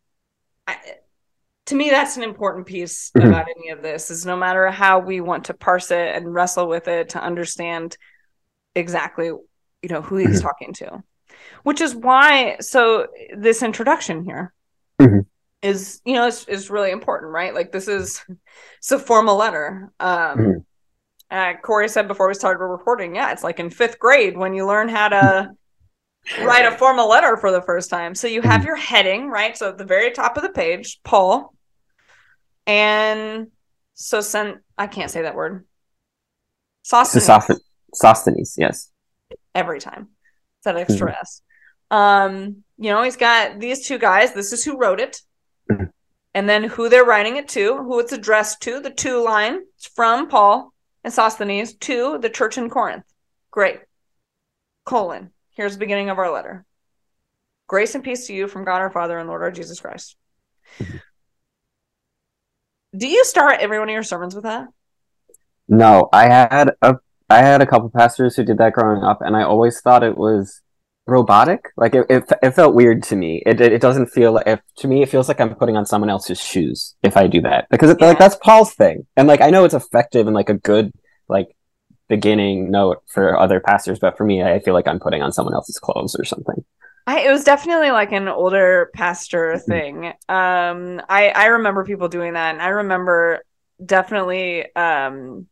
to 1.67 1.75
me, 1.75 1.89
that's 1.89 2.17
an 2.17 2.23
important 2.23 2.65
piece 2.65 3.13
Mhm. 3.15 3.27
about 3.27 3.47
any 3.57 3.69
of 3.69 3.81
this. 3.81 4.11
Is 4.11 4.25
no 4.25 4.35
matter 4.35 4.69
how 4.71 4.99
we 4.99 5.21
want 5.21 5.45
to 5.45 5.53
parse 5.53 5.89
it 5.89 6.17
and 6.17 6.33
wrestle 6.33 6.67
with 6.67 6.89
it 6.89 7.07
to 7.11 7.23
understand 7.23 7.97
exactly, 8.75 9.31
you 9.81 9.89
know, 9.89 10.01
who 10.01 10.17
he's 10.17 10.39
Mhm. 10.39 10.43
talking 10.43 10.73
to, 10.73 11.03
which 11.63 11.81
is 11.81 11.95
why. 11.95 12.57
So 12.59 13.07
this 13.35 13.61
introduction 13.63 14.23
here 14.23 14.53
Mhm. 14.99 15.25
is, 15.61 16.01
you 16.05 16.13
know, 16.13 16.27
is 16.27 16.45
is 16.47 16.69
really 16.69 16.91
important, 16.91 17.31
right? 17.31 17.53
Like 17.53 17.71
this 17.71 17.87
is, 17.87 18.23
it's 18.77 18.91
a 18.91 18.99
formal 18.99 19.35
letter. 19.35 19.91
Um, 19.99 20.39
Mhm. 20.39 20.65
uh, 21.31 21.53
Corey 21.61 21.89
said 21.89 22.07
before 22.07 22.27
we 22.27 22.33
started 22.33 22.63
recording, 22.63 23.15
yeah, 23.15 23.31
it's 23.31 23.43
like 23.43 23.59
in 23.59 23.69
fifth 23.69 23.99
grade 23.99 24.37
when 24.37 24.53
you 24.53 24.65
learn 24.65 24.89
how 24.89 25.09
to 25.09 25.51
write 26.41 26.65
a 26.65 26.75
formal 26.77 27.07
letter 27.07 27.37
for 27.37 27.51
the 27.51 27.61
first 27.61 27.89
time. 27.89 28.15
So 28.15 28.27
you 28.27 28.41
have 28.41 28.65
your 28.65 28.75
heading, 28.75 29.29
right? 29.29 29.55
So 29.55 29.69
at 29.69 29.77
the 29.77 29.85
very 29.85 30.11
top 30.11 30.37
of 30.37 30.43
the 30.43 30.49
page, 30.49 30.99
Paul. 31.03 31.53
And 32.67 33.51
so 33.93 34.21
send 34.21 34.59
I 34.77 34.87
can't 34.87 35.11
say 35.11 35.21
that 35.21 35.35
word. 35.35 35.67
Sosthenes 36.83 37.25
Sosoph- 37.27 37.59
Sosthenes, 37.93 38.55
yes. 38.57 38.91
Every 39.55 39.79
time. 39.79 40.09
It's 40.59 40.65
that 40.65 40.77
extra 40.77 41.17
S. 41.19 41.41
Um, 41.89 42.63
you 42.77 42.91
know, 42.91 43.01
he's 43.01 43.15
got 43.15 43.59
these 43.59 43.87
two 43.87 43.97
guys. 43.97 44.33
This 44.33 44.53
is 44.53 44.63
who 44.63 44.77
wrote 44.77 44.99
it. 44.99 45.21
Mhm. 45.71 45.91
And 46.33 46.49
then 46.49 46.65
who 46.65 46.89
they're 46.89 47.05
writing 47.05 47.37
it 47.37 47.47
to, 47.49 47.77
who 47.77 47.99
it's 47.99 48.11
addressed 48.11 48.61
to, 48.63 48.81
the 48.81 48.89
two 48.89 49.23
line. 49.23 49.61
It's 49.77 49.87
from 49.87 50.27
Paul 50.27 50.73
and 51.03 51.13
Sosthenes 51.13 51.73
to 51.75 52.17
the 52.17 52.29
church 52.29 52.57
in 52.57 52.69
Corinth. 52.69 53.05
Great. 53.51 53.79
Colon. 54.83 55.31
Here's 55.51 55.73
the 55.73 55.79
beginning 55.79 56.09
of 56.09 56.19
our 56.19 56.29
letter. 56.31 56.65
Grace 57.67 57.95
and 57.95 58.03
peace 58.03 58.27
to 58.27 58.33
you 58.33 58.47
from 58.47 58.65
God 58.65 58.81
our 58.81 58.91
Father 58.91 59.17
and 59.17 59.29
Lord 59.29 59.41
our 59.41 59.51
Jesus 59.51 59.79
Christ. 59.79 60.17
Do 62.97 63.07
you 63.07 63.23
start 63.25 63.59
every 63.59 63.79
one 63.79 63.89
of 63.89 63.93
your 63.93 64.03
sermons 64.03 64.35
with 64.35 64.43
that? 64.43 64.67
No, 65.67 66.09
I 66.13 66.27
had 66.27 66.75
a 66.81 66.97
I 67.29 67.39
had 67.39 67.61
a 67.61 67.65
couple 67.65 67.89
pastors 67.89 68.35
who 68.35 68.43
did 68.43 68.57
that 68.59 68.73
growing 68.73 69.03
up, 69.03 69.21
and 69.21 69.35
I 69.35 69.43
always 69.43 69.81
thought 69.81 70.03
it 70.03 70.17
was 70.17 70.61
robotic. 71.07 71.65
Like 71.77 71.95
it, 71.95 72.05
it, 72.09 72.23
it 72.41 72.51
felt 72.51 72.75
weird 72.75 73.03
to 73.03 73.15
me. 73.15 73.41
It, 73.45 73.61
it, 73.61 73.73
it 73.73 73.81
doesn't 73.81 74.07
feel 74.07 74.33
like 74.33 74.47
if 74.47 74.59
to 74.77 74.87
me 74.87 75.01
it 75.03 75.09
feels 75.09 75.27
like 75.27 75.39
I'm 75.39 75.55
putting 75.55 75.77
on 75.77 75.85
someone 75.85 76.09
else's 76.09 76.39
shoes 76.39 76.95
if 77.03 77.17
I 77.17 77.27
do 77.27 77.41
that 77.41 77.67
because 77.69 77.89
it, 77.91 77.97
Yeah. 77.99 78.07
like 78.07 78.19
that's 78.19 78.35
Paul's 78.37 78.73
thing, 78.73 79.05
and 79.17 79.27
like 79.27 79.41
I 79.41 79.49
know 79.49 79.65
it's 79.65 79.73
effective 79.73 80.27
and 80.27 80.35
like 80.35 80.49
a 80.49 80.55
good 80.55 80.91
like 81.27 81.47
beginning 82.09 82.71
note 82.71 83.03
for 83.07 83.37
other 83.39 83.59
pastors, 83.59 83.99
but 83.99 84.17
for 84.17 84.25
me, 84.25 84.43
I 84.43 84.59
feel 84.59 84.73
like 84.75 84.87
I'm 84.87 84.99
putting 84.99 85.21
on 85.23 85.31
someone 85.31 85.55
else's 85.55 85.79
clothes 85.79 86.15
or 86.19 86.25
something. 86.25 86.63
I, 87.07 87.21
it 87.21 87.31
was 87.31 87.43
definitely 87.43 87.91
like 87.91 88.11
an 88.11 88.27
older 88.27 88.89
pastor 88.93 89.57
Mhm. 89.57 89.65
thing. 89.67 90.05
Um, 90.27 91.01
I 91.07 91.29
I 91.35 91.45
remember 91.47 91.83
people 91.85 92.07
doing 92.09 92.33
that, 92.33 92.53
and 92.53 92.61
I 92.61 92.69
remember 92.69 93.43
definitely. 93.83 94.73
Um, 94.75 95.47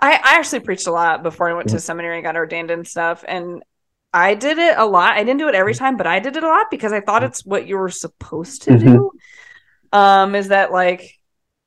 I 0.00 0.12
I 0.14 0.38
actually 0.38 0.60
preached 0.60 0.86
a 0.86 0.92
lot 0.92 1.22
before 1.22 1.48
I 1.48 1.54
went 1.54 1.68
to 1.68 1.76
mm-hmm. 1.76 1.80
seminary 1.80 2.16
and 2.16 2.24
got 2.24 2.36
ordained 2.36 2.70
and 2.70 2.86
stuff, 2.86 3.24
and 3.26 3.62
I 4.12 4.34
did 4.34 4.58
it 4.58 4.78
a 4.78 4.86
lot. 4.86 5.16
I 5.16 5.24
didn't 5.24 5.38
do 5.38 5.48
it 5.48 5.54
every 5.54 5.72
mm-hmm. 5.72 5.84
time, 5.84 5.96
but 5.96 6.06
I 6.06 6.18
did 6.18 6.36
it 6.36 6.42
a 6.42 6.48
lot 6.48 6.66
because 6.70 6.92
I 6.92 7.00
thought 7.00 7.22
mm-hmm. 7.22 7.30
it's 7.30 7.44
what 7.44 7.66
you 7.66 7.76
were 7.76 7.90
supposed 7.90 8.62
to 8.62 8.78
do. 8.78 9.12
Um, 9.92 10.34
is 10.34 10.48
that 10.48 10.72
like 10.72 11.18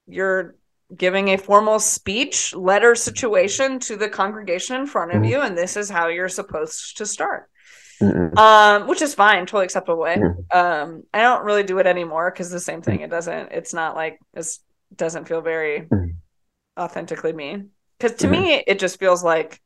you're 0.08 0.56
giving 0.96 1.30
a 1.30 1.38
formal 1.38 1.80
speech 1.80 2.54
letter 2.56 2.96
situation 2.96 3.80
to 3.80 3.96
the 3.96 4.10
congregation 4.10 4.76
in 4.76 4.88
front 4.88 5.14
of 5.14 5.24
you, 5.24 5.40
and 5.42 5.58
this 5.58 5.78
is 5.78 5.90
how 5.90 6.08
you're 6.08 6.30
supposed 6.30 6.98
to 6.98 7.06
start. 7.06 7.50
Mm-mm. 8.02 8.38
um 8.38 8.88
which 8.88 9.02
is 9.02 9.14
fine 9.14 9.46
totally 9.46 9.66
acceptable 9.66 10.00
way. 10.00 10.18
Um 10.52 11.04
i 11.14 11.20
don't 11.22 11.44
really 11.44 11.64
do 11.64 11.80
it 11.80 11.86
anymore 11.86 12.32
because 12.32 12.50
the 12.50 12.60
same 12.60 12.82
thing 12.82 13.02
it 13.02 13.10
doesn't 13.10 13.52
it's 13.52 13.74
not 13.74 13.94
like 13.94 14.20
this 14.34 14.60
doesn't 14.96 15.28
feel 15.28 15.42
very 15.42 15.90
authentically 16.80 17.34
me 17.34 17.66
because 18.00 18.18
to 18.18 18.28
Mhm. 18.28 18.32
me 18.32 18.64
it 18.66 18.80
just 18.80 19.00
feels 19.00 19.24
like 19.24 19.62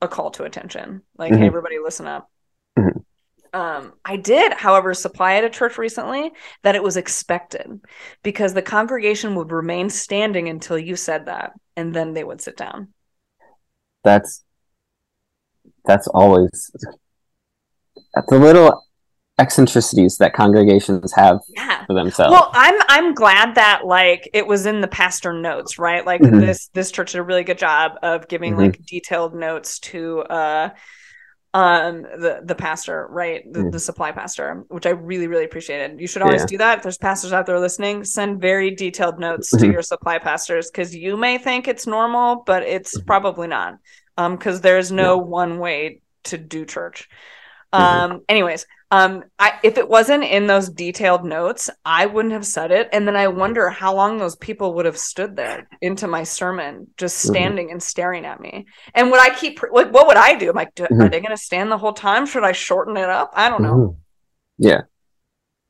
a 0.00 0.08
call 0.08 0.30
to 0.32 0.44
attention 0.44 1.02
like 1.16 1.32
Mhm. 1.32 1.38
hey 1.38 1.46
everybody 1.46 1.78
listen 1.78 2.06
up 2.06 2.30
Mhm. 2.78 3.04
um 3.52 3.92
i 4.04 4.16
did 4.16 4.52
however 4.52 4.94
supply 4.94 5.34
at 5.34 5.44
a 5.44 5.50
church 5.50 5.78
recently 5.78 6.32
that 6.62 6.74
it 6.76 6.82
was 6.82 6.96
expected 6.96 7.80
because 8.22 8.54
the 8.54 8.62
congregation 8.62 9.34
would 9.34 9.52
remain 9.52 9.90
standing 9.90 10.48
until 10.48 10.78
you 10.78 10.96
said 10.96 11.26
that 11.26 11.52
and 11.76 11.94
then 11.94 12.14
they 12.14 12.24
would 12.24 12.40
sit 12.40 12.56
down 12.56 12.92
That's 14.04 14.44
that's 15.84 16.06
always 16.08 16.70
that's 18.14 18.32
a 18.32 18.38
little 18.38 18.84
eccentricities 19.38 20.18
that 20.18 20.32
congregations 20.34 21.12
have 21.14 21.40
yeah 21.48 21.84
for 21.86 21.94
themselves. 21.94 22.32
Well, 22.32 22.50
I'm 22.52 22.74
I'm 22.88 23.14
glad 23.14 23.54
that 23.54 23.86
like 23.86 24.28
it 24.32 24.46
was 24.46 24.66
in 24.66 24.80
the 24.80 24.88
pastor 24.88 25.32
notes, 25.32 25.78
right? 25.78 26.04
Like 26.04 26.20
Mhm. 26.22 26.40
this 26.40 26.68
this 26.74 26.90
church 26.90 27.12
did 27.12 27.18
a 27.18 27.22
really 27.22 27.44
good 27.44 27.58
job 27.58 27.92
of 28.02 28.28
giving 28.28 28.54
Mhm. 28.54 28.58
like 28.58 28.80
detailed 28.84 29.34
notes 29.34 29.78
to 29.80 30.20
uh 30.22 30.70
um 31.54 32.02
the 32.02 32.40
the 32.44 32.54
pastor, 32.54 33.06
right? 33.10 33.42
The, 33.50 33.60
Mm. 33.60 33.72
the 33.72 33.80
supply 33.80 34.12
pastor, 34.12 34.64
which 34.68 34.86
I 34.86 34.90
really 34.90 35.28
really 35.28 35.44
appreciated. 35.44 36.00
You 36.00 36.06
should 36.06 36.22
always 36.22 36.42
Yeah. 36.42 36.46
do 36.46 36.58
that. 36.58 36.78
If 36.78 36.82
there's 36.82 36.98
pastors 36.98 37.32
out 37.32 37.46
there 37.46 37.58
listening, 37.58 38.04
send 38.04 38.40
very 38.40 38.70
detailed 38.74 39.18
notes 39.18 39.48
to 39.50 39.56
Mhm. 39.56 39.72
your 39.72 39.82
supply 39.82 40.18
pastors 40.18 40.70
cuz 40.70 40.94
you 40.94 41.16
may 41.16 41.38
think 41.38 41.66
it's 41.66 41.86
normal, 41.86 42.42
but 42.44 42.64
it's 42.64 42.98
Mhm. 42.98 43.06
probably 43.06 43.48
not. 43.48 43.74
Um 44.18 44.36
cuz 44.36 44.60
there's 44.60 44.92
no 44.92 45.16
one 45.16 45.58
way 45.58 46.00
to 46.24 46.36
do 46.36 46.66
church. 46.66 47.08
Um 47.72 48.22
anyways, 48.28 48.66
um 48.90 49.24
I 49.38 49.58
if 49.62 49.76
it 49.76 49.88
wasn't 49.88 50.24
in 50.24 50.46
those 50.46 50.70
detailed 50.70 51.24
notes, 51.24 51.68
I 51.84 52.06
wouldn't 52.06 52.32
have 52.32 52.46
said 52.46 52.70
it 52.70 52.88
and 52.92 53.06
then 53.06 53.16
I 53.16 53.28
wonder 53.28 53.68
how 53.68 53.94
long 53.94 54.16
those 54.18 54.36
people 54.36 54.74
would 54.74 54.86
have 54.86 54.96
stood 54.96 55.36
there 55.36 55.68
into 55.82 56.06
my 56.06 56.22
sermon 56.22 56.86
just 56.96 57.16
Mhm. 57.24 57.30
standing 57.30 57.70
and 57.70 57.82
staring 57.82 58.24
at 58.24 58.40
me. 58.40 58.66
And 58.94 59.10
would 59.10 59.20
I 59.20 59.30
keep 59.34 59.60
like 59.70 59.90
what 59.92 60.06
would 60.06 60.16
I 60.16 60.34
do? 60.36 60.48
I'm 60.50 60.56
like 60.56 60.74
do, 60.74 60.84
are 60.84 60.88
Mhm. 60.88 61.10
they 61.10 61.20
going 61.20 61.36
to 61.36 61.36
stand 61.36 61.70
the 61.70 61.78
whole 61.78 61.92
time? 61.92 62.24
Should 62.26 62.44
I 62.44 62.52
shorten 62.52 62.96
it 62.96 63.10
up? 63.10 63.32
I 63.34 63.48
don't 63.50 63.62
know. 63.62 63.96
Yeah. 64.58 64.82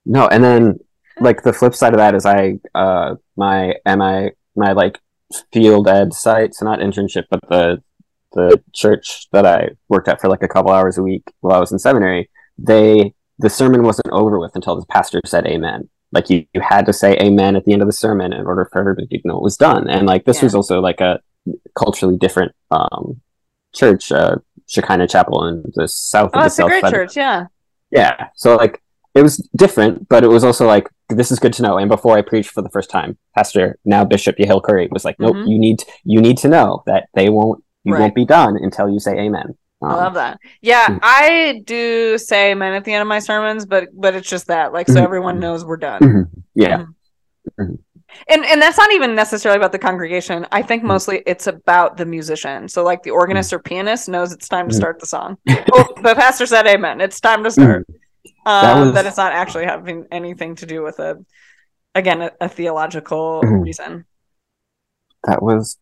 No, 0.07 0.29
and 0.29 0.43
then 0.43 0.79
like 1.21 1.43
the 1.43 1.53
flip 1.53 1.75
side 1.75 1.93
of 1.95 1.99
that 1.99 2.15
is 2.15 2.25
I 2.25 2.59
uh 2.75 3.17
my 3.37 3.75
and 3.85 4.03
I, 4.03 4.33
my 4.55 4.73
like 4.73 4.99
field 5.53 5.89
ed 5.89 6.15
site, 6.15 6.55
so 6.55 6.65
not 6.65 6.79
internship, 6.79 7.25
but 7.31 7.41
the 7.49 7.83
the 8.33 8.63
church 8.75 9.27
that 9.33 9.47
I 9.47 9.71
worked 9.89 10.09
at 10.09 10.21
for 10.21 10.29
like 10.29 10.43
a 10.43 10.49
couple 10.49 10.71
hours 10.73 10.99
a 10.99 11.03
week 11.03 11.25
while 11.41 11.57
I 11.57 11.61
was 11.61 11.73
in 11.73 11.79
seminary, 11.79 12.29
they 12.59 13.15
the 13.39 13.49
sermon 13.51 13.83
wasn't 13.83 14.09
over 14.13 14.39
with 14.39 14.53
until 14.55 14.77
the 14.79 14.87
pastor 14.87 15.21
said 15.25 15.47
amen. 15.47 15.89
Like 16.11 16.29
you, 16.31 16.45
you 16.55 16.61
had 16.61 16.87
to 16.87 16.93
say 16.93 17.17
amen 17.19 17.55
at 17.55 17.65
the 17.65 17.73
end 17.73 17.83
of 17.83 17.89
the 17.89 17.93
sermon 17.93 18.33
in 18.33 18.47
order 18.47 18.69
for 18.73 18.81
everybody 18.81 19.07
to 19.07 19.21
know 19.25 19.37
it 19.37 19.43
was 19.43 19.57
done. 19.57 19.89
And 19.89 20.07
like 20.07 20.25
this 20.25 20.39
Yeah. 20.39 20.45
was 20.45 20.55
also 20.55 20.81
like 20.81 21.01
a 21.01 21.21
culturally 21.77 22.17
different 22.17 22.53
um 22.71 23.21
church, 23.75 24.11
uh 24.13 24.37
Shekinah 24.67 25.09
Chapel 25.09 25.47
in 25.47 25.63
the 25.75 25.89
south 25.89 26.31
Oh, 26.35 26.39
of 26.39 26.43
the 26.43 26.47
it's 26.47 26.59
a 26.59 26.63
great 26.65 26.81
side 26.83 26.91
church, 26.93 27.17
yeah. 27.17 27.47
yeah. 27.91 28.29
So 28.35 28.57
like 28.57 28.83
it 29.15 29.23
was 29.23 29.37
different, 29.57 30.09
but 30.09 30.23
it 30.25 30.29
was 30.29 30.45
also 30.45 30.67
like 30.67 30.89
this 31.09 31.31
is 31.31 31.39
good 31.39 31.55
to 31.55 31.63
know. 31.63 31.79
And 31.79 31.89
before 31.89 32.19
I 32.19 32.23
preached 32.23 32.51
for 32.51 32.61
the 32.63 32.69
first 32.71 32.91
time, 32.91 33.17
Pastor 33.35 33.79
now 33.85 34.05
Bishop 34.05 34.37
Yehiel 34.37 34.63
Curry 34.63 34.89
was 34.91 35.05
like, 35.07 35.17
"Nope, 35.19 35.37
Mhm. 35.37 35.49
you 35.49 35.59
need 35.59 35.85
you 36.05 36.21
need 36.21 36.37
to 36.39 36.49
know 36.49 36.83
that 36.87 37.09
they 37.15 37.29
won't 37.31 37.65
you 37.85 37.95
Right. 37.95 38.01
won't 38.01 38.15
be 38.15 38.25
done 38.25 38.57
until 38.61 38.89
you 38.89 38.99
say 39.01 39.19
Amen." 39.19 39.57
I 39.83 39.87
Um, 39.93 39.97
love 39.97 40.15
that. 40.15 40.41
Yeah. 40.61 40.99
I 41.03 41.63
do 41.65 42.19
say 42.19 42.51
amen 42.51 42.75
at 42.75 42.85
the 42.85 42.93
end 42.93 43.03
of 43.03 43.07
my 43.07 43.21
sermons, 43.21 43.65
but 43.65 43.89
but 43.95 44.15
it's 44.17 44.29
just 44.29 44.49
that 44.49 44.73
like 44.73 44.89
so 44.89 44.95
Mhm. 44.97 45.05
everyone 45.05 45.39
knows 45.39 45.65
we're 45.65 45.77
done. 45.77 46.01
Mhm. 46.01 46.25
yeah, 46.55 46.85
And 47.57 48.45
and 48.45 48.61
that's 48.61 48.77
not 48.79 48.93
even 48.93 49.15
necessarily 49.15 49.57
about 49.59 49.71
the 49.71 49.79
congregation. 49.79 50.47
I 50.51 50.63
think 50.63 50.83
mostly 50.83 51.23
it's 51.27 51.47
about 51.47 51.97
the 51.97 52.07
musician. 52.07 52.69
So 52.69 52.83
like 52.83 53.03
the 53.05 53.11
organist 53.13 53.53
or 53.53 53.61
pianist 53.61 54.09
knows 54.09 54.33
it's 54.33 54.49
time 54.49 54.69
to 54.69 54.75
start 54.75 54.99
the 54.99 55.07
song. 55.07 55.37
oh, 55.73 55.85
the 56.03 56.15
pastor 56.17 56.47
said 56.47 56.67
amen. 56.67 57.01
It's 57.01 57.21
time 57.21 57.45
to 57.45 57.51
start. 57.51 57.87
That 58.45 58.77
Um, 58.77 58.87
was- 58.87 58.95
that 58.95 59.07
it's 59.07 59.17
not 59.17 59.33
actually 59.33 59.67
having 59.67 60.07
anything 60.11 60.57
to 60.57 60.67
do 60.67 60.83
with 60.83 60.99
a 60.99 61.19
again 61.95 62.23
a, 62.23 62.33
a 62.41 62.49
theological 62.49 63.43
reason. 63.43 64.07
that 65.25 65.41
was 65.43 65.79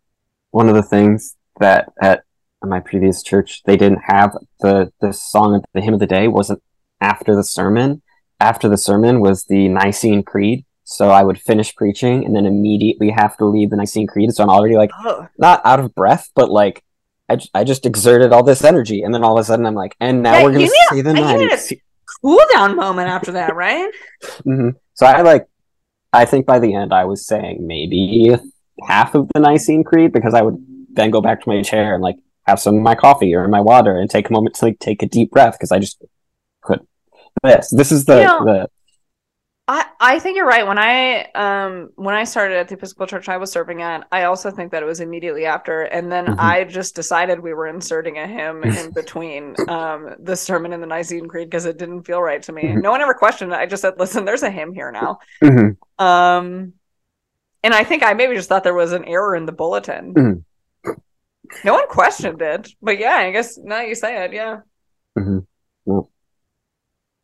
one 0.51 0.68
of 0.68 0.74
the 0.74 0.82
things 0.82 1.36
that 1.61 1.92
at 2.00 2.22
my 2.62 2.80
previous 2.80 3.22
church, 3.22 3.62
they 3.64 3.76
didn't 3.76 4.02
have 4.07 4.36
the 4.61 4.92
the 5.00 5.12
song 5.12 5.62
the 5.74 5.80
hymn 5.80 5.94
of 5.94 6.00
the 6.00 6.07
day 6.07 6.28
wasn't 6.28 6.62
after 7.00 7.34
the 7.34 7.44
sermon. 7.44 8.02
After 8.40 8.68
the 8.68 8.76
sermon 8.76 9.20
was 9.20 9.44
the 9.44 9.68
Nicene 9.68 10.22
Creed. 10.22 10.64
So 10.84 11.11
I 11.11 11.22
would 11.22 11.40
finish 11.40 11.74
preaching 11.74 12.24
and 12.24 12.34
then 12.36 12.46
immediately 12.46 13.11
have 13.11 13.36
to 13.38 13.44
lead 13.46 13.70
the 13.70 13.76
Nicene 13.76 14.07
Creed. 14.07 14.32
So 14.32 14.44
I'm 14.44 14.50
already 14.50 14.76
like 14.76 14.90
Oh, 15.04 15.26
not 15.38 15.61
out 15.64 15.80
of 15.80 15.94
breath, 15.94 16.30
but 16.34 16.50
like 16.50 16.82
I, 17.28 17.36
j- 17.36 17.48
I 17.54 17.64
just 17.64 17.86
exerted 17.86 18.32
all 18.32 18.44
this 18.44 18.62
energy, 18.62 19.02
and 19.02 19.12
then 19.12 19.24
all 19.24 19.36
of 19.36 19.42
a 19.42 19.44
sudden 19.44 19.66
I'm 19.66 19.74
like, 19.74 19.96
and 20.00 20.22
now 20.22 20.34
Yeah, 20.38 20.44
we're 20.44 20.52
gonna 20.52 20.68
see 20.90 21.00
the 21.02 21.12
night. 21.12 21.72
cool 22.22 22.38
down 22.52 22.76
moment 22.76 23.09
after 23.09 23.32
that, 23.32 23.57
right? 23.57 23.90
hmm 24.44 24.70
So 24.94 25.07
I 25.07 25.22
like, 25.22 25.46
I 26.12 26.24
think 26.24 26.46
by 26.46 26.59
the 26.61 26.74
end 26.74 26.92
I 26.94 27.04
was 27.04 27.26
saying 27.26 27.66
maybe 27.66 28.36
half 28.86 29.14
of 29.14 29.28
the 29.34 29.40
Nicene 29.40 29.82
Creed 29.82 30.12
because 30.12 30.34
I 30.34 30.42
would 30.42 30.57
then 30.97 31.11
go 31.11 31.20
back 31.20 31.42
to 31.42 31.49
my 31.49 31.62
chair 31.62 31.94
and 31.94 32.03
like 32.03 32.16
have 32.47 32.59
some 32.61 32.76
of 32.76 32.82
my 32.82 32.94
coffee 32.94 33.34
or 33.34 33.47
my 33.49 33.61
water 33.61 33.99
and 33.99 34.09
take 34.11 34.28
a 34.28 34.32
moment 34.32 34.57
to 34.57 34.64
like 34.66 34.78
take 34.78 35.03
a 35.03 35.07
deep 35.07 35.30
breath 35.30 35.55
because 35.55 35.72
I 35.72 35.78
just 35.78 36.03
couldn't. 36.62 36.88
This 37.42 37.70
this 37.70 37.92
is 37.92 38.05
the 38.07 38.16
You 38.18 38.24
know- 38.24 38.44
the 38.44 38.70
I, 39.68 39.84
I 39.99 40.18
think 40.20 40.36
you're 40.36 40.47
right. 40.47 40.64
When 40.64 40.78
I 40.78 41.24
um 41.34 41.90
when 41.97 42.14
I 42.14 42.22
started 42.22 42.57
at 42.57 42.68
the 42.68 42.74
Episcopal 42.76 43.09
Church 43.09 43.28
I 43.28 43.36
was 43.36 43.51
serving 43.51 43.82
at, 43.82 44.07
I 44.12 44.22
also 44.22 44.49
think 44.53 44.70
that 44.70 44.80
it 44.80 44.86
was 44.86 45.01
immediately 45.01 45.44
after, 45.44 45.82
and 45.82 46.11
then 46.12 46.26
Mhm. 46.26 46.36
I 46.38 46.62
just 46.62 46.94
decided 46.94 47.40
we 47.40 47.53
were 47.53 47.66
inserting 47.66 48.16
a 48.16 48.28
hymn 48.28 48.62
in 48.62 48.92
between 48.92 49.57
um 49.68 50.14
the 50.20 50.36
sermon 50.36 50.72
and 50.72 50.80
the 50.80 50.86
Nicene 50.86 51.26
Creed 51.26 51.51
because 51.51 51.66
it 51.66 51.78
didn't 51.78 52.05
feel 52.05 52.22
right 52.22 52.40
to 52.44 52.53
me. 52.53 52.62
Mhm. 52.62 52.80
No 52.82 52.92
one 52.92 53.01
ever 53.03 53.12
questioned 53.14 53.53
it. 53.53 53.57
I 53.59 53.66
just 53.66 53.82
said, 53.82 53.94
"Listen, 53.99 54.24
there's 54.24 54.44
a 54.44 54.51
hymn 54.51 54.72
here 54.72 54.92
now." 54.92 55.18
Mhm. 55.42 55.76
Um, 55.99 56.74
and 57.64 57.74
I 57.74 57.82
think 57.82 58.05
I 58.05 58.14
maybe 58.14 58.36
just 58.36 58.49
thought 58.49 58.62
there 58.62 58.72
was 58.72 58.92
an 58.92 59.05
error 59.05 59.34
in 59.34 59.47
the 59.47 59.53
bulletin. 59.53 60.44
No 61.64 61.74
one 61.74 61.88
questioned 61.88 62.42
it, 62.42 62.70
but 62.82 62.99
yeah, 62.99 63.16
I 63.16 63.30
guess 63.30 63.59
now 63.59 63.80
you 63.80 63.94
say 63.94 64.24
it, 64.24 64.32
yeah. 64.32 64.61
Mhm. 65.18 65.47
No. 65.86 66.09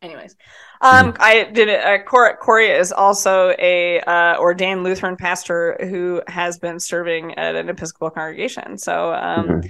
Anyways, 0.01 0.35
um, 0.81 1.15
I 1.19 1.43
did 1.45 1.69
it. 1.69 1.81
Uh, 1.81 2.03
Cor- 2.03 2.35
Corey 2.35 2.69
is 2.71 2.91
also 2.91 3.55
a 3.57 4.01
uh, 4.01 4.35
ordained 4.37 4.83
Lutheran 4.83 5.15
pastor 5.15 5.77
who 5.79 6.21
has 6.27 6.59
been 6.59 6.77
serving 6.79 7.35
at 7.35 7.55
an 7.55 7.69
Episcopal 7.69 8.09
congregation. 8.09 8.77
So, 8.77 9.13
um, 9.13 9.47
Mhm. 9.47 9.69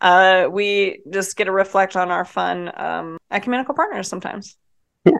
uh, 0.00 0.48
we 0.50 1.02
just 1.10 1.36
get 1.36 1.44
to 1.44 1.52
reflect 1.52 1.94
on 1.94 2.10
our 2.10 2.24
fun 2.24 2.72
um, 2.74 3.18
ecumenical 3.30 3.74
partners 3.74 4.08
sometimes. 4.08 4.56
Yeah. 5.04 5.18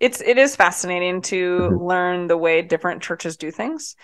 It's 0.00 0.20
it 0.20 0.38
is 0.38 0.54
fascinating 0.56 1.22
to 1.22 1.58
Mhm. 1.72 1.88
learn 1.88 2.26
the 2.28 2.36
way 2.36 2.62
different 2.62 3.02
churches 3.02 3.36
do 3.36 3.50
things. 3.50 3.96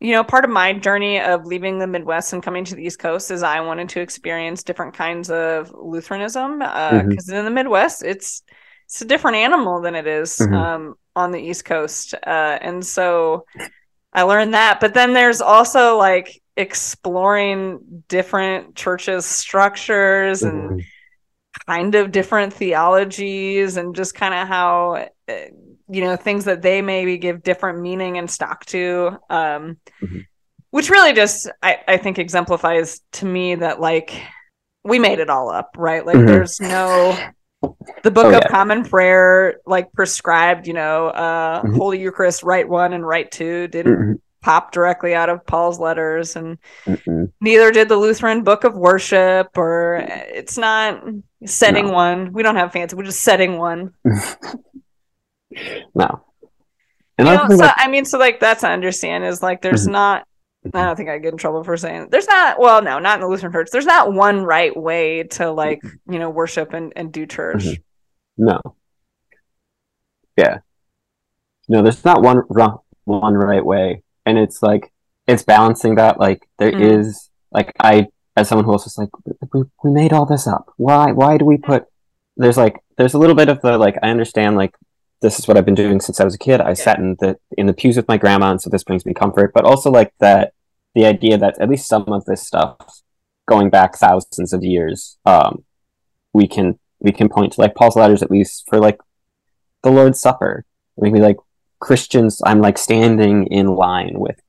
You 0.00 0.12
know, 0.12 0.22
part 0.24 0.44
of 0.44 0.50
my 0.50 0.72
journey 0.72 1.20
of 1.20 1.44
leaving 1.44 1.78
the 1.78 1.86
Midwest 1.86 2.32
and 2.32 2.42
coming 2.42 2.64
to 2.66 2.74
the 2.76 2.84
East 2.84 2.98
Coast 3.00 3.30
is 3.30 3.42
I 3.42 3.60
wanted 3.60 3.88
to 3.90 4.00
experience 4.00 4.62
different 4.62 4.94
kinds 4.94 5.30
of 5.30 5.72
Lutheranism 5.74 6.60
because 6.60 7.28
Mhm. 7.28 7.32
in 7.32 7.44
the 7.44 7.50
Midwest 7.50 8.04
it's 8.04 8.42
it's 8.84 9.02
a 9.02 9.04
different 9.04 9.36
animal 9.36 9.82
than 9.82 9.94
it 9.94 10.06
is 10.06 10.40
Mhm. 10.40 10.54
um, 10.54 10.94
on 11.14 11.30
the 11.32 11.40
East 11.40 11.64
Coast, 11.64 12.14
uh, 12.14 12.58
and 12.60 12.84
so 12.86 13.44
I 14.12 14.22
learned 14.22 14.54
that. 14.54 14.80
But 14.80 14.94
then 14.94 15.14
there's 15.14 15.40
also 15.40 15.98
like 15.98 16.40
exploring 16.56 18.04
different 18.08 18.76
churches' 18.76 19.26
structures 19.26 20.44
and 20.44 20.72
Mhm. 20.72 20.84
kind 21.66 21.94
of 21.94 22.12
different 22.12 22.52
theologies 22.52 23.76
and 23.76 23.94
just 23.94 24.14
kind 24.14 24.34
of 24.34 24.48
how 24.48 25.08
uh, 25.28 25.34
you 25.88 26.00
know 26.02 26.16
things 26.16 26.44
that 26.44 26.62
they 26.62 26.82
maybe 26.82 27.16
give 27.18 27.42
different 27.42 27.80
meaning 27.80 28.18
and 28.18 28.30
stock 28.30 28.64
to 28.66 29.16
um 29.30 29.76
Mhm. 30.02 30.24
which 30.70 30.90
really 30.90 31.12
just 31.14 31.48
I, 31.62 31.78
I 31.88 31.96
think 31.96 32.18
exemplifies 32.18 33.00
to 33.12 33.26
me 33.26 33.54
that 33.56 33.80
like 33.80 34.20
we 34.84 34.98
made 34.98 35.18
it 35.18 35.30
all 35.30 35.50
up 35.50 35.74
right 35.78 36.04
like 36.04 36.16
Mhm. 36.16 36.26
there's 36.26 36.60
no 36.60 37.16
the 38.02 38.10
book 38.10 38.26
Oh, 38.26 38.36
of 38.36 38.42
yeah. 38.42 38.48
common 38.48 38.84
prayer 38.84 39.56
like 39.66 39.92
prescribed 39.92 40.66
you 40.66 40.74
know 40.74 41.08
uh 41.08 41.62
Mhm. 41.62 41.76
holy 41.76 41.98
eucharist 42.00 42.42
rite 42.42 42.68
one 42.68 42.92
and 42.92 43.06
rite 43.06 43.30
two 43.30 43.66
didn't 43.68 43.98
Mhm. 43.98 44.20
pop 44.42 44.70
directly 44.72 45.14
out 45.14 45.28
of 45.28 45.44
paul's 45.46 45.80
letters 45.80 46.36
and 46.36 46.58
Mhm. 46.86 47.32
neither 47.40 47.70
did 47.72 47.88
the 47.88 47.96
Lutheran 47.96 48.44
Book 48.44 48.62
of 48.64 48.76
Worship, 48.76 49.48
or 49.56 49.96
it's 50.06 50.56
not 50.58 51.02
setting 51.44 51.86
No. 51.86 51.92
one. 51.92 52.32
We 52.32 52.42
don't 52.42 52.56
have 52.56 52.72
fancy. 52.72 52.94
We're 52.96 53.02
just 53.04 53.22
setting 53.22 53.58
one. 53.58 53.92
no. 55.94 56.24
And 57.18 57.28
I 57.28 57.36
know, 57.36 57.48
so 57.48 57.56
that- 57.58 57.74
I 57.78 57.88
mean, 57.88 58.04
so 58.04 58.18
like 58.18 58.38
that's 58.40 58.60
to 58.60 58.68
understand 58.68 59.24
is 59.24 59.42
like 59.42 59.60
there's 59.62 59.86
Mhm. 59.88 59.92
not. 59.92 60.24
I 60.74 60.84
don't 60.84 60.96
think 60.96 61.08
I 61.08 61.18
get 61.18 61.32
in 61.32 61.38
trouble 61.38 61.64
for 61.64 61.76
saying 61.76 62.08
there's 62.10 62.26
not. 62.28 62.58
Well, 62.60 62.82
no, 62.82 62.98
not 62.98 63.16
in 63.16 63.20
the 63.22 63.28
Lutheran 63.28 63.52
church. 63.52 63.68
There's 63.72 63.86
not 63.86 64.12
one 64.12 64.42
right 64.42 64.76
way 64.76 65.22
to 65.24 65.50
like 65.50 65.80
you 66.08 66.18
know 66.18 66.30
worship 66.30 66.72
and 66.74 66.92
and 66.96 67.12
do 67.12 67.26
church. 67.26 67.64
Mhm. 67.64 67.82
No. 68.38 68.60
Yeah. 70.36 70.58
No, 71.68 71.82
there's 71.82 72.04
not 72.04 72.22
one 72.22 72.42
wrong, 72.48 72.78
one 73.04 73.34
right 73.34 73.64
way, 73.64 74.02
and 74.24 74.38
it's 74.38 74.62
like 74.62 74.92
it's 75.26 75.42
balancing 75.42 75.96
that. 75.96 76.18
Like 76.20 76.46
there 76.58 76.70
is 76.70 77.06
Mhm. 77.16 77.28
like 77.52 77.72
I, 77.80 78.06
as 78.36 78.48
someone 78.48 78.64
who 78.64 78.70
was 78.72 78.84
just 78.84 78.98
like, 78.98 79.08
we, 79.52 79.64
we 79.82 79.90
made 79.90 80.12
all 80.12 80.24
this 80.26 80.46
up. 80.46 80.72
Why? 80.76 81.12
Why 81.12 81.36
do 81.38 81.44
we 81.44 81.56
put? 81.58 81.84
There's 82.36 82.56
like 82.56 82.78
there's 82.96 83.14
a 83.14 83.18
little 83.18 83.34
bit 83.36 83.48
of 83.48 83.60
the 83.60 83.76
like 83.78 83.96
I 84.02 84.10
understand 84.10 84.56
like 84.56 84.74
this 85.20 85.38
is 85.38 85.48
what 85.48 85.56
I've 85.56 85.64
been 85.64 85.74
doing 85.74 86.00
since 86.00 86.20
I 86.20 86.24
was 86.24 86.34
a 86.34 86.38
kid. 86.38 86.60
I 86.60 86.74
sat 86.74 86.98
in 86.98 87.16
the 87.20 87.38
in 87.56 87.66
the 87.66 87.72
pews 87.72 87.96
with 87.96 88.08
my 88.08 88.16
grandma, 88.16 88.50
and 88.50 88.60
so 88.60 88.70
this 88.70 88.84
brings 88.84 89.04
me 89.04 89.14
comfort. 89.14 89.52
But 89.52 89.64
also 89.64 89.90
like 89.90 90.12
that 90.20 90.52
the 90.94 91.04
idea 91.04 91.38
that 91.38 91.60
at 91.60 91.68
least 91.68 91.88
some 91.88 92.04
of 92.08 92.24
this 92.24 92.46
stuff 92.46 92.76
going 93.48 93.70
back 93.70 93.96
thousands 93.96 94.52
of 94.52 94.64
years, 94.64 95.18
um, 95.24 95.64
we 96.32 96.46
can 96.46 96.78
we 97.00 97.12
can 97.12 97.28
point 97.28 97.52
to 97.54 97.60
like 97.60 97.74
Paul's 97.74 97.96
letters 97.96 98.22
at 98.22 98.30
least 98.30 98.64
for 98.68 98.78
like 98.78 98.98
the 99.82 99.90
Lord's 99.90 100.20
Supper. 100.20 100.64
Maybe 100.96 101.20
like 101.20 101.36
Christians, 101.80 102.40
I'm 102.44 102.60
like 102.60 102.78
standing 102.78 103.46
in 103.46 103.68
line 103.68 104.18
with 104.18 104.40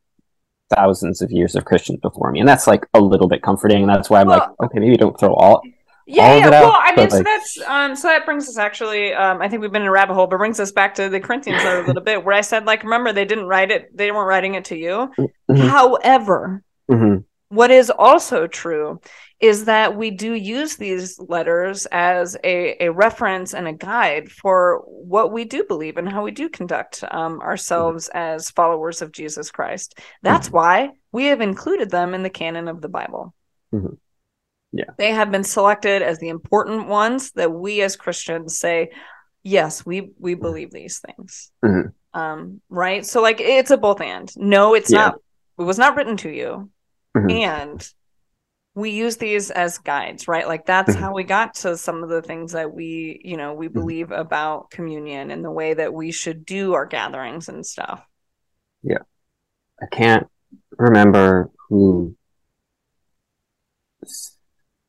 thousands 0.75 1.21
of 1.21 1.31
years 1.31 1.55
of 1.55 1.65
Christians 1.65 1.99
before 2.01 2.31
me, 2.31 2.39
and 2.39 2.49
that's 2.49 2.67
like 2.67 2.85
a 2.93 2.99
little 2.99 3.27
bit 3.27 3.41
comforting. 3.41 3.83
And 3.83 3.89
that's 3.89 4.09
why 4.09 4.21
I'm 4.21 4.27
like, 4.27 4.43
okay, 4.63 4.79
maybe 4.79 4.97
don't 4.97 5.19
throw 5.19 5.33
all. 5.33 5.61
Yeah, 6.11 6.37
yeah. 6.37 6.49
Well, 6.49 6.75
I 6.75 6.95
mean, 6.95 7.09
so 7.09 7.17
like- 7.17 7.25
that's 7.25 7.61
um, 7.67 7.95
so 7.95 8.07
that 8.07 8.25
brings 8.25 8.49
us 8.49 8.57
actually. 8.57 9.13
Um, 9.13 9.41
I 9.41 9.47
think 9.47 9.61
we've 9.61 9.71
been 9.71 9.83
in 9.83 9.87
a 9.87 9.91
rabbit 9.91 10.15
hole, 10.15 10.25
but 10.25 10.37
brings 10.37 10.59
us 10.59 10.71
back 10.71 10.95
to 10.95 11.07
the 11.07 11.19
Corinthians 11.19 11.61
a 11.63 11.83
little 11.83 12.01
bit, 12.01 12.25
where 12.25 12.35
I 12.35 12.41
said, 12.41 12.65
like, 12.65 12.83
remember 12.83 13.13
they 13.13 13.25
didn't 13.25 13.45
write 13.45 13.69
it; 13.69 13.95
they 13.95 14.11
weren't 14.11 14.27
writing 14.27 14.55
it 14.55 14.65
to 14.65 14.77
you. 14.77 15.11
Mhm. 15.49 15.69
However, 15.69 16.63
hmm 16.89 17.17
what 17.51 17.71
is 17.71 17.89
also 17.89 18.45
true 18.45 19.01
is 19.39 19.65
that 19.65 19.97
we 19.97 20.11
do 20.11 20.33
use 20.33 20.75
these 20.77 21.17
letters 21.17 21.87
as 21.91 22.37
a, 22.43 22.75
a 22.85 22.91
reference 22.91 23.55
and 23.55 23.67
a 23.67 23.73
guide 23.73 24.29
for 24.31 24.83
what 24.85 25.31
we 25.31 25.45
do 25.45 25.63
believe 25.67 25.97
and 25.97 26.07
how 26.07 26.23
we 26.23 26.29
do 26.29 26.47
conduct 26.47 27.03
um, 27.09 27.39
ourselves 27.41 28.07
as 28.13 28.51
followers 28.51 29.01
of 29.01 29.11
Jesus 29.11 29.49
Christ. 29.49 29.97
That's 30.21 30.51
why 30.51 30.91
we 31.11 31.25
have 31.25 31.41
included 31.41 31.89
them 31.89 32.13
in 32.13 32.21
the 32.21 32.29
canon 32.29 32.67
of 32.67 32.81
the 32.81 32.89
Bible. 32.89 33.33
Yeah. 34.71 34.85
They 34.97 35.11
have 35.11 35.31
been 35.31 35.43
selected 35.43 36.01
as 36.01 36.19
the 36.19 36.29
important 36.29 36.87
ones 36.87 37.31
that 37.31 37.51
we 37.51 37.81
as 37.81 37.95
Christians 37.95 38.57
say, 38.57 38.91
yes, 39.43 39.85
we 39.85 40.11
we 40.19 40.35
believe 40.35 40.71
these 40.71 40.99
things. 40.99 41.51
Mhm. 41.65 41.93
Um, 42.13 42.61
right? 42.69 43.05
So 43.05 43.21
like 43.21 43.39
it's 43.39 43.71
a 43.71 43.77
both 43.77 44.01
and. 44.01 44.31
No, 44.37 44.73
it's 44.75 44.91
Yeah. 44.91 44.99
not 44.99 45.15
it 45.57 45.63
was 45.63 45.77
not 45.79 45.95
written 45.95 46.17
to 46.17 46.29
you 46.29 46.69
Mhm. 47.17 47.31
and 47.31 47.93
we 48.75 48.91
use 48.91 49.17
these 49.17 49.49
as 49.51 49.77
guides 49.79 50.27
right 50.27 50.47
like 50.47 50.65
that's 50.65 50.95
Mhm. 50.95 50.99
how 50.99 51.13
we 51.13 51.23
got 51.23 51.55
to 51.55 51.75
some 51.75 52.01
of 52.03 52.07
the 52.09 52.21
things 52.21 52.53
that 52.53 52.71
we 52.73 53.19
you 53.25 53.35
know 53.35 53.53
we 53.53 53.67
believe 53.67 54.11
about 54.11 54.69
communion 54.69 55.31
and 55.31 55.43
the 55.43 55.51
way 55.51 55.73
that 55.73 55.93
we 55.93 56.11
should 56.11 56.45
do 56.45 56.73
our 56.75 56.85
gatherings 56.85 57.49
and 57.49 57.65
stuff 57.65 58.05
Yeah. 58.83 58.99
I 59.81 59.87
can't 59.87 60.27
remember 60.77 61.49
who 61.67 62.15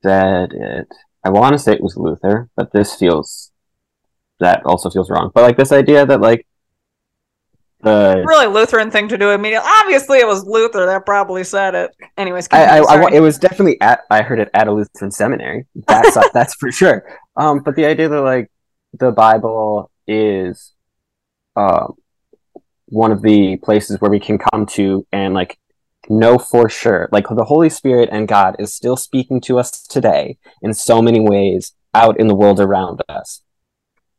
said 0.03 0.53
it. 0.53 0.89
I 1.25 1.31
want 1.31 1.53
to 1.53 1.59
say 1.59 1.73
it 1.73 1.83
was 1.83 1.97
Luther, 1.97 2.49
but 2.57 2.73
this 2.73 2.95
feels 2.95 3.53
that 4.39 4.65
also 4.65 4.91
feels 4.91 5.11
wrong. 5.11 5.31
But 5.35 5.43
like 5.43 5.57
this 5.57 5.73
idea 5.73 6.07
that 6.07 6.21
like 6.21 6.47
the 7.83 8.23
really 8.27 8.47
lutheran 8.47 8.91
thing 8.91 9.09
to 9.09 9.17
do 9.17 9.31
immediately 9.31 9.67
obviously 9.67 10.19
it 10.19 10.27
was 10.27 10.45
luther 10.45 10.85
that 10.85 11.07
probably 11.07 11.43
said 11.43 11.75
it 11.75 11.91
anyways 12.19 12.47
I, 12.53 12.79
I, 12.79 12.79
I 12.81 13.11
it 13.11 13.21
was 13.21 13.39
definitely 13.39 13.81
at 13.81 14.01
I 14.11 14.23
heard 14.23 14.39
it 14.39 14.51
at 14.53 14.69
a 14.69 14.73
Lutheran 14.73 15.11
seminary. 15.11 15.67
That's 15.87 16.17
that's 16.35 16.55
for 16.55 16.71
sure. 16.71 17.05
Um, 17.37 17.61
but 17.61 17.77
the 17.77 17.87
idea 17.87 18.09
that 18.09 18.21
like 18.21 18.51
the 18.93 19.13
Bible 19.13 19.91
is 20.07 20.73
um 21.57 21.95
one 22.87 23.13
of 23.13 23.23
the 23.23 23.57
places 23.59 24.01
where 24.01 24.11
we 24.11 24.21
can 24.21 24.37
come 24.37 24.67
to 24.67 25.07
and 25.13 25.33
like 25.33 25.59
know 26.11 26.39
for 26.39 26.69
sure 26.69 27.09
like 27.13 27.27
the 27.31 27.45
Holy 27.45 27.71
Spirit 27.71 28.09
and 28.13 28.29
God 28.29 28.57
is 28.59 28.75
still 28.75 28.97
speaking 28.97 29.41
to 29.43 29.59
us 29.59 29.71
today 29.87 30.37
in 30.61 30.75
so 30.75 31.01
many 31.01 31.21
ways 31.21 31.73
out 31.95 32.19
in 32.19 32.27
the 32.27 32.35
world 32.35 32.61
around 32.61 33.01
us. 33.09 33.43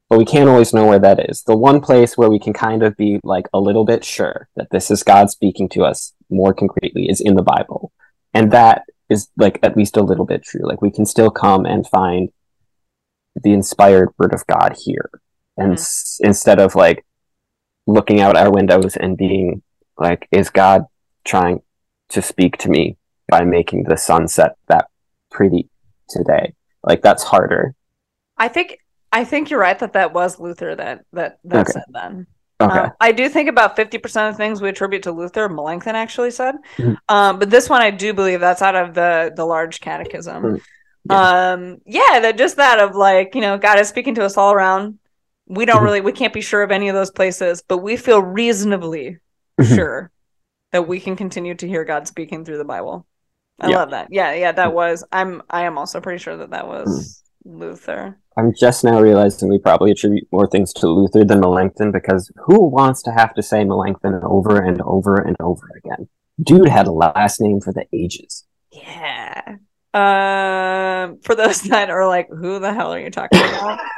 But 0.10 0.18
we 0.18 0.26
can't 0.26 0.50
always 0.50 0.74
know 0.74 0.88
where 0.88 1.00
that 1.00 1.30
is. 1.30 1.44
The 1.44 1.56
one 1.56 1.80
place 1.82 2.18
where 2.18 2.30
we 2.30 2.40
can 2.40 2.54
kind 2.54 2.84
of 2.84 2.98
be 2.98 3.20
like 3.24 3.48
a 3.54 3.60
little 3.60 3.86
bit 3.86 4.04
sure 4.04 4.50
that 4.56 4.70
this 4.72 4.92
is 4.92 5.04
God 5.04 5.30
speaking 5.30 5.70
to 5.70 5.84
us 5.84 6.14
more 6.30 6.54
concretely 6.54 7.08
is 7.10 7.22
in 7.22 7.36
the 7.36 7.44
Bible. 7.44 7.92
And 8.34 8.52
that 8.52 8.84
is 9.10 9.30
like 9.38 9.60
at 9.64 9.78
least 9.78 9.98
a 9.98 10.04
little 10.04 10.26
bit 10.26 10.44
true. 10.44 10.62
Like 10.64 10.82
we 10.82 10.92
can 10.92 11.06
still 11.06 11.30
come 11.30 11.66
and 11.66 11.88
find 11.88 12.30
the 13.42 13.54
inspired 13.54 14.10
word 14.18 14.34
of 14.34 14.46
God 14.48 14.76
here, 14.84 15.10
and 15.58 15.72
Mhm. 15.74 15.80
s- 15.80 16.20
instead 16.24 16.60
of 16.60 16.76
like 16.76 17.06
looking 17.88 18.20
out 18.20 18.38
our 18.38 18.52
windows 18.52 18.98
and 18.98 19.18
being 19.18 19.64
like, 19.98 20.28
is 20.32 20.50
God 20.50 20.86
trying 21.24 21.62
to 22.12 22.22
speak 22.22 22.58
to 22.60 22.70
me 22.70 22.98
by 23.28 23.44
making 23.44 23.84
the 23.84 23.98
sunset 23.98 24.56
that 24.68 24.88
pretty 25.30 25.70
today? 26.10 26.54
Like 26.84 27.02
that's 27.02 27.24
harder. 27.24 27.76
I 28.38 28.48
think 28.48 28.80
I 29.12 29.24
think 29.26 29.50
you're 29.50 29.60
right 29.60 29.78
that 29.80 29.94
that 29.94 30.14
was 30.14 30.40
Luther 30.40 30.76
that 30.76 31.06
that 31.14 31.40
that 31.46 31.62
Okay. 31.68 31.72
said 31.74 31.84
then. 31.90 32.28
Okay. 32.62 32.80
Um, 32.80 32.92
I 33.00 33.12
do 33.12 33.28
think 33.28 33.50
about 33.50 33.76
50% 33.76 34.30
of 34.30 34.38
things 34.38 34.62
we 34.62 34.70
attribute 34.70 35.04
to 35.04 35.12
Luther, 35.12 35.50
Melanchthon 35.50 35.96
actually 35.96 36.30
said. 36.32 36.56
Mhm. 36.78 36.96
Um, 37.10 37.40
but 37.40 37.50
this 37.50 37.70
one 37.70 37.82
I 37.82 37.90
do 37.90 38.14
believe 38.14 38.40
that's 38.40 38.62
out 38.62 38.76
of 38.76 38.94
the 38.94 39.32
the 39.36 39.46
large 39.46 39.82
catechism. 39.82 40.62
Mm. 41.10 41.16
Um, 41.16 41.78
yeah, 41.86 42.20
that 42.22 42.38
just 42.38 42.58
that 42.58 42.80
of 42.80 42.96
like, 42.96 43.34
you 43.34 43.42
know, 43.42 43.58
God 43.58 43.80
is 43.80 43.90
speaking 43.90 44.14
to 44.16 44.24
us 44.24 44.38
all 44.38 44.54
around. 44.54 45.00
We 45.48 45.66
don't 45.66 45.82
Mhm. 45.82 45.84
really 45.86 46.02
we 46.02 46.12
can't 46.12 46.34
be 46.34 46.42
sure 46.42 46.62
of 46.62 46.72
any 46.72 46.88
of 46.90 46.96
those 46.96 47.12
places, 47.12 47.64
but 47.68 47.80
we 47.80 47.98
feel 47.98 48.22
reasonably 48.22 49.18
Mhm. 49.60 49.76
sure 49.76 50.12
that 50.72 50.88
we 50.88 51.00
can 51.00 51.16
continue 51.16 51.56
to 51.56 51.68
hear 51.68 51.84
God 51.84 52.08
speaking 52.08 52.46
through 52.46 52.58
the 52.58 52.66
Bible. 52.66 53.06
I 53.60 53.70
Yeah. 53.70 53.78
love 53.78 53.92
that. 53.92 54.08
Yeah, 54.12 54.34
yeah, 54.34 54.52
that 54.54 54.74
was 54.74 55.04
I'm 55.12 55.42
I 55.50 55.64
am 55.64 55.78
also 55.78 56.02
pretty 56.02 56.18
sure 56.20 56.38
that 56.38 56.52
that 56.52 56.68
was 56.68 57.22
Luther. 57.46 58.18
I'm 58.38 58.54
just 58.56 58.84
now 58.84 59.00
realizing 59.02 59.50
we 59.50 59.60
probably 59.60 59.92
attribute 59.92 60.28
more 60.32 60.48
things 60.48 60.74
to 60.76 60.88
Luther 60.88 61.26
than 61.26 61.42
Melanchthon 61.42 61.92
because 61.92 62.32
who 62.46 62.70
wants 62.70 63.02
to 63.04 63.12
have 63.12 63.34
to 63.36 63.44
say 63.44 63.64
Melanchthon 63.66 64.22
over 64.24 64.58
and 64.62 64.82
over 64.82 65.16
and 65.18 65.36
over 65.40 65.70
again? 65.78 66.08
Dude 66.42 66.70
had 66.70 66.88
a 66.88 66.92
last 66.92 67.42
name 67.42 67.60
for 67.60 67.74
the 67.74 67.86
ages. 67.94 68.46
Yeah. 68.72 69.58
Um, 69.94 71.20
for 71.22 71.36
those 71.36 71.62
that 71.70 71.90
are 71.90 72.08
like, 72.08 72.30
who 72.30 72.60
the 72.60 72.74
hell 72.74 72.94
are 72.94 73.00
you 73.00 73.12
talking 73.12 73.40
about? 73.40 73.80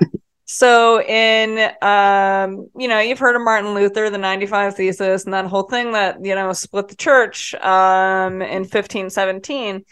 so 0.45 1.01
in 1.01 1.71
um, 1.81 2.67
you 2.77 2.87
know, 2.87 2.99
you've 2.99 3.19
heard 3.19 3.35
of 3.35 3.41
Martin 3.41 3.73
Luther, 3.73 4.09
the 4.09 4.17
95 4.17 4.75
thesis, 4.75 5.25
and 5.25 5.33
that 5.33 5.45
whole 5.45 5.63
thing 5.63 5.93
that, 5.93 6.23
you 6.23 6.35
know, 6.35 6.51
split 6.53 6.87
the 6.89 6.95
church 6.95 7.53
um 7.55 8.41
in 8.41 8.65
1517. 8.65 9.83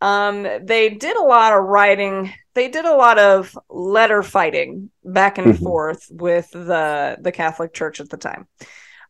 Um, 0.00 0.46
they 0.62 0.90
did 0.90 1.16
a 1.16 1.22
lot 1.22 1.52
of 1.52 1.64
writing, 1.64 2.32
they 2.54 2.68
did 2.68 2.86
a 2.86 2.94
lot 2.96 3.18
of 3.18 3.56
letter 3.68 4.22
fighting 4.22 4.90
back 5.04 5.36
and 5.38 5.54
Mhm. 5.54 5.62
forth 5.62 6.06
with 6.10 6.50
the 6.50 7.16
the 7.20 7.32
Catholic 7.32 7.74
Church 7.74 8.00
at 8.00 8.08
the 8.08 8.16
time. 8.16 8.46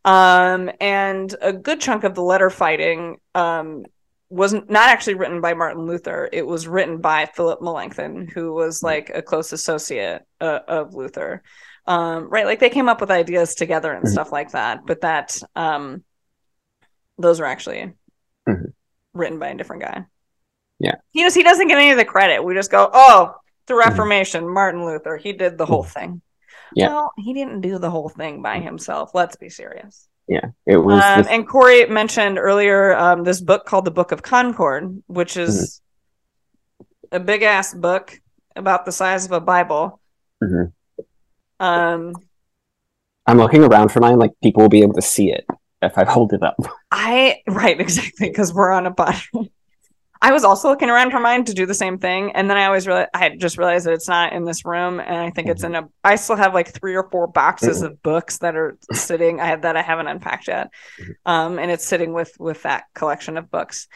Um, 0.05 0.70
and 0.80 1.34
a 1.41 1.53
good 1.53 1.80
chunk 1.80 2.05
of 2.05 2.14
the 2.14 2.22
letter 2.22 2.51
fighting 2.51 3.18
um 3.34 3.84
was 4.30 4.52
not 4.52 4.88
actually 4.88 5.14
written 5.14 5.40
by 5.40 5.54
Martin 5.54 5.86
Luther. 5.86 6.28
It 6.32 6.46
was 6.46 6.68
written 6.68 6.98
by 6.98 7.26
Philip 7.26 7.60
Melanchthon, 7.60 8.28
who 8.28 8.52
was 8.54 8.82
like 8.82 9.10
a 9.12 9.22
close 9.22 9.52
associate 9.52 10.22
uh, 10.40 10.60
of 10.68 10.94
Luther. 10.94 11.42
Um, 11.86 12.30
right, 12.30 12.46
like 12.46 12.60
they 12.60 12.70
came 12.70 12.88
up 12.88 13.00
with 13.00 13.10
ideas 13.10 13.56
together 13.56 13.92
and 13.92 14.04
Mhm. 14.04 14.12
stuff 14.12 14.30
like 14.30 14.52
that. 14.52 14.86
But 14.86 15.00
that, 15.00 15.36
um, 15.56 16.04
those 17.18 17.40
are 17.40 17.44
actually 17.44 17.92
Mhm. 18.48 18.72
written 19.14 19.38
by 19.40 19.48
a 19.48 19.56
different 19.56 19.82
guy. 19.82 20.06
Yeah. 20.78 20.94
he 21.10 21.22
just 21.22 21.36
he 21.36 21.42
doesn't 21.42 21.68
get 21.68 21.76
any 21.76 21.90
of 21.90 21.98
the 21.98 22.06
credit. 22.06 22.42
We 22.42 22.54
just 22.54 22.70
go, 22.70 22.88
oh, 22.90 23.34
the 23.66 23.74
Mhm. 23.74 23.80
Reformation, 23.80 24.48
Martin 24.48 24.84
Luther, 24.86 25.16
he 25.18 25.32
did 25.34 25.58
the 25.58 25.66
whole 25.66 25.82
thing. 25.82 26.22
Yeah. 26.74 26.88
Well, 26.88 27.12
he 27.18 27.34
didn't 27.34 27.60
do 27.62 27.78
the 27.78 27.90
whole 27.90 28.08
thing 28.08 28.42
by 28.42 28.60
himself. 28.60 29.10
Let's 29.12 29.36
be 29.36 29.50
serious. 29.50 30.08
Yeah, 30.30 30.50
it 30.64 30.76
was. 30.76 31.02
Um, 31.02 31.26
and 31.28 31.46
Corey 31.46 31.86
mentioned 31.86 32.38
earlier 32.38 32.94
um, 32.96 33.24
this 33.24 33.40
book 33.40 33.66
called 33.66 33.84
the 33.84 33.90
Book 33.90 34.12
of 34.12 34.22
Concord, 34.22 35.02
which 35.08 35.36
is 35.36 35.80
Mm-hmm. 37.10 37.16
a 37.16 37.20
big 37.20 37.42
ass 37.42 37.74
book 37.74 38.14
about 38.54 38.84
the 38.86 38.92
size 38.92 39.24
of 39.26 39.32
a 39.32 39.40
Bible. 39.40 40.00
Mhm. 40.42 40.72
Um, 41.58 42.14
I'm 43.26 43.38
looking 43.38 43.64
around 43.64 43.90
for 43.90 43.98
mine. 43.98 44.18
Like 44.20 44.30
people 44.40 44.62
will 44.62 44.68
be 44.68 44.82
able 44.82 44.94
to 44.94 45.02
see 45.02 45.32
it 45.32 45.44
if 45.82 45.98
I 45.98 46.04
hold 46.04 46.32
it 46.32 46.42
up. 46.44 46.54
I 46.92 47.42
right 47.48 47.78
exactly 47.86 48.28
because 48.28 48.54
we're 48.54 48.70
on 48.70 48.86
a 48.86 48.92
podcast. 48.92 49.50
I 50.22 50.32
was 50.32 50.44
also 50.44 50.68
looking 50.68 50.90
around 50.90 51.12
for 51.12 51.18
mine 51.20 51.44
to 51.44 51.54
do 51.54 51.64
the 51.64 51.72
same 51.74 51.98
thing, 51.98 52.32
and 52.32 52.48
then 52.50 52.58
I 52.58 52.66
always 52.66 52.86
realized 52.86 53.08
I 53.14 53.30
just 53.36 53.56
realized 53.56 53.86
that 53.86 53.94
it's 53.94 54.08
not 54.08 54.32
in 54.34 54.44
this 54.44 54.64
room, 54.66 55.00
and 55.00 55.16
I 55.16 55.30
think 55.30 55.48
it's 55.48 55.64
in 55.64 55.74
a. 55.74 55.88
I 56.04 56.16
still 56.16 56.36
have 56.36 56.52
like 56.52 56.68
three 56.68 56.94
or 56.94 57.08
four 57.10 57.26
boxes 57.26 57.82
Mhm. 57.82 57.86
of 57.86 58.02
books 58.02 58.38
that 58.38 58.54
are 58.54 58.76
sitting. 58.92 59.40
I 59.40 59.46
have 59.46 59.62
that 59.62 59.76
I 59.78 59.82
haven't 59.82 60.08
unpacked 60.08 60.48
yet, 60.48 60.68
Mhm. 61.00 61.14
um, 61.24 61.58
and 61.58 61.70
it's 61.70 61.86
sitting 61.86 62.12
with 62.12 62.32
with 62.38 62.62
that 62.64 62.84
collection 62.94 63.38
of 63.38 63.50
books. 63.50 63.88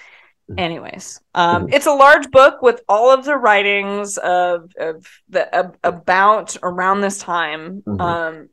Anyways, 0.59 1.21
um, 1.35 1.69
it's 1.73 1.87
a 1.87 1.93
large 1.93 2.31
book 2.31 2.61
with 2.61 2.83
all 2.89 3.11
of 3.11 3.25
the 3.25 3.37
writings 3.37 4.19
of 4.19 4.71
of 4.79 5.07
the 5.29 5.55
ab- 5.55 5.77
about 5.85 6.57
around 6.63 7.01
this 7.01 7.19
time. 7.19 7.83
Um, 7.99 8.49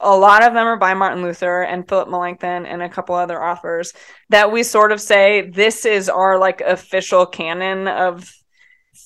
a 0.00 0.16
lot 0.16 0.42
of 0.42 0.52
them 0.54 0.66
are 0.66 0.76
by 0.76 0.94
Martin 0.94 1.22
Luther 1.22 1.62
and 1.62 1.88
Philip 1.88 2.08
Melanchthon 2.08 2.66
and 2.66 2.82
a 2.82 2.88
couple 2.88 3.14
other 3.14 3.42
authors 3.42 3.92
that 4.28 4.50
we 4.52 4.62
sort 4.62 4.92
of 4.92 5.00
say 5.00 5.50
this 5.50 5.84
is 5.84 6.08
our 6.08 6.38
like 6.38 6.60
official 6.60 7.26
canon 7.26 7.88
of 7.88 8.30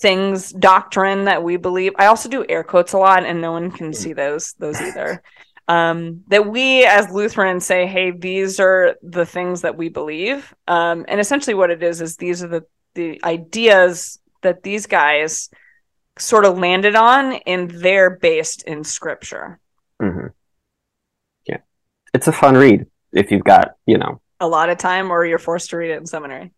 things 0.00 0.50
doctrine 0.52 1.24
that 1.24 1.42
we 1.42 1.56
believe. 1.56 1.92
I 1.98 2.06
also 2.06 2.28
do 2.28 2.44
air 2.48 2.64
quotes 2.64 2.92
a 2.92 2.98
lot 2.98 3.24
and 3.24 3.40
no 3.40 3.52
one 3.52 3.70
can 3.70 3.92
see 3.92 4.12
those 4.12 4.54
those 4.58 4.80
either. 4.80 5.22
Um, 5.68 6.24
that 6.28 6.48
we 6.48 6.84
as 6.84 7.10
Lutherans 7.10 7.64
say, 7.64 7.86
hey, 7.86 8.10
these 8.10 8.58
are 8.58 8.96
the 9.02 9.24
things 9.24 9.60
that 9.60 9.76
we 9.76 9.88
believe. 9.88 10.52
Um, 10.66 11.04
and 11.06 11.20
essentially 11.20 11.54
what 11.54 11.70
it 11.70 11.82
is 11.82 12.00
is 12.00 12.16
these 12.16 12.42
are 12.42 12.48
the 12.48 12.64
the 12.94 13.22
ideas 13.24 14.18
that 14.42 14.62
these 14.62 14.86
guys 14.86 15.48
sort 16.18 16.44
of 16.44 16.58
landed 16.58 16.96
on 16.96 17.34
and 17.46 17.70
they're 17.70 18.10
based 18.10 18.62
in 18.64 18.84
scripture. 18.84 19.58
hmm 20.00 20.26
Yeah, 20.26 20.30
it's 22.14 22.28
a 22.28 22.32
fun 22.32 22.56
read 22.56 22.86
if 23.12 23.30
you've 23.30 23.44
got 23.44 23.72
you 23.86 23.98
know 23.98 24.20
a 24.40 24.48
lot 24.48 24.70
of 24.70 24.78
time 24.78 25.10
or 25.10 25.24
you're 25.24 25.38
forced 25.38 25.70
to 25.70 25.76
read 25.76 25.90
it 25.90 25.98
in 25.98 26.06
seminary. 26.06 26.50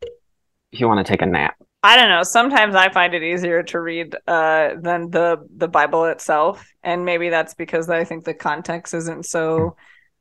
if 0.73 0.81
you 0.81 0.87
want 0.89 1.05
to 1.05 1.11
take 1.11 1.23
a 1.23 1.27
nap. 1.27 1.57
I 1.85 1.97
don't 1.97 2.11
know. 2.11 2.23
Sometimes 2.23 2.77
I 2.77 2.93
find 2.93 3.13
it 3.13 3.25
easier 3.25 3.65
to 3.65 3.81
read 3.81 4.15
uh, 4.29 4.75
than 4.81 5.11
the 5.11 5.47
the 5.57 5.67
Bible 5.69 6.05
itself, 6.05 6.65
and 6.85 7.05
maybe 7.05 7.29
that's 7.29 7.55
because 7.55 7.91
I 7.91 8.05
think 8.05 8.25
the 8.25 8.35
context 8.35 8.95
isn't 8.95 9.27
so 9.27 9.77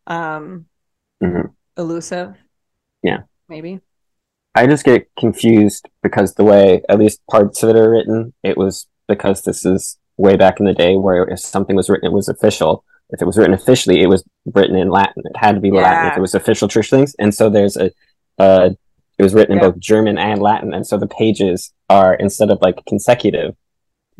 um, 0.07 0.65
Mhm. 1.23 1.53
elusive. 1.77 2.33
Yeah. 3.03 3.19
maybe. 3.47 3.79
I 4.55 4.65
just 4.65 4.83
get 4.83 5.07
confused 5.17 5.87
because 6.03 6.33
the 6.33 6.43
way 6.43 6.81
at 6.89 6.97
least 6.99 7.21
parts 7.29 7.61
of 7.63 7.69
it 7.69 7.75
are 7.75 7.89
written, 7.91 8.33
it 8.43 8.57
was 8.57 8.87
because 9.07 9.43
this 9.43 9.63
is 9.65 9.97
way 10.17 10.35
back 10.35 10.59
in 10.59 10.65
the 10.65 10.73
day 10.73 10.95
where 10.95 11.25
if 11.29 11.39
something 11.39 11.75
was 11.75 11.89
written, 11.89 12.07
it 12.07 12.13
was 12.13 12.27
official. 12.27 12.83
If 13.11 13.21
it 13.21 13.25
was 13.25 13.37
written 13.37 13.53
officially, 13.53 14.01
it 14.01 14.07
was 14.07 14.23
written 14.45 14.75
in 14.77 14.89
Latin. 14.89 15.23
It 15.25 15.35
had 15.35 15.55
to 15.55 15.61
be 15.61 15.69
Latin 15.71 16.07
if 16.11 16.17
it 16.17 16.21
was 16.21 16.33
official 16.35 16.67
church 16.67 16.89
things. 16.89 17.13
And 17.19 17.33
so 17.33 17.49
there's 17.49 17.75
a, 17.77 17.91
uh, 18.39 18.69
it 19.17 19.23
was 19.23 19.33
written 19.33 19.53
in 19.53 19.59
both 19.59 19.77
German 19.79 20.17
and 20.17 20.41
Latin, 20.41 20.73
and 20.73 20.87
so 20.87 20.97
the 20.97 21.07
pages 21.07 21.73
are 21.89 22.15
instead 22.15 22.49
of 22.49 22.59
like 22.61 22.77
consecutive. 22.87 23.55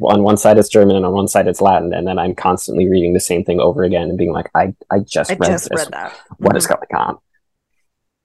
On 0.01 0.23
one 0.23 0.37
side 0.37 0.57
it's 0.57 0.69
German 0.69 0.95
and 0.95 1.05
on 1.05 1.13
one 1.13 1.27
side 1.27 1.47
it's 1.47 1.61
Latin, 1.61 1.93
and 1.93 2.05
then 2.07 2.19
I'm 2.19 2.35
constantly 2.35 2.87
reading 2.89 3.13
the 3.13 3.19
same 3.19 3.43
thing 3.43 3.59
over 3.59 3.83
again 3.83 4.09
and 4.09 4.17
being 4.17 4.31
like, 4.31 4.49
I, 4.53 4.73
I 4.91 4.99
just 4.99 5.31
I 5.31 5.35
read 5.35 5.47
just 5.47 5.69
this. 5.69 5.79
read 5.85 5.91
that. 5.93 6.13
What 6.37 6.57
is 6.57 6.67
Mhm. 6.67 6.69
going 6.69 7.01
on? 7.01 7.17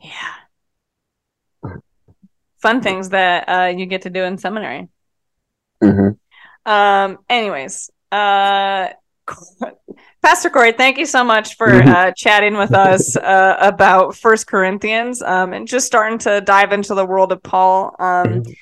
Yeah. 0.01 1.73
Fun 2.61 2.81
things 2.81 3.11
that 3.11 3.49
uh, 3.49 3.67
you 3.77 3.87
get 3.87 4.03
to 4.03 4.11
do 4.11 4.23
in 4.25 4.39
seminary. 4.39 4.89
hmm 5.81 6.09
Um. 6.65 7.19
Anyways, 7.29 7.91
uh, 8.11 8.89
Pastor 10.23 10.51
Corey, 10.51 10.73
thank 10.73 10.99
you 10.99 11.07
so 11.07 11.23
much 11.23 11.57
for 11.57 11.69
uh, 11.73 12.13
chatting 12.17 12.57
with 12.57 12.75
us 12.75 13.17
uh, 13.17 13.57
about 13.61 14.17
First 14.17 14.47
Corinthians 14.47 15.23
um, 15.23 15.53
and 15.53 15.69
just 15.69 15.87
starting 15.87 16.19
to 16.19 16.41
dive 16.41 16.73
into 16.73 16.95
the 16.95 17.07
world 17.07 17.33
of 17.33 17.43
Paul. 17.43 17.95
Um, 17.99 18.27
Mhm. 18.27 18.57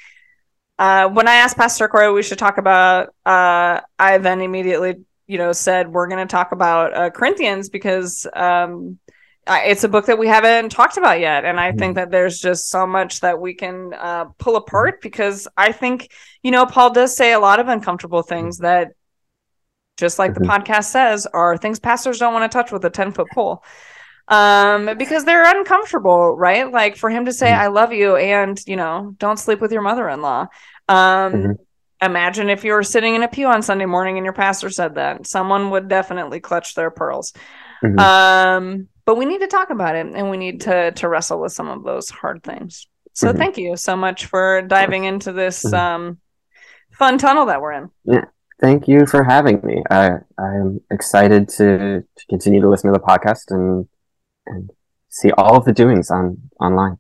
uh, 0.78 1.08
when 1.08 1.28
I 1.28 1.34
asked 1.36 1.56
Pastor 1.56 1.88
Corey 1.88 2.12
we 2.12 2.22
should 2.22 2.38
talk 2.38 2.58
about, 2.58 3.08
uh, 3.24 3.80
I 3.98 4.18
then 4.18 4.40
immediately, 4.40 4.96
you 5.26 5.38
know, 5.38 5.52
said 5.52 5.90
we're 5.90 6.08
going 6.08 6.26
to 6.26 6.30
talk 6.30 6.52
about 6.52 6.94
uh, 6.94 7.10
Corinthians 7.10 7.68
because 7.70 8.26
um, 8.34 8.98
I, 9.46 9.64
it's 9.66 9.84
a 9.84 9.88
book 9.88 10.06
that 10.06 10.18
we 10.18 10.26
haven't 10.26 10.70
talked 10.70 10.96
about 10.96 11.20
yet, 11.20 11.44
and 11.44 11.60
I 11.60 11.72
think 11.72 11.94
that 11.96 12.10
there's 12.10 12.40
just 12.40 12.68
so 12.68 12.86
much 12.86 13.20
that 13.20 13.38
we 13.40 13.54
can 13.54 13.94
uh, 13.94 14.26
pull 14.38 14.56
apart 14.56 15.00
because 15.00 15.46
I 15.56 15.72
think 15.72 16.10
you 16.42 16.50
know 16.50 16.66
Paul 16.66 16.92
does 16.92 17.16
say 17.16 17.32
a 17.32 17.38
lot 17.38 17.60
of 17.60 17.68
uncomfortable 17.68 18.22
things 18.22 18.58
that, 18.58 18.92
just 19.96 20.18
like 20.18 20.34
the 20.34 20.40
Mhm. 20.40 20.48
podcast 20.50 20.84
says, 20.86 21.26
are 21.32 21.56
things 21.56 21.78
pastors 21.78 22.18
don't 22.18 22.32
want 22.32 22.50
to 22.50 22.54
touch 22.56 22.72
with 22.72 22.84
a 22.84 22.90
ten 22.90 23.12
foot 23.12 23.28
pole 23.32 23.62
um 24.28 24.96
because 24.96 25.26
they're 25.26 25.44
uncomfortable 25.54 26.34
right 26.34 26.72
like 26.72 26.96
for 26.96 27.10
him 27.10 27.26
to 27.26 27.32
say 27.32 27.50
Mhm. 27.50 27.58
i 27.58 27.66
love 27.66 27.92
you 27.92 28.16
and 28.16 28.58
you 28.66 28.74
know 28.74 29.14
don't 29.18 29.38
sleep 29.38 29.60
with 29.60 29.70
your 29.70 29.82
mother-in-law 29.82 30.46
um 30.88 31.32
Mhm. 31.34 31.56
imagine 32.00 32.48
if 32.48 32.64
you 32.64 32.72
were 32.72 32.82
sitting 32.82 33.14
in 33.14 33.22
a 33.22 33.28
pew 33.28 33.46
on 33.48 33.60
sunday 33.60 33.84
morning 33.84 34.16
and 34.16 34.24
your 34.24 34.32
pastor 34.32 34.70
said 34.70 34.94
that 34.94 35.26
someone 35.26 35.68
would 35.68 35.88
definitely 35.88 36.40
clutch 36.40 36.74
their 36.74 36.90
pearls 36.90 37.34
Mhm. 37.84 37.98
um 38.00 38.88
but 39.04 39.16
we 39.16 39.26
need 39.26 39.40
to 39.42 39.46
talk 39.46 39.68
about 39.68 39.94
it 39.94 40.06
and 40.06 40.30
we 40.30 40.38
need 40.38 40.62
to 40.62 40.90
to 40.92 41.06
wrestle 41.06 41.38
with 41.38 41.52
some 41.52 41.68
of 41.68 41.84
those 41.84 42.08
hard 42.08 42.42
things 42.42 42.86
So 43.12 43.30
Mhm. 43.30 43.36
thank 43.36 43.58
you 43.58 43.76
so 43.76 43.94
much 43.94 44.24
for 44.24 44.62
diving 44.62 45.04
into 45.04 45.32
this 45.32 45.62
Mhm. 45.66 45.74
um, 45.78 46.18
fun 46.98 47.18
tunnel 47.18 47.44
that 47.46 47.60
we're 47.60 47.72
in. 47.72 47.90
Thank 48.60 48.86
you 48.88 49.06
for 49.06 49.24
having 49.24 49.60
me. 49.62 49.82
I 49.90 50.18
I'm 50.38 50.80
excited 50.90 51.48
to, 51.50 52.02
to 52.02 52.26
continue 52.28 52.60
to 52.60 52.68
listen 52.68 52.92
to 52.92 52.98
the 52.98 53.04
podcast 53.04 53.50
and 53.50 53.86
and 54.46 54.70
see 55.08 55.30
all 55.32 55.56
of 55.56 55.64
the 55.64 55.72
doings 55.72 56.10
on 56.10 56.38
online. 56.60 56.98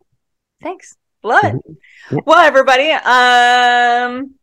Thanks. 0.62 0.96
Love 1.22 1.44
it. 1.44 1.54
Mhm. 1.54 1.76
Yeah. 2.10 2.18
Well, 2.26 2.38
everybody, 2.40 2.90
um, 2.92 4.34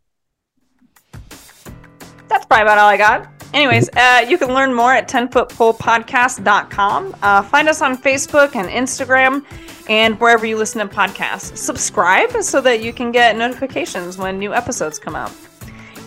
that's 2.27 2.45
probably 2.45 2.63
about 2.63 2.77
all 2.79 2.89
I 2.89 2.97
got. 2.97 3.27
Anyways, 3.53 3.89
uh, 3.89 4.25
you 4.27 4.37
can 4.37 4.53
learn 4.53 4.73
more 4.73 4.93
at 4.93 5.09
10footpolepodcast.com. 5.09 7.15
Uh, 7.21 7.41
find 7.43 7.67
us 7.67 7.81
on 7.81 7.97
Facebook 7.97 8.55
and 8.55 8.69
Instagram 8.69 9.43
and 9.89 10.17
wherever 10.19 10.45
you 10.45 10.57
listen 10.57 10.87
to 10.87 10.95
podcasts. 10.95 11.57
Subscribe 11.57 12.31
so 12.41 12.61
that 12.61 12.81
you 12.81 12.93
can 12.93 13.11
get 13.11 13.35
notifications 13.35 14.17
when 14.17 14.39
new 14.39 14.53
episodes 14.53 14.97
come 14.97 15.15
out. 15.15 15.33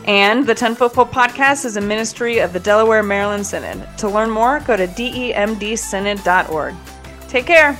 And 0.04 0.46
the 0.46 0.54
10 0.54 0.74
Foot 0.74 0.92
Pole 0.92 1.06
Podcast 1.06 1.64
is 1.64 1.76
a 1.76 1.80
ministry 1.80 2.38
of 2.38 2.52
the 2.52 2.60
Delaware 2.60 3.02
Maryland 3.02 3.46
Synod. 3.46 3.86
To 3.98 4.08
learn 4.08 4.30
more, 4.30 4.60
go 4.60 4.76
to 4.76 4.86
demdsynod.org. 4.86 6.74
Take 7.28 7.46
care. 7.46 7.78